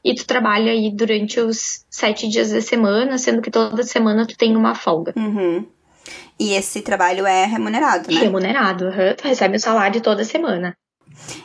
e 0.04 0.14
tu 0.14 0.26
trabalha 0.26 0.72
aí 0.72 0.90
durante 0.90 1.40
os 1.40 1.84
sete 1.90 2.28
dias 2.28 2.52
da 2.52 2.60
semana, 2.60 3.18
sendo 3.18 3.42
que 3.42 3.50
toda 3.50 3.82
semana 3.82 4.26
tu 4.26 4.36
tem 4.36 4.56
uma 4.56 4.74
folga. 4.74 5.12
Uhum. 5.16 5.66
E 6.38 6.52
esse 6.54 6.82
trabalho 6.82 7.26
é 7.26 7.44
remunerado, 7.44 8.12
né? 8.12 8.20
Remunerado, 8.20 8.86
uhum. 8.86 9.14
tu 9.16 9.26
recebe 9.26 9.56
o 9.56 9.60
salário 9.60 10.00
toda 10.00 10.24
semana. 10.24 10.76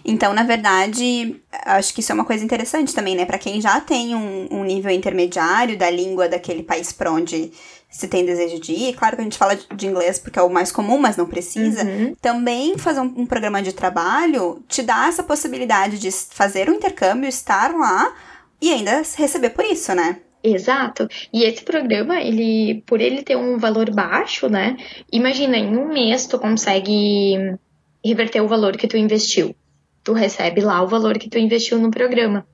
Então, 0.05 0.33
na 0.33 0.43
verdade, 0.43 1.41
acho 1.65 1.93
que 1.93 2.01
isso 2.01 2.11
é 2.11 2.15
uma 2.15 2.25
coisa 2.25 2.43
interessante 2.43 2.93
também, 2.93 3.15
né? 3.15 3.25
Para 3.25 3.37
quem 3.37 3.59
já 3.59 3.79
tem 3.81 4.15
um, 4.15 4.47
um, 4.51 4.63
nível 4.63 4.91
intermediário 4.91 5.77
da 5.77 5.89
língua 5.89 6.29
daquele 6.29 6.63
país 6.63 6.91
para 6.91 7.11
onde 7.11 7.51
se 7.89 8.07
tem 8.07 8.25
desejo 8.25 8.59
de 8.59 8.73
ir. 8.73 8.95
Claro 8.95 9.15
que 9.15 9.21
a 9.21 9.23
gente 9.23 9.37
fala 9.37 9.55
de 9.55 9.87
inglês 9.87 10.19
porque 10.19 10.39
é 10.39 10.41
o 10.41 10.49
mais 10.49 10.71
comum, 10.71 10.97
mas 10.97 11.17
não 11.17 11.25
precisa. 11.25 11.83
Uhum. 11.83 12.15
Também 12.21 12.77
fazer 12.77 12.99
um, 12.99 13.13
um, 13.17 13.25
programa 13.25 13.61
de 13.61 13.73
trabalho 13.73 14.63
te 14.67 14.81
dá 14.81 15.07
essa 15.07 15.23
possibilidade 15.23 15.99
de 15.99 16.11
fazer 16.11 16.69
um 16.69 16.73
intercâmbio, 16.73 17.29
estar 17.29 17.73
lá 17.73 18.13
e 18.61 18.71
ainda 18.71 19.03
receber 19.15 19.51
por 19.51 19.65
isso, 19.65 19.93
né? 19.93 20.17
Exato. 20.43 21.07
E 21.31 21.43
esse 21.43 21.63
programa, 21.63 22.21
ele, 22.21 22.83
por 22.85 22.99
ele 22.99 23.23
ter 23.23 23.37
um 23.37 23.57
valor 23.57 23.89
baixo, 23.91 24.49
né? 24.49 24.75
Imagina, 25.11 25.57
em 25.57 25.77
um 25.77 25.87
mês 25.87 26.27
tu 26.27 26.37
consegue 26.37 27.57
reverter 28.03 28.41
o 28.41 28.47
valor 28.47 28.75
que 28.75 28.87
tu 28.87 28.97
investiu. 28.97 29.55
Tu 30.03 30.11
recebe 30.11 30.59
lá 30.59 30.81
o 30.81 30.87
valor 30.87 31.17
que 31.17 31.29
tu 31.29 31.37
investiu 31.37 31.79
no 31.79 31.89
programa. 31.89 32.45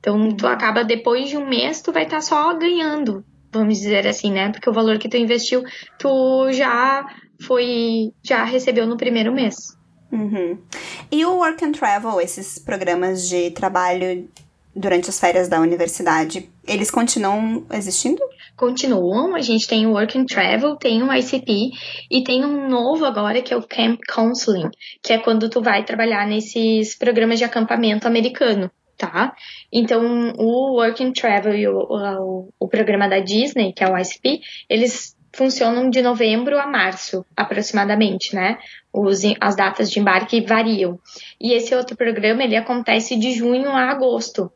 Então, 0.00 0.32
tu 0.32 0.46
acaba, 0.46 0.84
depois 0.84 1.28
de 1.28 1.36
um 1.36 1.46
mês, 1.46 1.80
tu 1.80 1.92
vai 1.92 2.04
estar 2.04 2.16
tá 2.16 2.22
só 2.22 2.56
ganhando 2.56 3.24
vamos 3.52 3.78
dizer 3.78 4.06
assim, 4.06 4.30
né? 4.30 4.50
Porque 4.50 4.68
o 4.68 4.72
valor 4.72 4.98
que 4.98 5.08
tu 5.08 5.16
investiu, 5.16 5.64
tu 5.98 6.52
já 6.52 7.06
foi, 7.40 8.12
já 8.22 8.44
recebeu 8.44 8.86
no 8.86 8.96
primeiro 8.96 9.32
mês. 9.32 9.76
Uhum. 10.10 10.58
E 11.10 11.24
o 11.24 11.36
Work 11.36 11.64
and 11.64 11.72
Travel, 11.72 12.20
esses 12.20 12.58
programas 12.58 13.28
de 13.28 13.50
trabalho 13.50 14.28
durante 14.74 15.10
as 15.10 15.18
férias 15.18 15.48
da 15.48 15.60
universidade, 15.60 16.48
eles 16.66 16.90
continuam 16.90 17.66
existindo? 17.72 18.20
Continuam, 18.56 19.34
a 19.34 19.40
gente 19.40 19.68
tem 19.68 19.86
o 19.86 19.92
Work 19.92 20.18
and 20.18 20.26
Travel, 20.26 20.76
tem 20.76 21.02
o 21.02 21.12
ICP 21.12 21.70
e 22.10 22.24
tem 22.24 22.44
um 22.44 22.68
novo 22.68 23.04
agora 23.04 23.40
que 23.40 23.54
é 23.54 23.56
o 23.56 23.62
Camp 23.62 24.00
Counseling, 24.12 24.70
que 25.02 25.12
é 25.12 25.18
quando 25.18 25.48
tu 25.48 25.62
vai 25.62 25.84
trabalhar 25.84 26.26
nesses 26.26 26.96
programas 26.96 27.38
de 27.38 27.44
acampamento 27.44 28.06
americano 28.06 28.70
tá? 28.98 29.32
Então, 29.72 30.32
o 30.36 30.74
Work 30.74 31.04
and 31.04 31.12
Travel 31.12 31.54
e 31.54 31.68
o, 31.68 31.78
o, 31.78 32.48
o 32.58 32.68
programa 32.68 33.08
da 33.08 33.20
Disney, 33.20 33.72
que 33.72 33.84
é 33.84 33.88
o 33.88 33.96
ICP, 33.96 34.40
eles 34.68 35.16
funcionam 35.32 35.88
de 35.88 36.02
novembro 36.02 36.58
a 36.58 36.66
março, 36.66 37.24
aproximadamente, 37.36 38.34
né? 38.34 38.58
Os, 38.92 39.22
as 39.40 39.54
datas 39.54 39.90
de 39.90 40.00
embarque 40.00 40.40
variam. 40.40 40.98
E 41.40 41.52
esse 41.52 41.74
outro 41.74 41.96
programa, 41.96 42.42
ele 42.42 42.56
acontece 42.56 43.16
de 43.16 43.32
junho 43.32 43.70
a 43.70 43.90
agosto. 43.90 44.50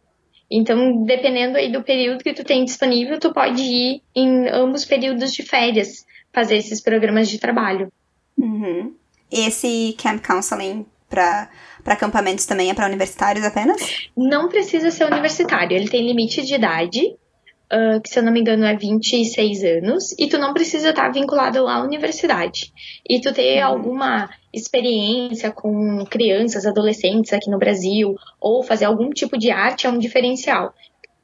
Então, 0.54 1.02
dependendo 1.04 1.56
aí 1.56 1.72
do 1.72 1.82
período 1.82 2.22
que 2.22 2.34
tu 2.34 2.44
tem 2.44 2.64
disponível, 2.64 3.18
tu 3.18 3.32
pode 3.32 3.62
ir 3.62 4.02
em 4.14 4.48
ambos 4.48 4.84
períodos 4.84 5.32
de 5.32 5.42
férias 5.42 6.04
fazer 6.32 6.56
esses 6.56 6.82
programas 6.82 7.28
de 7.28 7.38
trabalho. 7.38 7.90
Uhum. 8.36 8.94
Esse 9.30 9.96
Camp 9.98 10.22
Counseling 10.24 10.84
para 11.08 11.48
para 11.82 11.94
acampamentos 11.94 12.46
também 12.46 12.70
é 12.70 12.74
para 12.74 12.86
universitários 12.86 13.44
apenas? 13.44 14.08
Não 14.16 14.48
precisa 14.48 14.90
ser 14.90 15.04
universitário, 15.04 15.76
ele 15.76 15.88
tem 15.88 16.06
limite 16.06 16.42
de 16.42 16.54
idade, 16.54 17.16
uh, 17.72 18.00
que 18.00 18.08
se 18.10 18.18
eu 18.18 18.22
não 18.22 18.32
me 18.32 18.40
engano 18.40 18.64
é 18.64 18.76
26 18.76 19.64
anos, 19.64 20.12
e 20.18 20.28
tu 20.28 20.38
não 20.38 20.52
precisa 20.52 20.90
estar 20.90 21.10
vinculado 21.10 21.66
à 21.66 21.82
universidade. 21.82 22.72
E 23.08 23.20
tu 23.20 23.32
ter 23.32 23.62
uhum. 23.62 23.66
alguma 23.66 24.30
experiência 24.52 25.50
com 25.50 26.04
crianças, 26.04 26.66
adolescentes 26.66 27.32
aqui 27.32 27.50
no 27.50 27.58
Brasil, 27.58 28.14
ou 28.40 28.62
fazer 28.62 28.84
algum 28.84 29.10
tipo 29.10 29.38
de 29.38 29.50
arte 29.50 29.86
é 29.86 29.90
um 29.90 29.98
diferencial. 29.98 30.74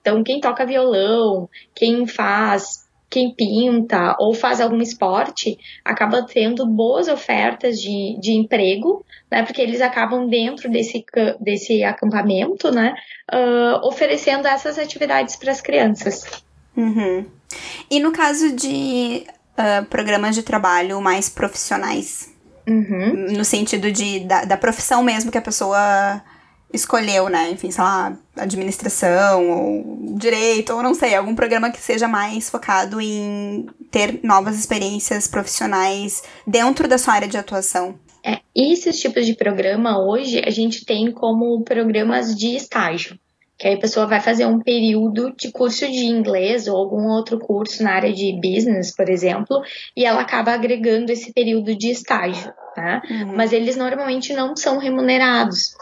Então, 0.00 0.22
quem 0.24 0.40
toca 0.40 0.64
violão, 0.64 1.48
quem 1.74 2.06
faz 2.06 2.87
quem 3.10 3.34
pinta 3.34 4.14
ou 4.18 4.34
faz 4.34 4.60
algum 4.60 4.80
esporte 4.82 5.58
acaba 5.84 6.22
tendo 6.22 6.66
boas 6.66 7.08
ofertas 7.08 7.80
de, 7.80 8.18
de 8.20 8.32
emprego, 8.32 9.04
né? 9.30 9.42
Porque 9.42 9.62
eles 9.62 9.80
acabam 9.80 10.28
dentro 10.28 10.70
desse, 10.70 11.04
desse 11.40 11.82
acampamento, 11.82 12.70
né? 12.70 12.94
Uh, 13.32 13.86
oferecendo 13.86 14.46
essas 14.46 14.78
atividades 14.78 15.36
para 15.36 15.52
as 15.52 15.60
crianças. 15.60 16.24
Uhum. 16.76 17.24
E 17.90 17.98
no 17.98 18.12
caso 18.12 18.54
de 18.54 19.24
uh, 19.58 19.84
programas 19.86 20.34
de 20.34 20.42
trabalho 20.42 21.00
mais 21.00 21.28
profissionais? 21.28 22.32
Uhum. 22.68 23.28
No 23.30 23.44
sentido 23.44 23.90
de, 23.90 24.20
da, 24.20 24.44
da 24.44 24.56
profissão 24.56 25.02
mesmo 25.02 25.32
que 25.32 25.38
a 25.38 25.42
pessoa 25.42 26.22
escolheu, 26.72 27.28
né? 27.28 27.50
Enfim, 27.50 27.70
sei 27.70 27.82
lá, 27.82 28.16
administração 28.36 29.50
ou 29.50 29.98
direito, 30.16 30.74
ou 30.74 30.82
não 30.82 30.94
sei, 30.94 31.14
algum 31.14 31.34
programa 31.34 31.70
que 31.70 31.80
seja 31.80 32.06
mais 32.06 32.50
focado 32.50 33.00
em 33.00 33.66
ter 33.90 34.20
novas 34.22 34.58
experiências 34.58 35.26
profissionais 35.26 36.22
dentro 36.46 36.86
da 36.86 36.98
sua 36.98 37.14
área 37.14 37.28
de 37.28 37.38
atuação. 37.38 37.98
É, 38.24 38.40
esses 38.54 39.00
tipos 39.00 39.24
de 39.24 39.34
programa 39.34 39.98
hoje 39.98 40.42
a 40.44 40.50
gente 40.50 40.84
tem 40.84 41.10
como 41.10 41.62
programas 41.62 42.36
de 42.36 42.54
estágio. 42.56 43.18
Que 43.58 43.66
aí 43.66 43.74
a 43.74 43.80
pessoa 43.80 44.06
vai 44.06 44.20
fazer 44.20 44.46
um 44.46 44.60
período 44.60 45.34
de 45.36 45.50
curso 45.50 45.84
de 45.84 46.06
inglês 46.06 46.68
ou 46.68 46.76
algum 46.76 47.08
outro 47.08 47.40
curso 47.40 47.82
na 47.82 47.92
área 47.92 48.12
de 48.12 48.32
business, 48.40 48.94
por 48.94 49.08
exemplo, 49.08 49.60
e 49.96 50.04
ela 50.04 50.20
acaba 50.20 50.52
agregando 50.52 51.10
esse 51.10 51.32
período 51.32 51.74
de 51.74 51.90
estágio, 51.90 52.52
tá? 52.76 53.02
Uhum. 53.10 53.34
Mas 53.34 53.52
eles 53.52 53.76
normalmente 53.76 54.32
não 54.32 54.54
são 54.54 54.78
remunerados 54.78 55.74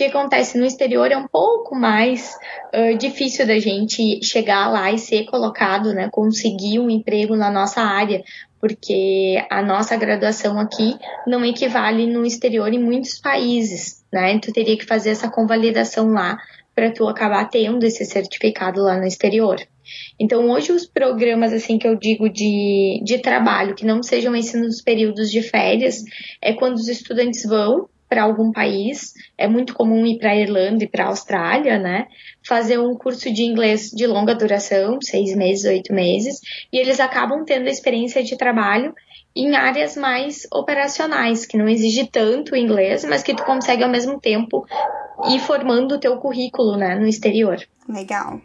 que 0.00 0.04
acontece 0.06 0.56
no 0.56 0.64
exterior 0.64 1.12
é 1.12 1.16
um 1.18 1.28
pouco 1.28 1.74
mais 1.74 2.34
uh, 2.74 2.96
difícil 2.96 3.46
da 3.46 3.58
gente 3.58 4.24
chegar 4.24 4.72
lá 4.72 4.90
e 4.90 4.98
ser 4.98 5.26
colocado, 5.26 5.92
né, 5.92 6.08
conseguir 6.10 6.78
um 6.78 6.88
emprego 6.88 7.36
na 7.36 7.50
nossa 7.50 7.82
área, 7.82 8.24
porque 8.58 9.44
a 9.50 9.60
nossa 9.60 9.94
graduação 9.98 10.58
aqui 10.58 10.96
não 11.26 11.44
equivale 11.44 12.06
no 12.06 12.24
exterior 12.24 12.72
em 12.72 12.82
muitos 12.82 13.18
países, 13.18 14.02
né? 14.10 14.38
Tu 14.38 14.50
teria 14.52 14.76
que 14.76 14.86
fazer 14.86 15.10
essa 15.10 15.30
convalidação 15.30 16.08
lá 16.12 16.38
para 16.74 16.90
tu 16.90 17.06
acabar 17.06 17.50
tendo 17.50 17.84
esse 17.84 18.04
certificado 18.06 18.82
lá 18.82 18.96
no 18.96 19.06
exterior. 19.06 19.58
Então, 20.18 20.48
hoje 20.48 20.72
os 20.72 20.86
programas 20.86 21.52
assim 21.52 21.78
que 21.78 21.86
eu 21.86 21.94
digo 21.94 22.30
de, 22.30 23.02
de 23.04 23.18
trabalho, 23.18 23.74
que 23.74 23.84
não 23.84 24.02
sejam 24.02 24.34
esses 24.34 24.58
nos 24.58 24.80
períodos 24.80 25.30
de 25.30 25.42
férias, 25.42 26.02
é 26.40 26.54
quando 26.54 26.76
os 26.76 26.88
estudantes 26.88 27.42
vão 27.44 27.88
para 28.10 28.24
algum 28.24 28.50
país, 28.50 29.14
é 29.38 29.46
muito 29.46 29.72
comum 29.72 30.04
ir 30.04 30.18
para 30.18 30.32
a 30.32 30.36
Irlanda 30.36 30.82
e 30.82 30.88
para 30.88 31.04
a 31.04 31.08
Austrália, 31.08 31.78
né? 31.78 32.08
Fazer 32.44 32.76
um 32.80 32.96
curso 32.96 33.32
de 33.32 33.44
inglês 33.44 33.88
de 33.90 34.04
longa 34.04 34.34
duração, 34.34 34.98
seis 35.00 35.34
meses, 35.36 35.64
oito 35.64 35.94
meses, 35.94 36.40
e 36.72 36.76
eles 36.76 36.98
acabam 36.98 37.44
tendo 37.44 37.68
a 37.68 37.70
experiência 37.70 38.24
de 38.24 38.36
trabalho 38.36 38.92
em 39.34 39.54
áreas 39.54 39.96
mais 39.96 40.44
operacionais, 40.52 41.46
que 41.46 41.56
não 41.56 41.68
exige 41.68 42.08
tanto 42.08 42.56
inglês, 42.56 43.04
mas 43.04 43.22
que 43.22 43.32
tu 43.32 43.44
consegue 43.44 43.84
ao 43.84 43.90
mesmo 43.90 44.20
tempo 44.20 44.66
ir 45.28 45.38
formando 45.38 45.94
o 45.94 46.00
teu 46.00 46.16
currículo, 46.16 46.76
né, 46.76 46.96
no 46.96 47.06
exterior. 47.06 47.58
Legal. 47.88 48.40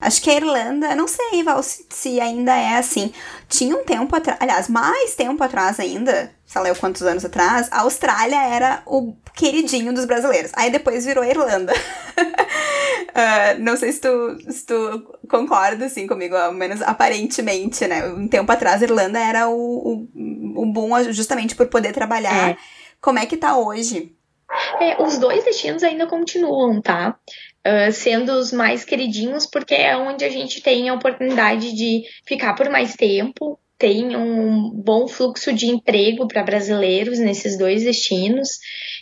Acho 0.00 0.20
que 0.22 0.28
a 0.28 0.34
Irlanda, 0.34 0.94
não 0.94 1.08
sei, 1.08 1.42
Val, 1.42 1.62
se, 1.62 1.86
se 1.88 2.20
ainda 2.20 2.54
é 2.54 2.76
assim. 2.76 3.12
Tinha 3.48 3.76
um 3.76 3.84
tempo 3.84 4.14
atrás, 4.14 4.38
aliás, 4.40 4.68
mais 4.68 5.14
tempo 5.14 5.42
atrás 5.42 5.80
ainda, 5.80 6.30
sei 6.44 6.62
lá 6.62 6.74
quantos 6.74 7.02
anos 7.02 7.24
atrás, 7.24 7.68
a 7.70 7.80
Austrália 7.80 8.42
era 8.42 8.82
o 8.86 9.14
queridinho 9.34 9.94
dos 9.94 10.04
brasileiros. 10.04 10.50
Aí 10.54 10.70
depois 10.70 11.06
virou 11.06 11.24
a 11.24 11.28
Irlanda. 11.28 11.72
uh, 11.72 13.58
não 13.62 13.76
sei 13.76 13.92
se 13.92 14.00
tu, 14.00 14.36
se 14.50 14.66
tu 14.66 15.18
concorda, 15.28 15.86
assim, 15.86 16.06
comigo, 16.06 16.36
ao 16.36 16.52
menos 16.52 16.82
aparentemente, 16.82 17.86
né? 17.86 18.06
Um 18.08 18.28
tempo 18.28 18.50
atrás 18.50 18.82
a 18.82 18.84
Irlanda 18.84 19.18
era 19.18 19.48
o, 19.48 19.54
o, 19.54 20.62
o 20.62 20.66
boom 20.66 21.12
justamente 21.12 21.54
por 21.54 21.68
poder 21.68 21.92
trabalhar. 21.92 22.50
É. 22.50 22.56
Como 23.00 23.18
é 23.18 23.26
que 23.26 23.36
tá 23.36 23.56
hoje? 23.56 24.14
É, 24.80 25.02
os 25.02 25.18
dois 25.18 25.44
destinos 25.44 25.82
ainda 25.82 26.06
continuam, 26.06 26.80
tá? 26.80 27.16
Uh, 27.66 27.92
sendo 27.92 28.32
os 28.32 28.52
mais 28.52 28.84
queridinhos, 28.84 29.46
porque 29.46 29.74
é 29.74 29.96
onde 29.96 30.24
a 30.24 30.30
gente 30.30 30.62
tem 30.62 30.88
a 30.88 30.94
oportunidade 30.94 31.74
de 31.74 32.02
ficar 32.26 32.54
por 32.54 32.68
mais 32.68 32.94
tempo, 32.94 33.58
tem 33.76 34.16
um 34.16 34.70
bom 34.70 35.08
fluxo 35.08 35.52
de 35.52 35.66
emprego 35.66 36.28
para 36.28 36.44
brasileiros 36.44 37.18
nesses 37.18 37.58
dois 37.58 37.82
destinos. 37.82 38.48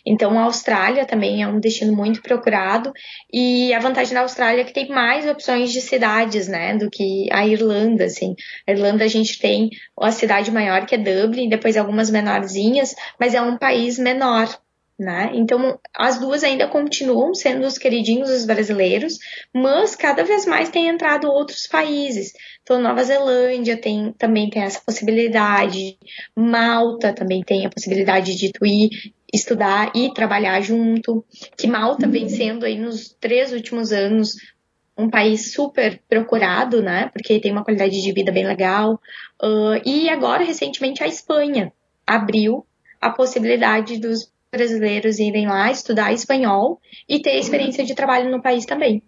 Então, 0.04 0.38
a 0.38 0.44
Austrália 0.44 1.04
também 1.04 1.42
é 1.42 1.46
um 1.46 1.60
destino 1.60 1.94
muito 1.94 2.22
procurado. 2.22 2.90
E 3.32 3.72
a 3.74 3.78
vantagem 3.78 4.14
da 4.14 4.22
Austrália 4.22 4.62
é 4.62 4.64
que 4.64 4.72
tem 4.72 4.88
mais 4.88 5.28
opções 5.28 5.72
de 5.72 5.80
cidades, 5.80 6.48
né, 6.48 6.76
do 6.76 6.90
que 6.90 7.28
a 7.30 7.46
Irlanda, 7.46 8.06
assim. 8.06 8.34
A 8.66 8.72
Irlanda 8.72 9.04
a 9.04 9.08
gente 9.08 9.38
tem 9.38 9.68
a 10.00 10.10
cidade 10.10 10.50
maior 10.50 10.86
que 10.86 10.94
é 10.94 10.98
Dublin, 10.98 11.48
depois 11.48 11.76
algumas 11.76 12.10
menorzinhas, 12.10 12.94
mas 13.20 13.34
é 13.34 13.42
um 13.42 13.58
país 13.58 13.98
menor 13.98 14.48
né? 15.02 15.30
Então, 15.34 15.78
as 15.94 16.18
duas 16.18 16.44
ainda 16.44 16.68
continuam 16.68 17.34
sendo 17.34 17.66
os 17.66 17.76
queridinhos 17.76 18.30
dos 18.30 18.46
brasileiros, 18.46 19.18
mas 19.52 19.96
cada 19.96 20.24
vez 20.24 20.46
mais 20.46 20.70
tem 20.70 20.88
entrado 20.88 21.28
outros 21.28 21.66
países. 21.66 22.32
Então, 22.62 22.80
Nova 22.80 23.02
Zelândia 23.02 23.76
tem, 23.76 24.12
também 24.16 24.48
tem 24.48 24.62
essa 24.62 24.80
possibilidade, 24.80 25.98
Malta 26.36 27.12
também 27.12 27.42
tem 27.42 27.66
a 27.66 27.70
possibilidade 27.70 28.36
de 28.36 28.52
tu 28.52 28.64
ir 28.64 29.12
estudar 29.32 29.90
e 29.94 30.12
trabalhar 30.12 30.60
junto, 30.60 31.24
que 31.56 31.66
Malta 31.66 32.06
vem 32.06 32.28
sendo 32.28 32.64
aí 32.64 32.78
nos 32.78 33.16
três 33.18 33.52
últimos 33.52 33.90
anos 33.90 34.36
um 34.96 35.08
país 35.08 35.52
super 35.52 36.00
procurado, 36.08 36.82
né? 36.82 37.10
Porque 37.12 37.40
tem 37.40 37.50
uma 37.50 37.64
qualidade 37.64 38.00
de 38.00 38.12
vida 38.12 38.30
bem 38.30 38.46
legal. 38.46 39.00
Uh, 39.42 39.80
e 39.84 40.08
agora, 40.08 40.44
recentemente, 40.44 41.02
a 41.02 41.08
Espanha 41.08 41.72
abriu 42.06 42.64
a 43.00 43.10
possibilidade 43.10 43.98
dos 43.98 44.31
brasileiros 44.52 45.18
irem 45.18 45.48
lá 45.48 45.72
estudar 45.72 46.12
espanhol 46.12 46.78
e 47.08 47.20
ter 47.20 47.38
experiência 47.38 47.84
de 47.84 47.94
trabalho 47.94 48.30
no 48.30 48.42
país 48.42 48.66
também. 48.66 49.02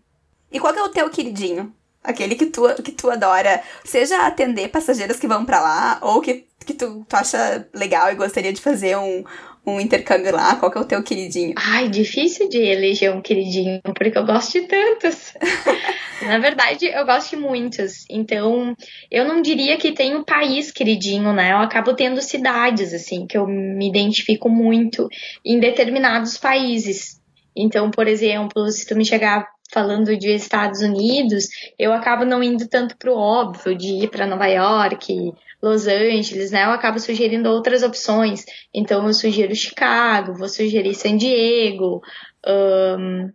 E 0.51 0.59
qual 0.59 0.75
é 0.75 0.83
o 0.83 0.89
teu 0.89 1.11
queridinho? 1.11 1.73
Aquele 2.03 2.35
que 2.35 2.47
tu, 2.47 2.63
que 2.83 2.93
tu 2.93 3.11
adora, 3.11 3.63
seja 3.85 4.27
atender 4.27 4.69
passageiros 4.69 5.19
que 5.19 5.27
vão 5.27 5.45
para 5.45 5.61
lá, 5.61 5.99
ou 6.01 6.21
que, 6.21 6.47
que 6.65 6.75
tu, 6.75 7.05
tu 7.09 7.15
acha 7.15 7.67
legal 7.75 8.11
e 8.11 8.15
gostaria 8.15 8.53
de 8.53 8.61
fazer 8.61 8.97
um, 8.97 9.25
um 9.67 9.81
intercâmbio 9.81 10.33
lá? 10.33 10.57
Qual 10.57 10.71
que 10.71 10.79
é 10.79 10.81
o 10.81 10.85
teu 10.85 11.03
queridinho? 11.03 11.55
Ai, 11.57 11.89
difícil 11.89 12.49
de 12.49 12.59
eleger 12.59 13.15
um 13.15 13.21
queridinho, 13.21 13.81
porque 13.83 14.17
eu 14.17 14.27
gosto 14.27 14.61
de 14.61 14.67
tantos. 14.67 15.35
Na 16.23 16.39
verdade, 16.39 16.87
eu 16.87 17.05
gosto 17.05 17.31
de 17.31 17.37
muitos. 17.37 18.05
Então, 18.09 18.77
eu 19.11 19.25
não 19.25 19.43
diria 19.43 19.77
que 19.77 19.93
tem 19.93 20.15
um 20.15 20.25
país 20.25 20.71
queridinho, 20.71 21.33
né? 21.33 21.53
Eu 21.53 21.59
acabo 21.59 21.95
tendo 21.95 22.21
cidades, 22.23 22.93
assim, 22.95 23.27
que 23.27 23.37
eu 23.37 23.47
me 23.47 23.89
identifico 23.89 24.49
muito 24.49 25.09
em 25.45 25.59
determinados 25.59 26.39
países. 26.39 27.21
Então, 27.57 27.91
por 27.91 28.09
exemplo, 28.09 28.69
se 28.71 28.87
tu 28.87 28.97
me 28.97 29.05
chegar 29.05 29.49
falando 29.73 30.17
de 30.17 30.31
Estados 30.31 30.81
Unidos, 30.81 31.49
eu 31.79 31.93
acabo 31.93 32.25
não 32.25 32.43
indo 32.43 32.69
tanto 32.69 32.97
pro 32.97 33.17
óbvio 33.17 33.75
de 33.77 34.05
ir 34.05 34.09
para 34.09 34.27
Nova 34.27 34.47
York, 34.47 35.33
Los 35.65 35.87
Angeles, 35.87 36.51
né? 36.51 36.65
Eu 36.65 36.71
acabo 36.71 36.99
sugerindo 36.99 37.49
outras 37.49 37.83
opções. 37.83 38.45
Então, 38.73 39.07
eu 39.07 39.15
sugiro 39.15 39.55
Chicago, 39.55 40.35
vou 40.35 40.49
sugerir 40.49 40.95
San 40.95 41.17
Diego, 41.17 42.03
um, 42.47 43.31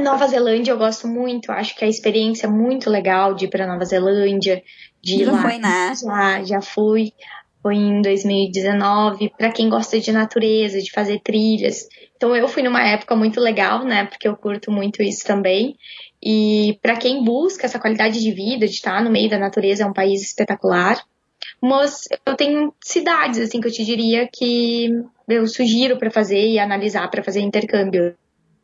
Nova 0.00 0.26
Zelândia 0.28 0.72
eu 0.72 0.78
gosto 0.78 1.08
muito, 1.08 1.50
acho 1.50 1.74
que 1.74 1.84
a 1.84 1.88
experiência 1.88 2.46
é 2.46 2.50
muito 2.50 2.88
legal 2.88 3.34
de 3.34 3.46
ir 3.46 3.48
para 3.48 3.66
Nova 3.66 3.84
Zelândia, 3.84 4.62
de 5.02 5.24
já 5.24 5.32
lá. 5.32 5.42
Foi, 5.42 5.58
né? 5.58 5.92
Já, 5.94 6.44
já 6.44 6.62
fui. 6.62 7.12
Foi 7.60 7.74
em 7.74 8.00
2019. 8.00 9.32
Para 9.36 9.50
quem 9.50 9.68
gosta 9.68 9.98
de 9.98 10.12
natureza, 10.12 10.80
de 10.80 10.90
fazer 10.92 11.20
trilhas. 11.20 11.88
Então 12.16 12.34
eu 12.34 12.48
fui 12.48 12.62
numa 12.62 12.82
época 12.82 13.16
muito 13.16 13.40
legal, 13.40 13.84
né? 13.84 14.06
Porque 14.06 14.28
eu 14.28 14.36
curto 14.36 14.70
muito 14.70 15.02
isso 15.02 15.26
também. 15.26 15.76
E 16.22 16.78
para 16.80 16.96
quem 16.96 17.24
busca 17.24 17.66
essa 17.66 17.78
qualidade 17.78 18.20
de 18.20 18.30
vida, 18.30 18.66
de 18.66 18.72
estar 18.72 19.02
no 19.02 19.10
meio 19.10 19.28
da 19.28 19.38
natureza, 19.38 19.82
é 19.82 19.86
um 19.86 19.92
país 19.92 20.22
espetacular. 20.22 21.02
Mas 21.60 22.04
eu 22.24 22.36
tenho 22.36 22.74
cidades 22.82 23.40
assim 23.40 23.60
que 23.60 23.68
eu 23.68 23.72
te 23.72 23.84
diria 23.84 24.28
que 24.32 24.90
eu 25.28 25.46
sugiro 25.46 25.98
para 25.98 26.10
fazer 26.10 26.46
e 26.46 26.58
analisar 26.58 27.08
para 27.10 27.22
fazer 27.22 27.40
intercâmbio. 27.40 28.14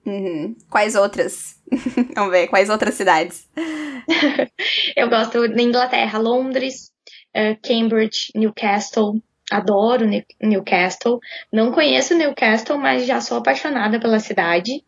Uhum. 0.06 0.54
Quais 0.68 0.94
outras? 0.94 1.56
Vamos 2.14 2.30
ver, 2.30 2.48
quais 2.48 2.68
outras 2.68 2.94
cidades? 2.94 3.48
eu 4.96 5.08
gosto 5.08 5.48
da 5.48 5.62
Inglaterra, 5.62 6.18
Londres, 6.18 6.92
uh, 7.34 7.56
Cambridge, 7.62 8.30
Newcastle. 8.34 9.20
Adoro 9.50 10.06
Newcastle. 10.42 11.20
Não 11.52 11.70
conheço 11.70 12.14
Newcastle, 12.14 12.78
mas 12.78 13.06
já 13.06 13.20
sou 13.20 13.36
apaixonada 13.36 14.00
pela 14.00 14.18
cidade. 14.18 14.82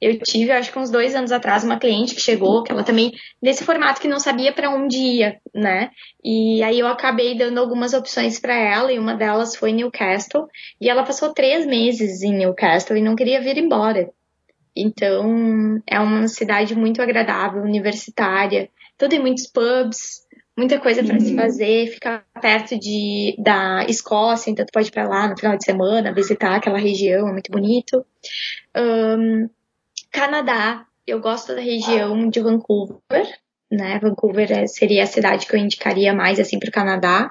Eu 0.00 0.18
tive, 0.18 0.52
acho 0.52 0.72
que 0.72 0.78
uns 0.78 0.90
dois 0.90 1.14
anos 1.14 1.32
atrás, 1.32 1.64
uma 1.64 1.78
cliente 1.78 2.14
que 2.14 2.20
chegou, 2.20 2.62
que 2.62 2.70
ela 2.70 2.84
também, 2.84 3.12
nesse 3.42 3.64
formato 3.64 4.00
que 4.00 4.08
não 4.08 4.20
sabia 4.20 4.52
para 4.52 4.70
onde 4.70 4.96
ia, 4.96 5.40
né? 5.52 5.90
E 6.22 6.62
aí 6.62 6.78
eu 6.78 6.86
acabei 6.86 7.36
dando 7.36 7.58
algumas 7.58 7.94
opções 7.94 8.38
para 8.38 8.54
ela, 8.54 8.92
e 8.92 8.98
uma 8.98 9.14
delas 9.14 9.56
foi 9.56 9.72
Newcastle. 9.72 10.46
E 10.80 10.88
ela 10.88 11.02
passou 11.02 11.34
três 11.34 11.66
meses 11.66 12.22
em 12.22 12.32
Newcastle 12.32 12.96
e 12.96 13.02
não 13.02 13.16
queria 13.16 13.40
vir 13.40 13.58
embora. 13.58 14.08
Então, 14.76 15.82
é 15.84 15.98
uma 15.98 16.28
cidade 16.28 16.76
muito 16.76 17.02
agradável, 17.02 17.62
universitária. 17.62 18.68
Então, 18.94 19.08
tem 19.08 19.18
muitos 19.18 19.46
pubs, 19.48 20.20
muita 20.56 20.78
coisa 20.78 21.02
para 21.02 21.14
uhum. 21.14 21.20
se 21.20 21.34
fazer. 21.34 21.86
Fica 21.88 22.22
perto 22.40 22.78
de, 22.78 23.36
da 23.38 23.84
Escócia, 23.88 24.50
então 24.50 24.64
tu 24.64 24.72
pode 24.72 24.88
ir 24.88 24.92
para 24.92 25.08
lá 25.08 25.28
no 25.28 25.36
final 25.36 25.56
de 25.56 25.64
semana, 25.64 26.14
visitar 26.14 26.56
aquela 26.56 26.78
região, 26.78 27.28
é 27.28 27.32
muito 27.32 27.50
bonito. 27.50 28.04
Um, 28.76 29.48
Canadá, 30.18 30.84
eu 31.06 31.20
gosto 31.20 31.54
da 31.54 31.60
região 31.60 32.28
de 32.28 32.40
Vancouver, 32.40 33.38
né? 33.70 34.00
Vancouver 34.00 34.50
é, 34.50 34.66
seria 34.66 35.04
a 35.04 35.06
cidade 35.06 35.46
que 35.46 35.54
eu 35.54 35.60
indicaria 35.60 36.12
mais 36.12 36.40
assim 36.40 36.58
para 36.58 36.68
o 36.68 36.72
Canadá, 36.72 37.30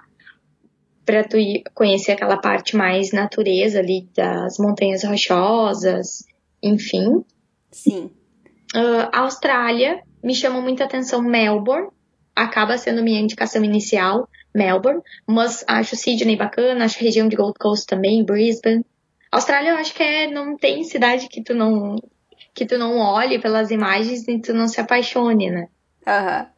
para 1.05 1.25
tu 1.25 1.35
conhecer 1.73 2.13
aquela 2.13 2.38
parte 2.38 2.77
mais 2.77 3.11
natureza 3.11 3.79
ali 3.79 4.07
das 4.15 4.57
montanhas 4.57 5.03
rochosas, 5.03 6.23
enfim. 6.63 7.25
Sim. 7.69 8.09
Uh, 8.73 9.09
Austrália, 9.11 10.01
me 10.23 10.33
chama 10.33 10.61
muita 10.61 10.85
atenção 10.85 11.21
Melbourne, 11.21 11.89
acaba 12.33 12.77
sendo 12.77 13.03
minha 13.03 13.19
indicação 13.19 13.65
inicial, 13.65 14.29
Melbourne, 14.55 15.01
mas 15.27 15.65
acho 15.67 15.97
Sydney 15.97 16.38
bacana, 16.38 16.85
acho 16.85 16.99
a 16.99 17.03
região 17.03 17.27
de 17.27 17.35
Gold 17.35 17.55
Coast 17.59 17.85
também, 17.85 18.23
Brisbane. 18.23 18.85
Austrália 19.29 19.71
eu 19.71 19.75
acho 19.75 19.93
que 19.93 20.01
é, 20.01 20.31
não 20.31 20.55
tem 20.55 20.85
cidade 20.85 21.27
que 21.27 21.43
tu 21.43 21.53
não 21.53 21.97
que 22.58 22.66
tu 22.66 22.76
não 22.76 22.97
olhe 22.97 23.38
pelas 23.38 23.70
imagens 23.70 24.28
e 24.28 24.39
tu 24.39 24.51
não 24.51 24.68
se 24.68 24.82
apaixone, 24.82 25.51
né? 25.51 25.68
Aham. 26.08 26.39
Uhum. 26.39 26.58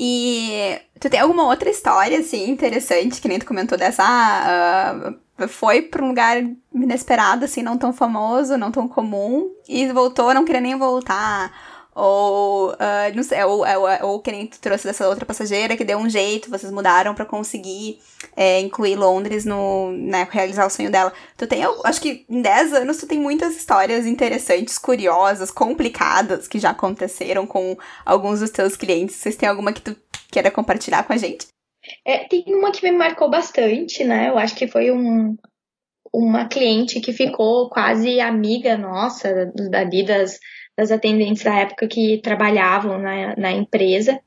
E 0.00 0.80
tu 0.98 1.10
tem 1.10 1.20
alguma 1.20 1.44
outra 1.44 1.68
história, 1.68 2.20
assim, 2.20 2.48
interessante, 2.48 3.20
que 3.20 3.28
nem 3.28 3.38
tu 3.38 3.44
comentou 3.44 3.76
dessa, 3.76 4.04
ah, 4.06 5.12
uh, 5.38 5.48
foi 5.48 5.82
para 5.82 6.02
um 6.02 6.08
lugar 6.08 6.36
inesperado, 6.72 7.44
assim, 7.44 7.62
não 7.62 7.76
tão 7.76 7.92
famoso, 7.92 8.56
não 8.56 8.70
tão 8.70 8.88
comum, 8.88 9.50
e 9.68 9.88
voltou, 9.88 10.32
não 10.32 10.44
queria 10.44 10.60
nem 10.60 10.78
voltar. 10.78 11.52
Ou, 12.00 12.70
uh, 12.74 13.16
não 13.16 13.24
sei, 13.24 13.42
ou, 13.42 13.66
ou, 13.66 14.08
ou 14.10 14.20
que 14.20 14.30
nem 14.30 14.46
tu 14.46 14.60
trouxe 14.60 14.86
dessa 14.86 15.08
outra 15.08 15.26
passageira 15.26 15.76
que 15.76 15.84
deu 15.84 15.98
um 15.98 16.08
jeito, 16.08 16.48
vocês 16.48 16.70
mudaram 16.70 17.12
para 17.12 17.24
conseguir 17.24 17.98
é, 18.36 18.60
incluir 18.60 18.94
Londres 18.94 19.44
no, 19.44 19.90
né, 19.90 20.28
realizar 20.30 20.64
o 20.64 20.70
sonho 20.70 20.92
dela. 20.92 21.12
Tu 21.36 21.44
tem, 21.48 21.60
eu 21.60 21.80
acho 21.84 22.00
que 22.00 22.24
em 22.30 22.40
10 22.40 22.72
anos 22.72 22.98
tu 22.98 23.06
tem 23.08 23.18
muitas 23.18 23.56
histórias 23.56 24.06
interessantes, 24.06 24.78
curiosas, 24.78 25.50
complicadas 25.50 26.46
que 26.46 26.60
já 26.60 26.70
aconteceram 26.70 27.48
com 27.48 27.76
alguns 28.06 28.38
dos 28.38 28.50
teus 28.50 28.76
clientes. 28.76 29.16
Vocês 29.16 29.34
têm 29.34 29.48
alguma 29.48 29.72
que 29.72 29.82
tu 29.82 29.96
queira 30.30 30.52
compartilhar 30.52 31.02
com 31.02 31.12
a 31.12 31.16
gente? 31.16 31.48
É, 32.06 32.28
tem 32.28 32.44
uma 32.46 32.70
que 32.70 32.88
me 32.88 32.96
marcou 32.96 33.28
bastante, 33.28 34.04
né? 34.04 34.28
Eu 34.28 34.38
acho 34.38 34.54
que 34.54 34.68
foi 34.68 34.92
um, 34.92 35.36
uma 36.14 36.46
cliente 36.46 37.00
que 37.00 37.12
ficou 37.12 37.68
quase 37.68 38.20
amiga 38.20 38.78
nossa, 38.78 39.50
dali 39.68 40.04
das, 40.04 40.38
das 40.78 40.92
atendentes 40.92 41.42
da 41.42 41.58
época 41.58 41.88
que 41.88 42.20
trabalhavam 42.22 43.00
na, 43.00 43.34
na 43.34 43.50
empresa, 43.50 44.20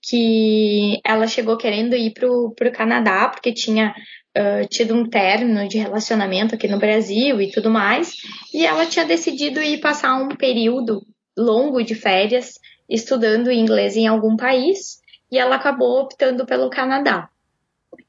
que 0.00 0.98
ela 1.04 1.26
chegou 1.26 1.58
querendo 1.58 1.94
ir 1.94 2.14
pro, 2.14 2.50
pro 2.56 2.72
Canadá, 2.72 3.28
porque 3.28 3.52
tinha 3.52 3.94
uh, 4.34 4.66
tido 4.70 4.94
um 4.94 5.06
término 5.06 5.68
de 5.68 5.76
relacionamento 5.76 6.54
aqui 6.54 6.66
no 6.66 6.78
Brasil 6.78 7.38
e 7.42 7.50
tudo 7.50 7.68
mais, 7.68 8.14
e 8.54 8.64
ela 8.64 8.86
tinha 8.86 9.04
decidido 9.04 9.60
ir 9.60 9.80
passar 9.80 10.14
um 10.14 10.30
período 10.30 11.06
longo 11.36 11.82
de 11.82 11.94
férias 11.94 12.54
estudando 12.88 13.52
inglês 13.52 13.94
em 13.94 14.06
algum 14.06 14.34
país, 14.34 15.02
e 15.30 15.38
ela 15.38 15.56
acabou 15.56 16.00
optando 16.00 16.46
pelo 16.46 16.70
Canadá. 16.70 17.28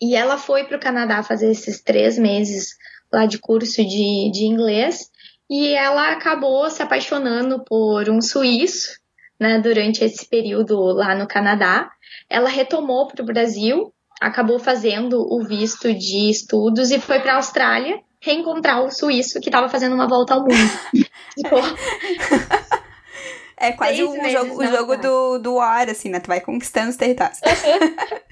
E 0.02 0.16
ela 0.16 0.38
foi 0.38 0.64
para 0.64 0.78
o 0.78 0.80
Canadá 0.80 1.22
fazer 1.22 1.52
esses 1.52 1.82
três 1.82 2.18
meses 2.18 2.78
lá 3.12 3.26
de 3.26 3.40
curso 3.40 3.84
de, 3.84 4.32
de 4.32 4.46
inglês 4.46 5.09
e 5.50 5.74
ela 5.74 6.12
acabou 6.12 6.70
se 6.70 6.84
apaixonando 6.84 7.64
por 7.64 8.10
um 8.10 8.22
suíço, 8.22 9.00
né, 9.40 9.60
durante 9.60 10.04
esse 10.04 10.28
período 10.28 10.78
lá 10.94 11.16
no 11.16 11.28
Canadá. 11.28 11.90
Ela 12.30 12.50
retomou 12.50 13.08
para 13.08 13.24
o 13.24 13.26
Brasil, 13.26 13.94
acabou 14.22 14.60
fazendo 14.60 15.18
o 15.18 15.44
visto 15.44 15.92
de 15.94 16.30
estudos 16.30 16.92
e 16.92 17.00
foi 17.00 17.20
para 17.20 17.34
a 17.34 17.38
Austrália 17.38 18.00
reencontrar 18.22 18.84
o 18.84 18.92
suíço 18.92 19.40
que 19.40 19.48
estava 19.48 19.70
fazendo 19.70 19.96
uma 19.96 20.08
volta 20.08 20.34
ao 20.34 20.42
mundo. 20.42 20.54
é 23.58 23.72
quase 23.72 24.04
o 24.04 24.30
jogo, 24.30 24.62
o 24.62 24.68
jogo 24.68 24.98
do, 24.98 25.40
do 25.40 25.54
War, 25.56 25.90
assim, 25.90 26.10
né? 26.10 26.20
Tu 26.20 26.28
vai 26.28 26.42
conquistando 26.42 26.90
os 26.90 26.98
territórios. 26.98 27.40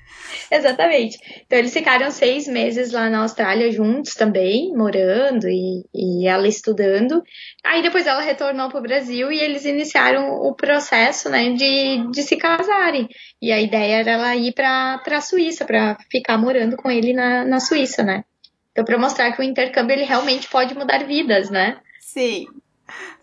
Exatamente. 0.51 1.17
Então 1.45 1.59
eles 1.59 1.73
ficaram 1.73 2.09
seis 2.11 2.47
meses 2.47 2.91
lá 2.91 3.09
na 3.09 3.19
Austrália 3.19 3.71
juntos 3.71 4.13
também, 4.13 4.71
morando 4.73 5.47
e, 5.47 5.83
e 5.93 6.27
ela 6.27 6.47
estudando. 6.47 7.21
Aí 7.63 7.81
depois 7.81 8.07
ela 8.07 8.21
retornou 8.21 8.69
para 8.69 8.79
o 8.79 8.83
Brasil 8.83 9.31
e 9.31 9.39
eles 9.39 9.65
iniciaram 9.65 10.29
o 10.29 10.53
processo, 10.55 11.29
né, 11.29 11.51
de, 11.51 12.09
de 12.11 12.23
se 12.23 12.37
casarem. 12.37 13.07
E 13.41 13.51
a 13.51 13.59
ideia 13.61 13.97
era 13.97 14.11
ela 14.11 14.35
ir 14.35 14.53
para 14.53 15.01
a 15.05 15.21
Suíça, 15.21 15.65
para 15.65 15.97
ficar 16.09 16.37
morando 16.37 16.77
com 16.77 16.89
ele 16.89 17.13
na, 17.13 17.43
na 17.43 17.59
Suíça, 17.59 18.03
né? 18.03 18.23
Então, 18.71 18.85
para 18.85 18.97
mostrar 18.97 19.31
que 19.31 19.41
o 19.41 19.43
intercâmbio 19.43 19.95
ele 19.95 20.03
realmente 20.03 20.47
pode 20.47 20.75
mudar 20.75 21.03
vidas, 21.05 21.49
né? 21.49 21.79
Sim. 21.99 22.45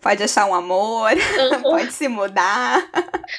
Pode 0.01 0.23
achar 0.23 0.45
um 0.45 0.53
amor, 0.53 1.11
uhum. 1.13 1.61
pode 1.63 1.91
se 1.91 2.07
mudar. 2.07 2.87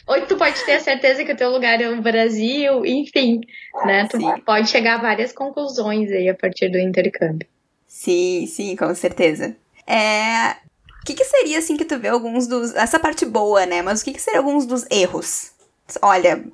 Ou 0.07 0.21
tu 0.27 0.37
pode 0.37 0.63
ter 0.65 0.73
a 0.73 0.81
certeza 0.81 1.25
que 1.25 1.33
o 1.33 1.37
teu 1.37 1.51
lugar 1.51 1.81
é 1.81 1.89
o 1.89 2.03
Brasil, 2.03 2.85
enfim, 2.85 3.41
né? 3.85 4.09
Tu 4.11 4.19
sim. 4.19 4.41
pode 4.45 4.69
chegar 4.69 4.95
a 4.95 5.03
várias 5.03 5.33
conclusões 5.33 6.11
aí 6.11 6.29
a 6.29 6.35
partir 6.35 6.69
do 6.69 6.79
intercâmbio. 6.79 7.47
Sim, 7.87 8.47
sim, 8.47 8.77
com 8.77 8.95
certeza. 8.95 9.57
É, 9.87 10.57
o 11.01 11.07
que, 11.07 11.15
que, 11.15 11.25
seria, 11.25 11.59
assim, 11.59 11.77
que 11.77 11.85
tu 11.85 11.99
vê 11.99 12.09
alguns 12.09 12.47
dos. 12.47 12.75
Essa 12.75 12.99
parte 12.99 13.25
boa, 13.25 13.65
né? 13.65 13.81
Mas 13.83 14.01
o 14.01 14.05
que, 14.05 14.13
que 14.13 14.21
seria 14.21 14.41
alguns 14.41 14.67
dos 14.67 14.85
erros 14.91 15.57
olha, 16.03 16.45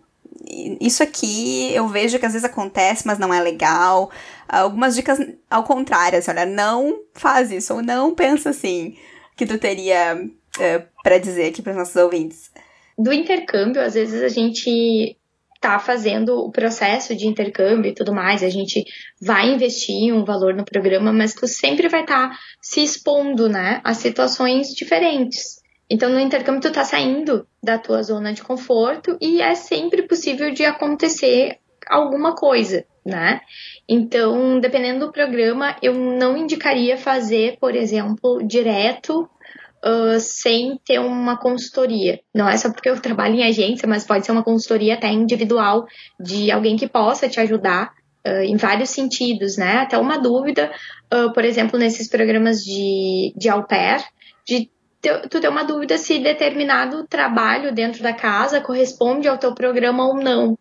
isso 0.81 1.03
aqui 1.03 1.73
eu 1.75 1.89
vejo 1.89 2.19
que 2.19 2.27
às 2.27 2.33
vezes 2.33 2.45
acontece, 2.45 3.07
mas 3.07 3.19
não 3.19 3.33
é 3.33 3.41
legal. 3.41 4.11
Algumas 4.49 4.95
dicas 4.95 5.19
ao 5.51 5.65
contrário, 5.65 6.19
assim, 6.19 6.31
olha, 6.31 6.47
não 6.47 7.01
faz 7.15 7.51
isso, 7.51 7.75
ou 7.75 7.83
não 7.83 8.15
pensa 8.15 8.51
assim, 8.51 8.97
que 9.43 9.47
tu 9.47 9.59
teria 9.59 10.15
uh, 10.15 10.63
é, 10.63 10.85
para 11.03 11.19
dizer 11.19 11.49
aqui 11.49 11.61
para 11.61 11.73
os 11.73 11.79
nossos 11.79 11.97
ouvintes. 11.97 12.53
Do 12.97 13.13
intercâmbio, 13.13 13.83
às 13.83 13.95
vezes 13.95 14.23
a 14.23 14.29
gente 14.29 15.17
tá 15.61 15.79
fazendo 15.79 16.39
o 16.39 16.51
processo 16.51 17.15
de 17.17 17.27
intercâmbio 17.27 17.91
e 17.91 17.95
tudo 17.95 18.13
mais, 18.13 18.43
a 18.43 18.49
gente 18.49 18.85
vai 19.21 19.49
investir 19.53 20.13
um 20.13 20.25
valor 20.25 20.55
no 20.55 20.65
programa, 20.65 21.13
mas 21.13 21.35
tu 21.35 21.47
sempre 21.47 21.89
vai 21.89 22.03
estar 22.03 22.31
tá 22.31 22.39
se 22.61 22.83
expondo, 22.83 23.49
né, 23.49 23.81
a 23.85 23.95
situações 23.95 24.69
diferentes. 24.69 25.61
Então, 25.91 26.09
no 26.09 26.21
intercâmbio, 26.21 26.63
tu 26.63 26.73
tá 26.73 26.85
saindo 26.85 27.47
da 27.63 27.79
tua 27.79 28.03
zona 28.03 28.33
de 28.33 28.43
conforto 28.43 29.17
e 29.21 29.43
é 29.43 29.55
sempre 29.55 30.03
possível 30.03 30.53
de 30.53 30.65
acontecer 30.65 31.59
alguma 31.89 32.35
coisa, 32.35 32.85
né? 33.05 33.41
Então, 33.89 34.59
dependendo 34.59 35.07
do 35.07 35.13
programa, 35.13 35.77
eu 35.83 35.95
não 35.95 36.37
indicaria 36.37 36.97
fazer, 36.97 37.57
por 37.61 37.75
exemplo, 37.75 38.41
direto 38.45 39.29
uh, 39.85 40.19
sem 40.19 40.79
ter 40.85 40.99
uma 40.99 41.37
consultoria. 41.37 42.21
Não 42.35 42.49
é 42.49 42.57
só 42.57 42.71
porque 42.71 42.89
eu 42.89 43.01
trabalho 43.01 43.35
em 43.35 43.45
agência, 43.45 43.89
mas 43.89 44.07
pode 44.07 44.25
ser 44.25 44.33
uma 44.33 44.45
consultoria 44.45 44.95
até 44.95 45.09
individual 45.11 45.87
de 46.19 46.51
alguém 46.51 46.77
que 46.77 46.89
possa 46.89 47.29
te 47.29 47.41
ajudar 47.41 47.93
uh, 48.27 48.43
em 48.43 48.57
vários 48.57 48.91
sentidos, 48.91 49.57
né? 49.57 49.79
Até 49.79 49.99
uma 49.99 50.19
dúvida, 50.19 50.71
uh, 51.13 51.33
por 51.33 51.45
exemplo, 51.45 51.79
nesses 51.79 52.09
programas 52.09 52.59
de, 52.59 53.33
de 53.37 53.49
au 53.49 53.67
pair, 53.67 54.03
de 54.47 54.71
tu 55.29 55.41
tem 55.41 55.51
uma 55.51 55.65
dúvida 55.65 55.99
se 55.99 56.21
determinado 56.21 57.05
trabalho 57.09 57.75
dentro 57.75 58.05
da 58.05 58.13
casa 58.13 58.61
corresponde 58.61 59.27
ao 59.27 59.37
teu 59.37 59.53
programa 59.53 60.07
ou 60.07 60.15
não, 60.15 60.57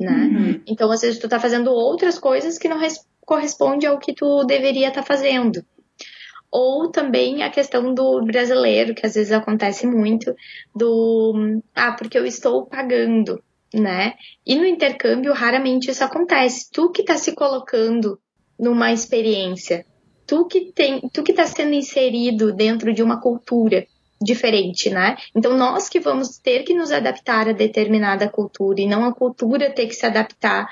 né? 0.00 0.10
Uhum. 0.10 0.60
Então, 0.66 0.90
às 0.90 1.00
vezes, 1.00 1.18
tu 1.18 1.28
tá 1.28 1.38
fazendo 1.38 1.70
outras 1.70 2.18
coisas 2.18 2.58
que 2.58 2.68
não 2.68 2.80
corresponde 3.24 3.86
ao 3.86 3.98
que 3.98 4.12
tu 4.12 4.44
deveria 4.44 4.88
estar 4.88 5.02
tá 5.02 5.06
fazendo. 5.06 5.64
Ou 6.50 6.90
também 6.90 7.42
a 7.42 7.50
questão 7.50 7.92
do 7.92 8.22
brasileiro, 8.24 8.94
que 8.94 9.06
às 9.06 9.14
vezes 9.14 9.32
acontece 9.32 9.86
muito, 9.86 10.34
do 10.74 11.60
ah, 11.74 11.92
porque 11.92 12.18
eu 12.18 12.24
estou 12.24 12.66
pagando, 12.66 13.42
né? 13.74 14.14
E 14.46 14.54
no 14.54 14.64
intercâmbio, 14.64 15.32
raramente 15.32 15.90
isso 15.90 16.02
acontece. 16.02 16.70
Tu 16.72 16.90
que 16.90 17.02
tá 17.02 17.16
se 17.16 17.34
colocando 17.34 18.18
numa 18.58 18.92
experiência 18.92 19.84
tu 20.28 20.44
que 20.44 20.70
tem, 20.72 21.00
tu 21.10 21.22
que 21.22 21.32
está 21.32 21.46
sendo 21.46 21.72
inserido 21.72 22.52
dentro 22.52 22.92
de 22.92 23.02
uma 23.02 23.18
cultura 23.18 23.86
diferente, 24.20 24.90
né? 24.90 25.16
Então 25.34 25.56
nós 25.56 25.88
que 25.88 25.98
vamos 25.98 26.36
ter 26.38 26.64
que 26.64 26.74
nos 26.74 26.92
adaptar 26.92 27.48
a 27.48 27.52
determinada 27.52 28.28
cultura 28.28 28.80
e 28.80 28.86
não 28.86 29.04
a 29.04 29.14
cultura 29.14 29.70
ter 29.70 29.86
que 29.86 29.94
se 29.94 30.04
adaptar 30.04 30.68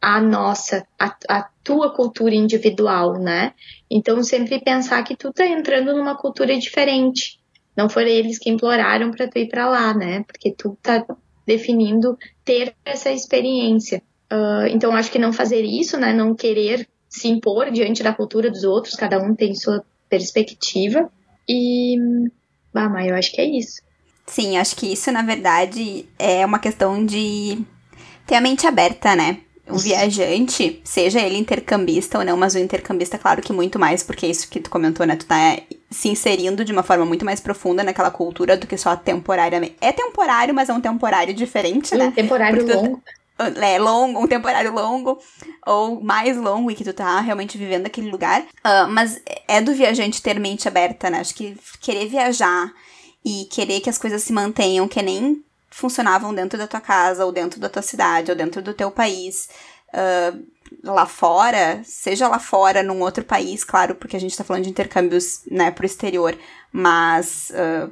à 0.00 0.20
nossa, 0.20 0.86
à, 0.98 1.16
à 1.28 1.48
tua 1.62 1.92
cultura 1.92 2.34
individual, 2.34 3.14
né? 3.14 3.52
Então 3.90 4.22
sempre 4.22 4.60
pensar 4.60 5.02
que 5.02 5.16
tu 5.16 5.32
tá 5.32 5.46
entrando 5.46 5.94
numa 5.94 6.16
cultura 6.16 6.56
diferente. 6.58 7.38
Não 7.76 7.88
foram 7.88 8.08
eles 8.08 8.38
que 8.38 8.50
imploraram 8.50 9.10
para 9.10 9.28
tu 9.28 9.38
ir 9.38 9.48
para 9.48 9.68
lá, 9.68 9.92
né? 9.92 10.24
Porque 10.26 10.52
tu 10.52 10.78
tá 10.82 11.04
definindo 11.46 12.18
ter 12.44 12.74
essa 12.84 13.10
experiência. 13.10 14.02
Uh, 14.32 14.66
então 14.70 14.92
acho 14.92 15.10
que 15.10 15.18
não 15.18 15.32
fazer 15.32 15.62
isso, 15.62 15.96
né? 15.96 16.12
Não 16.12 16.34
querer 16.34 16.88
se 17.08 17.28
impor 17.28 17.70
diante 17.70 18.02
da 18.02 18.12
cultura 18.12 18.50
dos 18.50 18.64
outros, 18.64 18.94
cada 18.94 19.18
um 19.18 19.34
tem 19.34 19.54
sua 19.54 19.84
perspectiva. 20.08 21.10
E. 21.48 21.96
Ah, 22.74 22.88
mas 22.88 23.08
eu 23.08 23.14
acho 23.14 23.32
que 23.32 23.40
é 23.40 23.44
isso. 23.44 23.80
Sim, 24.26 24.58
acho 24.58 24.74
que 24.76 24.92
isso, 24.92 25.10
na 25.12 25.22
verdade, 25.22 26.06
é 26.18 26.44
uma 26.44 26.58
questão 26.58 27.06
de 27.06 27.58
ter 28.26 28.34
a 28.34 28.40
mente 28.40 28.66
aberta, 28.66 29.14
né? 29.14 29.40
O 29.68 29.78
viajante, 29.78 30.80
seja 30.84 31.20
ele 31.20 31.36
intercambista 31.36 32.18
ou 32.18 32.24
não, 32.24 32.36
mas 32.36 32.54
o 32.54 32.58
intercambista, 32.58 33.18
claro 33.18 33.42
que 33.42 33.52
muito 33.52 33.78
mais, 33.78 34.02
porque 34.02 34.26
é 34.26 34.30
isso 34.30 34.48
que 34.48 34.60
tu 34.60 34.70
comentou, 34.70 35.04
né? 35.04 35.16
Tu 35.16 35.26
tá 35.26 35.58
se 35.90 36.08
inserindo 36.08 36.64
de 36.64 36.72
uma 36.72 36.84
forma 36.84 37.04
muito 37.04 37.24
mais 37.24 37.40
profunda 37.40 37.82
naquela 37.82 38.10
cultura 38.10 38.56
do 38.56 38.66
que 38.66 38.76
só 38.76 38.94
temporariamente. 38.94 39.76
É 39.80 39.90
temporário, 39.90 40.54
mas 40.54 40.68
é 40.68 40.72
um 40.72 40.80
temporário 40.80 41.34
diferente, 41.34 41.94
né? 41.96 42.06
Um 42.08 42.12
temporário 42.12 42.58
porque 42.58 42.74
longo. 42.74 42.96
Tu 42.96 43.16
é, 43.38 43.78
longo, 43.78 44.20
um 44.20 44.26
temporário 44.26 44.72
longo, 44.72 45.18
ou 45.66 46.00
mais 46.00 46.36
longo, 46.36 46.70
e 46.70 46.74
que 46.74 46.84
tu 46.84 46.92
tá 46.92 47.20
realmente 47.20 47.58
vivendo 47.58 47.86
aquele 47.86 48.10
lugar. 48.10 48.42
Uh, 48.42 48.88
mas 48.88 49.20
é 49.46 49.60
do 49.60 49.74
viajante 49.74 50.22
ter 50.22 50.40
mente 50.40 50.66
aberta, 50.66 51.10
né? 51.10 51.20
Acho 51.20 51.34
que 51.34 51.56
querer 51.80 52.08
viajar 52.08 52.72
e 53.24 53.46
querer 53.50 53.80
que 53.80 53.90
as 53.90 53.98
coisas 53.98 54.22
se 54.22 54.32
mantenham, 54.32 54.88
que 54.88 55.02
nem 55.02 55.44
funcionavam 55.70 56.34
dentro 56.34 56.58
da 56.58 56.66
tua 56.66 56.80
casa, 56.80 57.24
ou 57.24 57.32
dentro 57.32 57.60
da 57.60 57.68
tua 57.68 57.82
cidade, 57.82 58.30
ou 58.30 58.36
dentro 58.36 58.62
do 58.62 58.74
teu 58.74 58.90
país. 58.90 59.48
Uh, 59.88 60.46
lá 60.82 61.06
fora, 61.06 61.80
seja 61.84 62.28
lá 62.28 62.38
fora, 62.38 62.82
num 62.82 63.00
outro 63.00 63.24
país, 63.24 63.64
claro, 63.64 63.94
porque 63.94 64.16
a 64.16 64.20
gente 64.20 64.36
tá 64.36 64.44
falando 64.44 64.64
de 64.64 64.70
intercâmbios, 64.70 65.42
né, 65.50 65.70
pro 65.70 65.86
exterior, 65.86 66.36
mas 66.76 67.50
uh, 67.52 67.90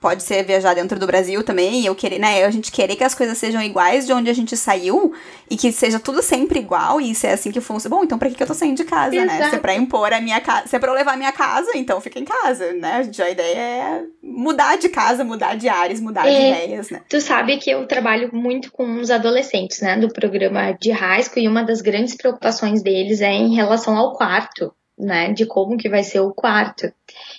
pode 0.00 0.22
ser 0.22 0.42
viajar 0.42 0.72
dentro 0.72 0.98
do 0.98 1.06
Brasil 1.06 1.44
também, 1.44 1.84
eu 1.84 1.94
querer, 1.94 2.18
né, 2.18 2.42
a 2.44 2.50
gente 2.50 2.72
querer 2.72 2.96
que 2.96 3.04
as 3.04 3.14
coisas 3.14 3.36
sejam 3.36 3.60
iguais 3.62 4.06
de 4.06 4.12
onde 4.14 4.30
a 4.30 4.32
gente 4.32 4.56
saiu 4.56 5.12
e 5.50 5.56
que 5.56 5.70
seja 5.70 6.00
tudo 6.00 6.22
sempre 6.22 6.58
igual 6.58 6.98
e 6.98 7.14
se 7.14 7.26
é 7.26 7.34
assim 7.34 7.52
que 7.52 7.60
funciona. 7.60 7.94
Bom, 7.94 8.04
então 8.04 8.18
pra 8.18 8.30
que, 8.30 8.34
que 8.34 8.42
eu 8.42 8.46
tô 8.46 8.54
saindo 8.54 8.78
de 8.78 8.84
casa, 8.84 9.14
Exato. 9.14 9.38
né? 9.38 9.50
Se 9.50 9.56
é 9.56 9.58
pra 9.58 9.74
impor 9.74 10.14
a 10.14 10.20
minha 10.20 10.40
casa, 10.40 10.66
se 10.66 10.74
é 10.74 10.78
pra 10.78 10.90
eu 10.90 10.94
levar 10.94 11.12
a 11.12 11.16
minha 11.18 11.30
casa, 11.30 11.72
então 11.74 12.00
fica 12.00 12.18
em 12.18 12.24
casa, 12.24 12.72
né? 12.72 12.94
A, 12.94 13.02
gente, 13.02 13.20
a 13.20 13.28
ideia 13.28 13.58
é 13.58 14.04
mudar 14.22 14.78
de 14.78 14.88
casa, 14.88 15.24
mudar 15.24 15.54
de 15.54 15.68
áreas, 15.68 16.00
mudar 16.00 16.26
é, 16.26 16.30
de 16.30 16.62
ideias, 16.62 16.88
né? 16.88 17.02
Tu 17.06 17.20
sabe 17.20 17.58
que 17.58 17.70
eu 17.70 17.86
trabalho 17.86 18.30
muito 18.32 18.72
com 18.72 18.98
os 18.98 19.10
adolescentes, 19.10 19.82
né, 19.82 19.98
do 19.98 20.08
programa 20.08 20.72
de 20.80 20.90
high 20.90 21.22
school 21.22 21.42
e 21.42 21.48
uma 21.48 21.62
das 21.62 21.82
grandes 21.82 22.16
preocupações 22.16 22.82
deles 22.82 23.20
é 23.20 23.30
em 23.30 23.54
relação 23.54 23.94
ao 23.94 24.14
quarto 24.14 24.72
né, 24.98 25.32
de 25.32 25.46
como 25.46 25.76
que 25.76 25.88
vai 25.88 26.02
ser 26.02 26.20
o 26.20 26.32
quarto. 26.32 26.92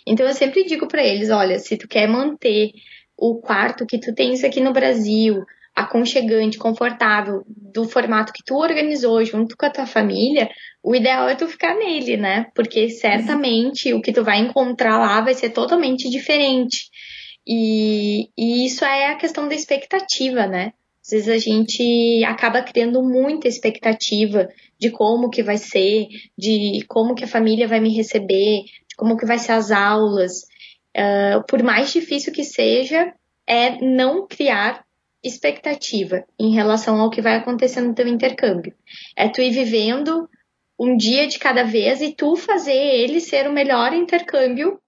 Então 0.06 0.26
eu 0.26 0.34
sempre 0.34 0.64
digo 0.66 0.88
para 0.88 1.04
eles, 1.04 1.30
olha, 1.30 1.60
se 1.60 1.78
tu 1.78 1.88
quer 1.88 2.08
manter 2.08 2.72
o 3.18 3.36
quarto 3.36 3.86
que 3.86 4.00
tu 4.00 4.14
tens 4.14 4.44
aqui 4.44 4.60
no 4.60 4.74
Brasil, 4.74 5.44
aconchegante, 5.76 6.58
confortável, 6.58 7.44
do 7.48 7.86
formato 7.86 8.34
que 8.34 8.44
tu 8.46 8.56
organizou 8.56 9.24
junto 9.26 9.58
com 9.58 9.66
a 9.66 9.70
tua 9.70 9.88
família, 9.88 10.50
o 10.84 10.96
ideal 10.96 11.28
é 11.28 11.36
tu 11.36 11.48
ficar 11.48 11.76
nele, 11.76 12.18
né? 12.18 12.48
Porque 12.54 12.90
certamente 12.90 13.94
o 13.94 14.02
que 14.02 14.14
tu 14.14 14.24
vai 14.24 14.38
encontrar 14.40 15.00
lá 15.00 15.22
vai 15.22 15.34
ser 15.34 15.50
totalmente 15.50 16.10
diferente. 16.10 16.90
E, 17.48 18.30
e 18.38 18.66
isso 18.66 18.86
é 18.86 19.08
a 19.08 19.16
questão 19.16 19.48
da 19.48 19.56
expectativa, 19.56 20.46
né? 20.46 20.74
Às 21.04 21.12
vezes 21.12 21.28
a 21.28 21.38
gente 21.38 22.24
acaba 22.26 22.62
criando 22.62 23.04
muita 23.04 23.48
expectativa 23.48 24.48
de 24.80 24.90
como 24.90 25.30
que 25.30 25.44
vai 25.44 25.58
ser, 25.58 26.08
de 26.38 26.84
como 26.88 27.14
que 27.14 27.26
a 27.26 27.28
família 27.28 27.68
vai 27.68 27.82
me 27.82 27.94
receber, 27.94 28.64
de 28.88 28.96
como 28.96 29.18
que 29.18 29.26
vai 29.26 29.38
ser 29.38 29.52
as 29.52 29.70
aulas. 29.70 30.44
Uh, 30.96 31.44
por 31.48 31.62
mais 31.62 31.92
difícil 31.92 32.32
que 32.32 32.44
seja, 32.44 33.14
é 33.46 33.82
não 33.82 34.26
criar 34.26 34.86
expectativa 35.22 36.24
em 36.40 36.54
relação 36.54 37.00
ao 37.00 37.10
que 37.10 37.22
vai 37.22 37.36
acontecer 37.36 37.82
no 37.82 37.94
teu 37.94 38.08
intercâmbio. 38.08 38.74
É 39.16 39.28
tu 39.28 39.42
ir 39.42 39.52
vivendo 39.52 40.30
um 40.80 40.96
dia 40.96 41.28
de 41.28 41.38
cada 41.38 41.64
vez 41.64 42.02
e 42.02 42.14
tu 42.14 42.36
fazer 42.36 42.74
ele 42.74 43.20
ser 43.20 43.48
o 43.48 43.54
melhor 43.54 43.94
intercâmbio 43.94 44.80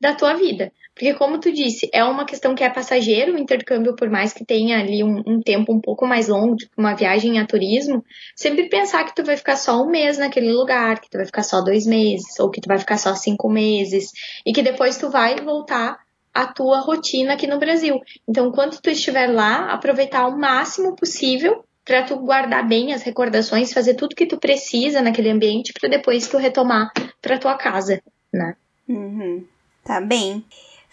da 0.00 0.14
tua 0.14 0.34
vida. 0.34 0.72
Porque, 0.94 1.12
como 1.14 1.40
tu 1.40 1.52
disse, 1.52 1.88
é 1.92 2.04
uma 2.04 2.24
questão 2.24 2.54
que 2.54 2.62
é 2.62 2.70
passageiro, 2.70 3.34
o 3.34 3.38
intercâmbio, 3.38 3.96
por 3.96 4.08
mais 4.08 4.32
que 4.32 4.44
tenha 4.44 4.78
ali 4.78 5.02
um, 5.02 5.22
um, 5.26 5.40
tempo 5.40 5.72
um 5.72 5.80
pouco 5.80 6.06
mais 6.06 6.28
longo, 6.28 6.54
tipo 6.54 6.72
uma 6.78 6.94
viagem 6.94 7.38
a 7.40 7.46
turismo, 7.46 8.04
sempre 8.36 8.68
pensar 8.68 9.04
que 9.04 9.14
tu 9.14 9.24
vai 9.24 9.36
ficar 9.36 9.56
só 9.56 9.82
um 9.82 9.90
mês 9.90 10.18
naquele 10.18 10.52
lugar, 10.52 11.00
que 11.00 11.10
tu 11.10 11.16
vai 11.16 11.26
ficar 11.26 11.42
só 11.42 11.60
dois 11.60 11.84
meses, 11.84 12.38
ou 12.38 12.48
que 12.48 12.60
tu 12.60 12.68
vai 12.68 12.78
ficar 12.78 12.96
só 12.96 13.14
cinco 13.16 13.48
meses, 13.48 14.12
e 14.46 14.52
que 14.52 14.62
depois 14.62 14.96
tu 14.96 15.10
vai 15.10 15.34
voltar 15.40 15.98
à 16.32 16.46
tua 16.46 16.78
rotina 16.78 17.34
aqui 17.34 17.46
no 17.46 17.58
Brasil. 17.58 18.00
Então, 18.28 18.52
quando 18.52 18.80
tu 18.80 18.90
estiver 18.90 19.26
lá, 19.26 19.72
aproveitar 19.72 20.28
o 20.28 20.38
máximo 20.38 20.94
possível 20.94 21.64
para 21.84 22.02
tu 22.02 22.16
guardar 22.16 22.66
bem 22.66 22.92
as 22.92 23.02
recordações, 23.02 23.72
fazer 23.72 23.94
tudo 23.94 24.16
que 24.16 24.26
tu 24.26 24.38
precisa 24.38 25.02
naquele 25.02 25.30
ambiente 25.30 25.72
para 25.72 25.88
depois 25.88 26.28
tu 26.28 26.38
retomar 26.38 26.92
para 27.20 27.38
tua 27.38 27.56
casa, 27.56 28.00
né? 28.32 28.56
Uhum. 28.88 29.44
Tá 29.84 30.00
bem. 30.00 30.44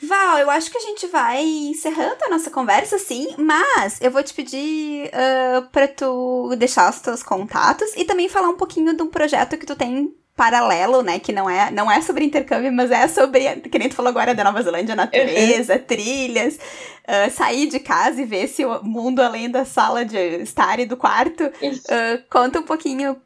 Val, 0.04 0.39
eu 0.39 0.49
acho 0.49 0.72
que 0.72 0.78
a 0.78 0.82
gente 0.82 1.06
vai 1.08 1.43
encerrando 1.43 2.24
a 2.26 2.30
nossa 2.30 2.49
conversa, 2.49 2.97
sim, 2.97 3.36
mas 3.38 3.99
eu 4.02 4.10
vou 4.10 4.24
te 4.24 4.34
pedir 4.34 5.10
uh, 5.10 5.62
pra 5.72 5.88
tu 5.88 6.56
deixar 6.58 6.89
os 6.89 6.99
teus 6.99 7.22
contatos 7.22 7.91
e 7.95 8.04
também 8.04 8.28
falar 8.28 8.49
um 8.49 8.58
pouquinho 8.58 8.95
de 8.95 9.04
um 9.04 9.08
projeto 9.08 9.58
que 9.58 9.66
tu 9.66 9.76
tem 9.76 10.12
paralelo, 10.36 11.04
né? 11.04 11.20
Que 11.20 11.32
não 11.32 11.47
é, 11.47 11.70
não 11.70 11.91
é 11.91 12.02
sobre 12.02 12.26
intercâmbio, 12.26 12.72
mas 12.72 12.89
é 12.89 13.08
sobre, 13.08 13.62
que 13.62 13.78
nem 13.78 13.89
tu 13.89 13.95
falou 13.95 14.10
agora 14.10 14.34
da 14.34 14.43
Nova 14.43 14.64
Zelândia, 14.64 14.95
natureza, 14.95 15.74
uhum. 15.76 15.84
trilhas, 15.84 16.56
uh, 16.56 17.30
sair 17.32 17.68
de 17.68 17.80
casa 17.80 18.22
e 18.22 18.26
ver 18.26 18.45
esse 18.45 18.66
mundo 18.82 19.22
além 19.22 19.52
da 19.52 19.66
sala 19.66 20.04
de 20.04 20.18
estar 20.41 20.80
e 20.80 20.86
do 20.88 20.97
quarto. 20.97 21.43
Uh, 21.43 22.24
conta 22.28 22.60
um 22.60 22.64
pouquinho 22.64 23.18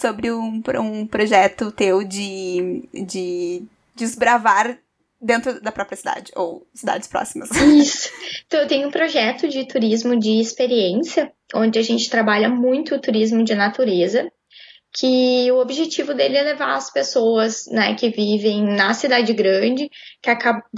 sobre 0.00 0.30
um, 0.30 0.62
um 0.80 1.04
projeto 1.04 1.72
teu 1.72 2.04
de, 2.04 2.88
de 2.92 3.64
desbravar 3.96 4.78
dentro 5.24 5.60
da 5.60 5.72
própria 5.72 5.96
cidade 5.96 6.30
ou 6.36 6.66
cidades 6.74 7.08
próximas. 7.08 7.50
Isso. 7.56 8.10
Então 8.46 8.60
eu 8.60 8.68
tenho 8.68 8.88
um 8.88 8.90
projeto 8.90 9.48
de 9.48 9.66
turismo 9.66 10.18
de 10.18 10.38
experiência, 10.38 11.32
onde 11.54 11.78
a 11.78 11.82
gente 11.82 12.10
trabalha 12.10 12.48
muito 12.48 12.94
o 12.94 13.00
turismo 13.00 13.42
de 13.42 13.54
natureza, 13.54 14.30
que 14.96 15.50
o 15.50 15.58
objetivo 15.58 16.14
dele 16.14 16.36
é 16.36 16.42
levar 16.42 16.74
as 16.74 16.92
pessoas, 16.92 17.66
né, 17.66 17.94
que 17.94 18.10
vivem 18.10 18.62
na 18.62 18.94
cidade 18.94 19.32
grande, 19.32 19.90
que, 20.22 20.30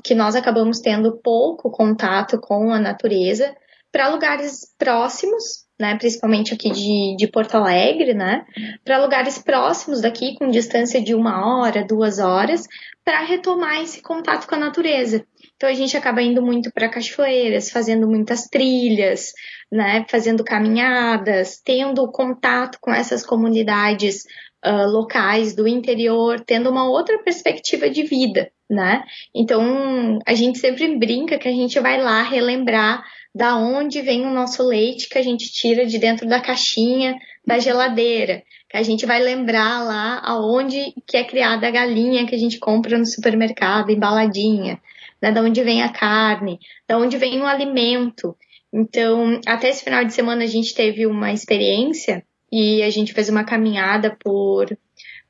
que 0.03 0.15
nós 0.15 0.35
acabamos 0.35 0.81
tendo 0.81 1.21
pouco 1.21 1.71
contato 1.71 2.41
com 2.41 2.73
a 2.73 2.79
natureza, 2.79 3.55
para 3.93 4.09
lugares 4.09 4.75
próximos 4.79 5.66
né, 5.79 5.97
principalmente 5.97 6.55
aqui 6.55 6.71
de, 6.71 7.17
de 7.17 7.27
Porto 7.27 7.55
Alegre, 7.55 8.15
né, 8.15 8.47
para 8.85 9.03
lugares 9.03 9.39
próximos 9.39 10.01
daqui, 10.01 10.35
com 10.37 10.49
distância 10.49 11.01
de 11.03 11.15
uma 11.15 11.47
hora, 11.47 11.85
duas 11.85 12.19
horas, 12.19 12.67
para 13.05 13.21
retomar 13.21 13.83
esse 13.83 14.03
contato 14.03 14.47
com 14.47 14.55
a 14.55 14.59
natureza. 14.59 15.25
Então 15.57 15.69
a 15.69 15.75
gente 15.75 15.97
acaba 15.97 16.23
indo 16.23 16.43
muito 16.43 16.71
para 16.73 16.89
cachoeiras, 16.89 17.71
fazendo 17.71 18.07
muitas 18.07 18.47
trilhas, 18.47 19.33
né, 19.71 20.05
fazendo 20.09 20.45
caminhadas, 20.45 21.61
tendo 21.65 22.11
contato 22.11 22.79
com 22.81 22.93
essas 22.93 23.25
comunidades 23.25 24.25
uh, 24.65 24.91
locais 24.91 25.55
do 25.55 25.69
interior, 25.69 26.41
tendo 26.41 26.71
uma 26.71 26.89
outra 26.89 27.19
perspectiva 27.23 27.89
de 27.89 28.03
vida, 28.03 28.51
né? 28.69 29.05
Então 29.35 30.19
a 30.27 30.35
gente 30.35 30.59
sempre 30.59 30.97
brinca 30.99 31.39
que 31.39 31.49
a 31.49 31.53
gente 31.53 31.79
vai 31.81 32.01
lá 32.01 32.23
relembrar 32.23 33.03
da 33.37 33.55
onde 33.55 34.01
vem 34.01 34.25
o 34.25 34.33
nosso 34.33 34.63
leite 34.63 35.11
que 35.11 35.19
a 35.19 35.23
gente 35.23 35.53
tira 35.53 35.85
de 35.85 35.99
dentro 35.99 36.27
da 36.27 36.41
caixinha 36.41 37.19
da 37.47 37.59
geladeira, 37.59 38.43
que 38.67 38.79
a 38.79 38.83
gente 38.83 39.05
vai 39.05 39.23
lembrar 39.23 39.85
lá 39.85 40.23
aonde 40.25 40.95
que 41.07 41.19
é 41.19 41.23
criada 41.23 41.69
a 41.69 41.71
galinha 41.71 42.27
que 42.27 42.35
a 42.35 42.39
gente 42.39 42.59
compra 42.59 42.97
no 42.97 43.05
supermercado, 43.05 43.91
embaladinha, 43.91 44.81
né, 45.21 45.31
da 45.31 45.43
onde 45.43 45.63
vem 45.63 45.83
a 45.83 45.91
carne, 45.91 46.59
da 46.89 46.97
onde 46.97 47.19
vem 47.19 47.39
o 47.43 47.45
alimento. 47.45 48.35
Então, 48.73 49.39
até 49.47 49.69
esse 49.69 49.85
final 49.85 50.03
de 50.03 50.15
semana 50.15 50.45
a 50.45 50.49
gente 50.49 50.75
teve 50.75 51.07
uma 51.07 51.31
experiência 51.31 52.25
e 52.51 52.83
a 52.83 52.89
gente 52.89 53.13
fez 53.13 53.29
uma 53.29 53.45
caminhada 53.45 54.17
por 54.19 54.73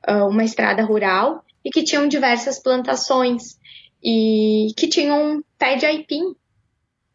uh, 0.07 0.29
uma 0.29 0.45
estrada 0.45 0.81
rural 0.81 1.43
e 1.61 1.69
que 1.69 1.83
tinham 1.83 2.07
diversas 2.07 2.57
plantações. 2.57 3.57
E 4.01 4.67
que 4.77 4.87
tinham 4.87 5.39
um 5.39 5.41
pé 5.57 5.75
de 5.75 5.85
aipim 5.85 6.35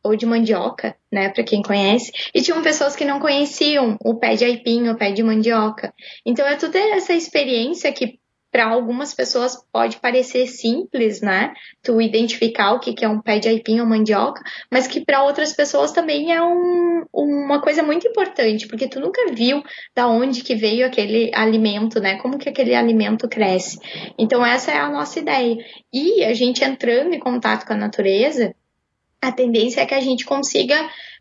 ou 0.02 0.16
de 0.16 0.26
mandioca, 0.26 0.96
né, 1.10 1.28
para 1.28 1.44
quem 1.44 1.62
conhece, 1.62 2.10
e 2.34 2.42
tinham 2.42 2.62
pessoas 2.62 2.96
que 2.96 3.04
não 3.04 3.20
conheciam 3.20 3.96
o 4.04 4.16
pé 4.16 4.34
de 4.34 4.44
aipim, 4.44 4.88
o 4.88 4.96
pé 4.96 5.12
de 5.12 5.22
mandioca. 5.22 5.94
Então 6.26 6.46
é 6.46 6.56
toda 6.56 6.78
essa 6.78 7.12
experiência 7.12 7.92
que 7.92 8.18
para 8.52 8.66
algumas 8.66 9.14
pessoas 9.14 9.56
pode 9.72 9.96
parecer 9.96 10.46
simples, 10.46 11.22
né? 11.22 11.54
Tu 11.82 11.98
identificar 12.02 12.72
o 12.72 12.78
que 12.78 13.02
é 13.02 13.08
um 13.08 13.20
pé 13.20 13.38
de 13.38 13.48
aipim 13.48 13.80
ou 13.80 13.86
mandioca, 13.86 14.42
mas 14.70 14.86
que 14.86 15.02
para 15.02 15.24
outras 15.24 15.54
pessoas 15.54 15.90
também 15.90 16.34
é 16.34 16.42
um, 16.42 17.02
uma 17.14 17.62
coisa 17.62 17.82
muito 17.82 18.06
importante, 18.06 18.68
porque 18.68 18.86
tu 18.86 19.00
nunca 19.00 19.32
viu 19.32 19.62
da 19.96 20.06
onde 20.06 20.42
que 20.42 20.54
veio 20.54 20.84
aquele 20.84 21.30
alimento, 21.34 21.98
né? 21.98 22.18
Como 22.18 22.38
que 22.38 22.50
aquele 22.50 22.74
alimento 22.74 23.26
cresce. 23.26 23.78
Então 24.18 24.44
essa 24.44 24.70
é 24.70 24.76
a 24.76 24.90
nossa 24.90 25.18
ideia. 25.18 25.56
E 25.90 26.22
a 26.22 26.34
gente 26.34 26.62
entrando 26.62 27.14
em 27.14 27.18
contato 27.18 27.66
com 27.66 27.72
a 27.72 27.76
natureza, 27.76 28.54
a 29.22 29.30
tendência 29.30 29.80
é 29.80 29.86
que 29.86 29.94
a 29.94 30.00
gente 30.00 30.24
consiga 30.24 30.76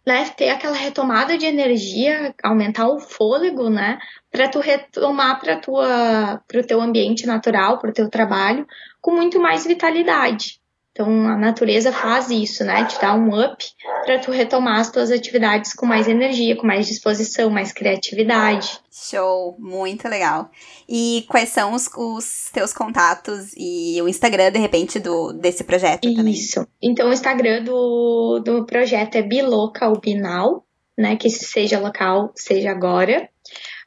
né, 0.05 0.27
ter 0.35 0.49
aquela 0.49 0.75
retomada 0.75 1.37
de 1.37 1.45
energia, 1.45 2.33
aumentar 2.43 2.87
o 2.87 2.99
fôlego, 2.99 3.69
né, 3.69 3.99
para 4.31 4.49
tu 4.49 4.59
retomar 4.59 5.39
para 5.39 5.57
tua 5.57 6.41
para 6.47 6.59
o 6.59 6.65
teu 6.65 6.81
ambiente 6.81 7.27
natural, 7.27 7.77
para 7.77 7.91
o 7.91 7.93
teu 7.93 8.09
trabalho 8.09 8.65
com 8.99 9.11
muito 9.11 9.39
mais 9.39 9.65
vitalidade. 9.65 10.60
Então 11.01 11.27
a 11.27 11.35
natureza 11.35 11.91
faz 11.91 12.29
isso, 12.29 12.63
né? 12.63 12.85
Te 12.85 13.01
dá 13.01 13.15
um 13.15 13.29
up 13.29 13.65
para 14.05 14.19
tu 14.19 14.29
retomar 14.29 14.79
as 14.79 14.91
tuas 14.91 15.09
atividades 15.09 15.73
com 15.73 15.87
mais 15.87 16.07
energia, 16.07 16.55
com 16.55 16.67
mais 16.67 16.85
disposição, 16.85 17.49
mais 17.49 17.73
criatividade. 17.73 18.79
Show, 18.91 19.55
muito 19.57 20.07
legal. 20.07 20.51
E 20.87 21.25
quais 21.27 21.49
são 21.49 21.73
os, 21.73 21.89
os 21.97 22.51
teus 22.53 22.71
contatos 22.71 23.51
e 23.57 23.99
o 23.99 24.07
Instagram, 24.07 24.51
de 24.51 24.59
repente, 24.59 24.99
do 24.99 25.33
desse 25.33 25.63
projeto 25.63 26.05
isso. 26.05 26.15
também? 26.15 26.33
Isso. 26.33 26.67
Então 26.79 27.09
o 27.09 27.13
Instagram 27.13 27.63
do, 27.63 28.39
do 28.45 28.65
projeto 28.67 29.15
é 29.15 29.23
bilocalbinal, 29.23 30.63
né? 30.95 31.15
Que 31.15 31.31
seja 31.31 31.79
local, 31.79 32.31
seja 32.35 32.69
agora. 32.69 33.27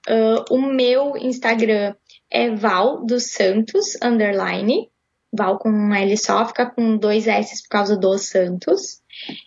Uh, 0.08 0.52
o 0.52 0.60
meu 0.60 1.16
Instagram 1.16 1.94
é 2.28 2.50
Val 2.50 3.06
dos 3.06 3.30
Santos, 3.30 3.96
underline. 4.02 4.90
Val 5.36 5.58
com 5.58 5.68
um 5.68 5.94
L 5.94 6.16
só, 6.16 6.46
fica 6.46 6.66
com 6.66 6.96
dois 6.96 7.26
S 7.26 7.62
por 7.62 7.68
causa 7.68 7.96
dos 7.96 8.28
Santos. 8.28 9.02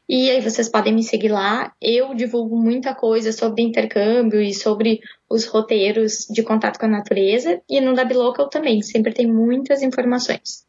E 0.07 0.29
aí 0.29 0.41
vocês 0.41 0.69
podem 0.69 0.93
me 0.93 1.03
seguir 1.03 1.29
lá. 1.29 1.73
Eu 1.81 2.13
divulgo 2.13 2.55
muita 2.57 2.95
coisa 2.95 3.31
sobre 3.31 3.63
intercâmbio 3.63 4.41
e 4.41 4.53
sobre 4.53 4.99
os 5.29 5.45
roteiros 5.45 6.25
de 6.29 6.43
contato 6.43 6.79
com 6.79 6.85
a 6.85 6.89
natureza. 6.89 7.61
E 7.69 7.79
no 7.81 7.93
Dabilocal 7.93 8.49
também, 8.49 8.81
sempre 8.81 9.13
tem 9.13 9.27
muitas 9.27 9.81
informações. 9.81 10.65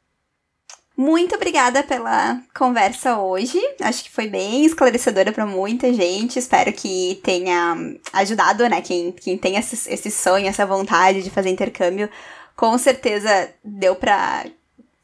Muito 0.96 1.36
obrigada 1.36 1.84
pela 1.84 2.42
conversa 2.52 3.18
hoje. 3.18 3.60
Acho 3.80 4.02
que 4.02 4.10
foi 4.10 4.26
bem 4.26 4.64
esclarecedora 4.64 5.30
para 5.30 5.46
muita 5.46 5.92
gente. 5.94 6.40
Espero 6.40 6.72
que 6.72 7.20
tenha 7.22 7.76
ajudado, 8.12 8.68
né? 8.68 8.80
Quem, 8.80 9.12
quem 9.12 9.38
tem 9.38 9.56
esse, 9.56 9.88
esse 9.88 10.10
sonho, 10.10 10.48
essa 10.48 10.66
vontade 10.66 11.22
de 11.22 11.30
fazer 11.30 11.50
intercâmbio. 11.50 12.10
Com 12.56 12.76
certeza 12.76 13.48
deu 13.62 13.94
para 13.94 14.46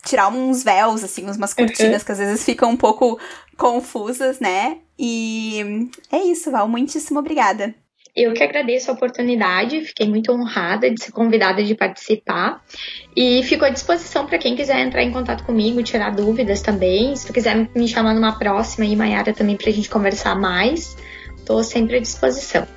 tirar 0.05 0.28
uns 0.28 0.62
véus, 0.62 1.02
assim, 1.02 1.24
umas 1.24 1.55
cortinas 1.55 2.02
uhum. 2.02 2.07
que 2.07 2.12
às 2.12 2.18
vezes 2.18 2.44
ficam 2.44 2.70
um 2.70 2.76
pouco 2.76 3.18
confusas, 3.57 4.40
né? 4.40 4.78
E 4.98 5.88
é 6.12 6.18
isso, 6.18 6.50
Val. 6.50 6.68
Muitíssimo 6.68 7.18
obrigada. 7.18 7.74
Eu 8.16 8.32
que 8.32 8.44
agradeço 8.44 8.90
a 8.90 8.94
oportunidade, 8.94 9.80
fiquei 9.80 10.09
muito 10.09 10.30
honrada 10.30 10.88
de 10.88 11.02
ser 11.02 11.11
convidada 11.11 11.64
de 11.64 11.74
participar 11.74 12.62
e 13.16 13.42
fico 13.42 13.64
à 13.64 13.70
disposição 13.70 14.24
para 14.24 14.38
quem 14.38 14.55
quiser 14.55 14.78
entrar 14.78 15.02
em 15.02 15.11
contato 15.11 15.42
comigo, 15.42 15.82
tirar 15.82 16.14
dúvidas 16.14 16.62
também. 16.62 17.16
Se 17.16 17.26
tu 17.26 17.32
quiser 17.32 17.68
me 17.74 17.88
chamar 17.88 18.14
numa 18.14 18.38
próxima 18.38 18.86
e 18.86 18.94
Maiara 18.94 19.32
também 19.32 19.57
para 19.57 19.68
a 19.68 19.72
gente 19.72 19.90
conversar 19.90 20.36
mais, 20.36 20.96
estou 21.36 21.64
sempre 21.64 21.96
à 21.96 22.00
disposição. 22.00 22.68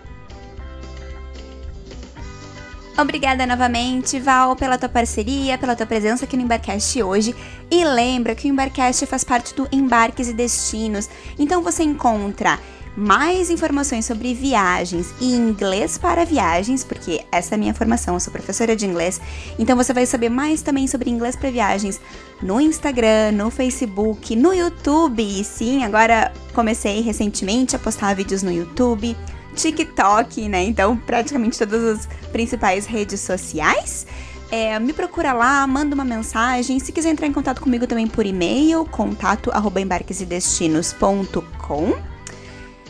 Obrigada 3.00 3.46
novamente, 3.46 4.20
Val, 4.20 4.56
pela 4.56 4.76
tua 4.76 4.90
parceria, 4.90 5.56
pela 5.56 5.76
tua 5.76 5.86
presença 5.86 6.26
aqui 6.26 6.36
no 6.36 6.42
Embarcast 6.42 7.04
hoje. 7.04 7.36
E 7.70 7.86
lembra 7.86 8.34
que 8.34 8.48
o 8.48 8.50
Embarcast 8.50 9.06
faz 9.06 9.24
parte 9.24 9.54
do 9.54 9.68
Embarques 9.72 10.28
e 10.30 10.34
Destinos, 10.34 11.08
então 11.38 11.62
você 11.62 11.84
encontra 11.84 12.60
mais 12.98 13.52
informações 13.52 14.06
sobre 14.06 14.34
viagens 14.34 15.14
e 15.22 15.32
inglês 15.32 16.00
para 16.00 16.26
viagens, 16.26 16.84
porque 16.84 17.24
essa 17.32 17.54
é 17.54 17.56
a 17.56 17.60
minha 17.60 17.74
formação, 17.76 18.16
eu 18.16 18.20
sou 18.20 18.34
professora 18.34 18.76
de 18.76 18.88
inglês, 18.88 19.22
então 19.60 19.78
você 19.78 19.94
vai 19.94 20.08
saber 20.08 20.30
mais 20.30 20.64
também 20.64 20.88
sobre 20.88 21.12
inglês 21.12 21.36
para 21.36 21.52
viagens 21.52 22.02
no 22.42 22.60
Instagram, 22.60 23.34
no 23.34 23.52
Facebook, 23.52 24.36
no 24.36 24.52
YouTube. 24.52 25.44
Sim, 25.44 25.84
agora 25.84 26.34
comecei 26.52 27.02
recentemente 27.02 27.76
a 27.76 27.80
postar 27.80 28.16
vídeos 28.16 28.42
no 28.42 28.52
YouTube 28.52 29.16
TikTok, 29.58 30.48
né? 30.48 30.64
Então, 30.64 30.96
praticamente 30.96 31.58
todas 31.58 31.84
as 31.84 32.08
principais 32.32 32.86
redes 32.86 33.20
sociais. 33.20 34.08
É, 34.50 34.80
me 34.80 34.94
procura 34.94 35.34
lá, 35.34 35.68
manda 35.68 35.94
uma 35.94 36.06
mensagem. 36.06 36.80
Se 36.80 36.94
quiser 36.94 37.10
entrar 37.10 37.28
em 37.28 37.34
contato 37.34 37.62
comigo 37.62 37.86
também 37.86 38.08
por 38.08 38.26
e-mail, 38.26 38.86
contato 38.86 39.52
arroba 39.52 39.82
embarquesedestinos.com. 39.82 42.18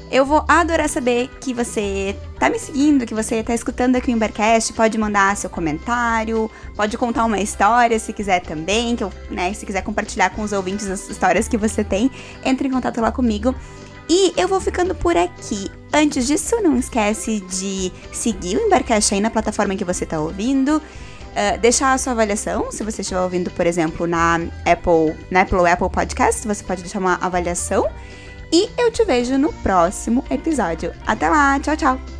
Eu 0.09 0.25
vou 0.25 0.45
adorar 0.47 0.87
saber 0.87 1.29
que 1.41 1.53
você 1.53 2.17
tá 2.39 2.49
me 2.49 2.57
seguindo, 2.57 3.05
que 3.05 3.13
você 3.13 3.43
tá 3.43 3.53
escutando 3.53 3.97
aqui 3.97 4.09
o 4.09 4.13
Embarcast, 4.13 4.71
pode 4.71 4.97
mandar 4.97 5.35
seu 5.35 5.49
comentário, 5.49 6.49
pode 6.77 6.97
contar 6.97 7.25
uma 7.25 7.41
história 7.41 7.99
se 7.99 8.13
quiser 8.13 8.39
também, 8.39 8.95
que 8.95 9.03
eu, 9.03 9.11
né, 9.29 9.53
se 9.53 9.65
quiser 9.65 9.81
compartilhar 9.81 10.29
com 10.29 10.43
os 10.43 10.53
ouvintes 10.53 10.89
as 10.89 11.09
histórias 11.09 11.49
que 11.49 11.57
você 11.57 11.83
tem, 11.83 12.09
entre 12.45 12.69
em 12.69 12.71
contato 12.71 13.01
lá 13.01 13.11
comigo. 13.11 13.53
E 14.09 14.33
eu 14.37 14.47
vou 14.47 14.59
ficando 14.59 14.95
por 14.95 15.17
aqui. 15.17 15.69
Antes 15.93 16.27
disso, 16.27 16.55
não 16.61 16.77
esquece 16.77 17.41
de 17.41 17.91
seguir 18.11 18.57
o 18.57 18.61
Embarcast 18.61 19.13
aí 19.13 19.19
na 19.19 19.29
plataforma 19.29 19.75
que 19.75 19.83
você 19.83 20.03
está 20.03 20.19
ouvindo. 20.19 20.77
Uh, 20.77 21.57
deixar 21.59 21.93
a 21.93 21.97
sua 21.97 22.13
avaliação, 22.13 22.71
se 22.71 22.83
você 22.83 23.01
estiver 23.01 23.21
ouvindo, 23.21 23.51
por 23.51 23.67
exemplo, 23.67 24.07
na 24.07 24.39
Apple, 24.65 25.15
na 25.29 25.41
Apple 25.41 25.57
ou 25.57 25.67
Apple 25.67 25.89
Podcast, 25.89 26.47
você 26.47 26.63
pode 26.63 26.81
deixar 26.81 26.99
uma 26.99 27.15
avaliação. 27.15 27.87
E 28.51 28.69
eu 28.77 28.89
te 28.91 29.03
vejo 29.03 29.37
no 29.37 29.51
próximo 29.53 30.23
episódio. 30.31 30.93
Até 31.05 31.29
lá, 31.29 31.59
tchau, 31.59 31.75
tchau! 31.75 32.16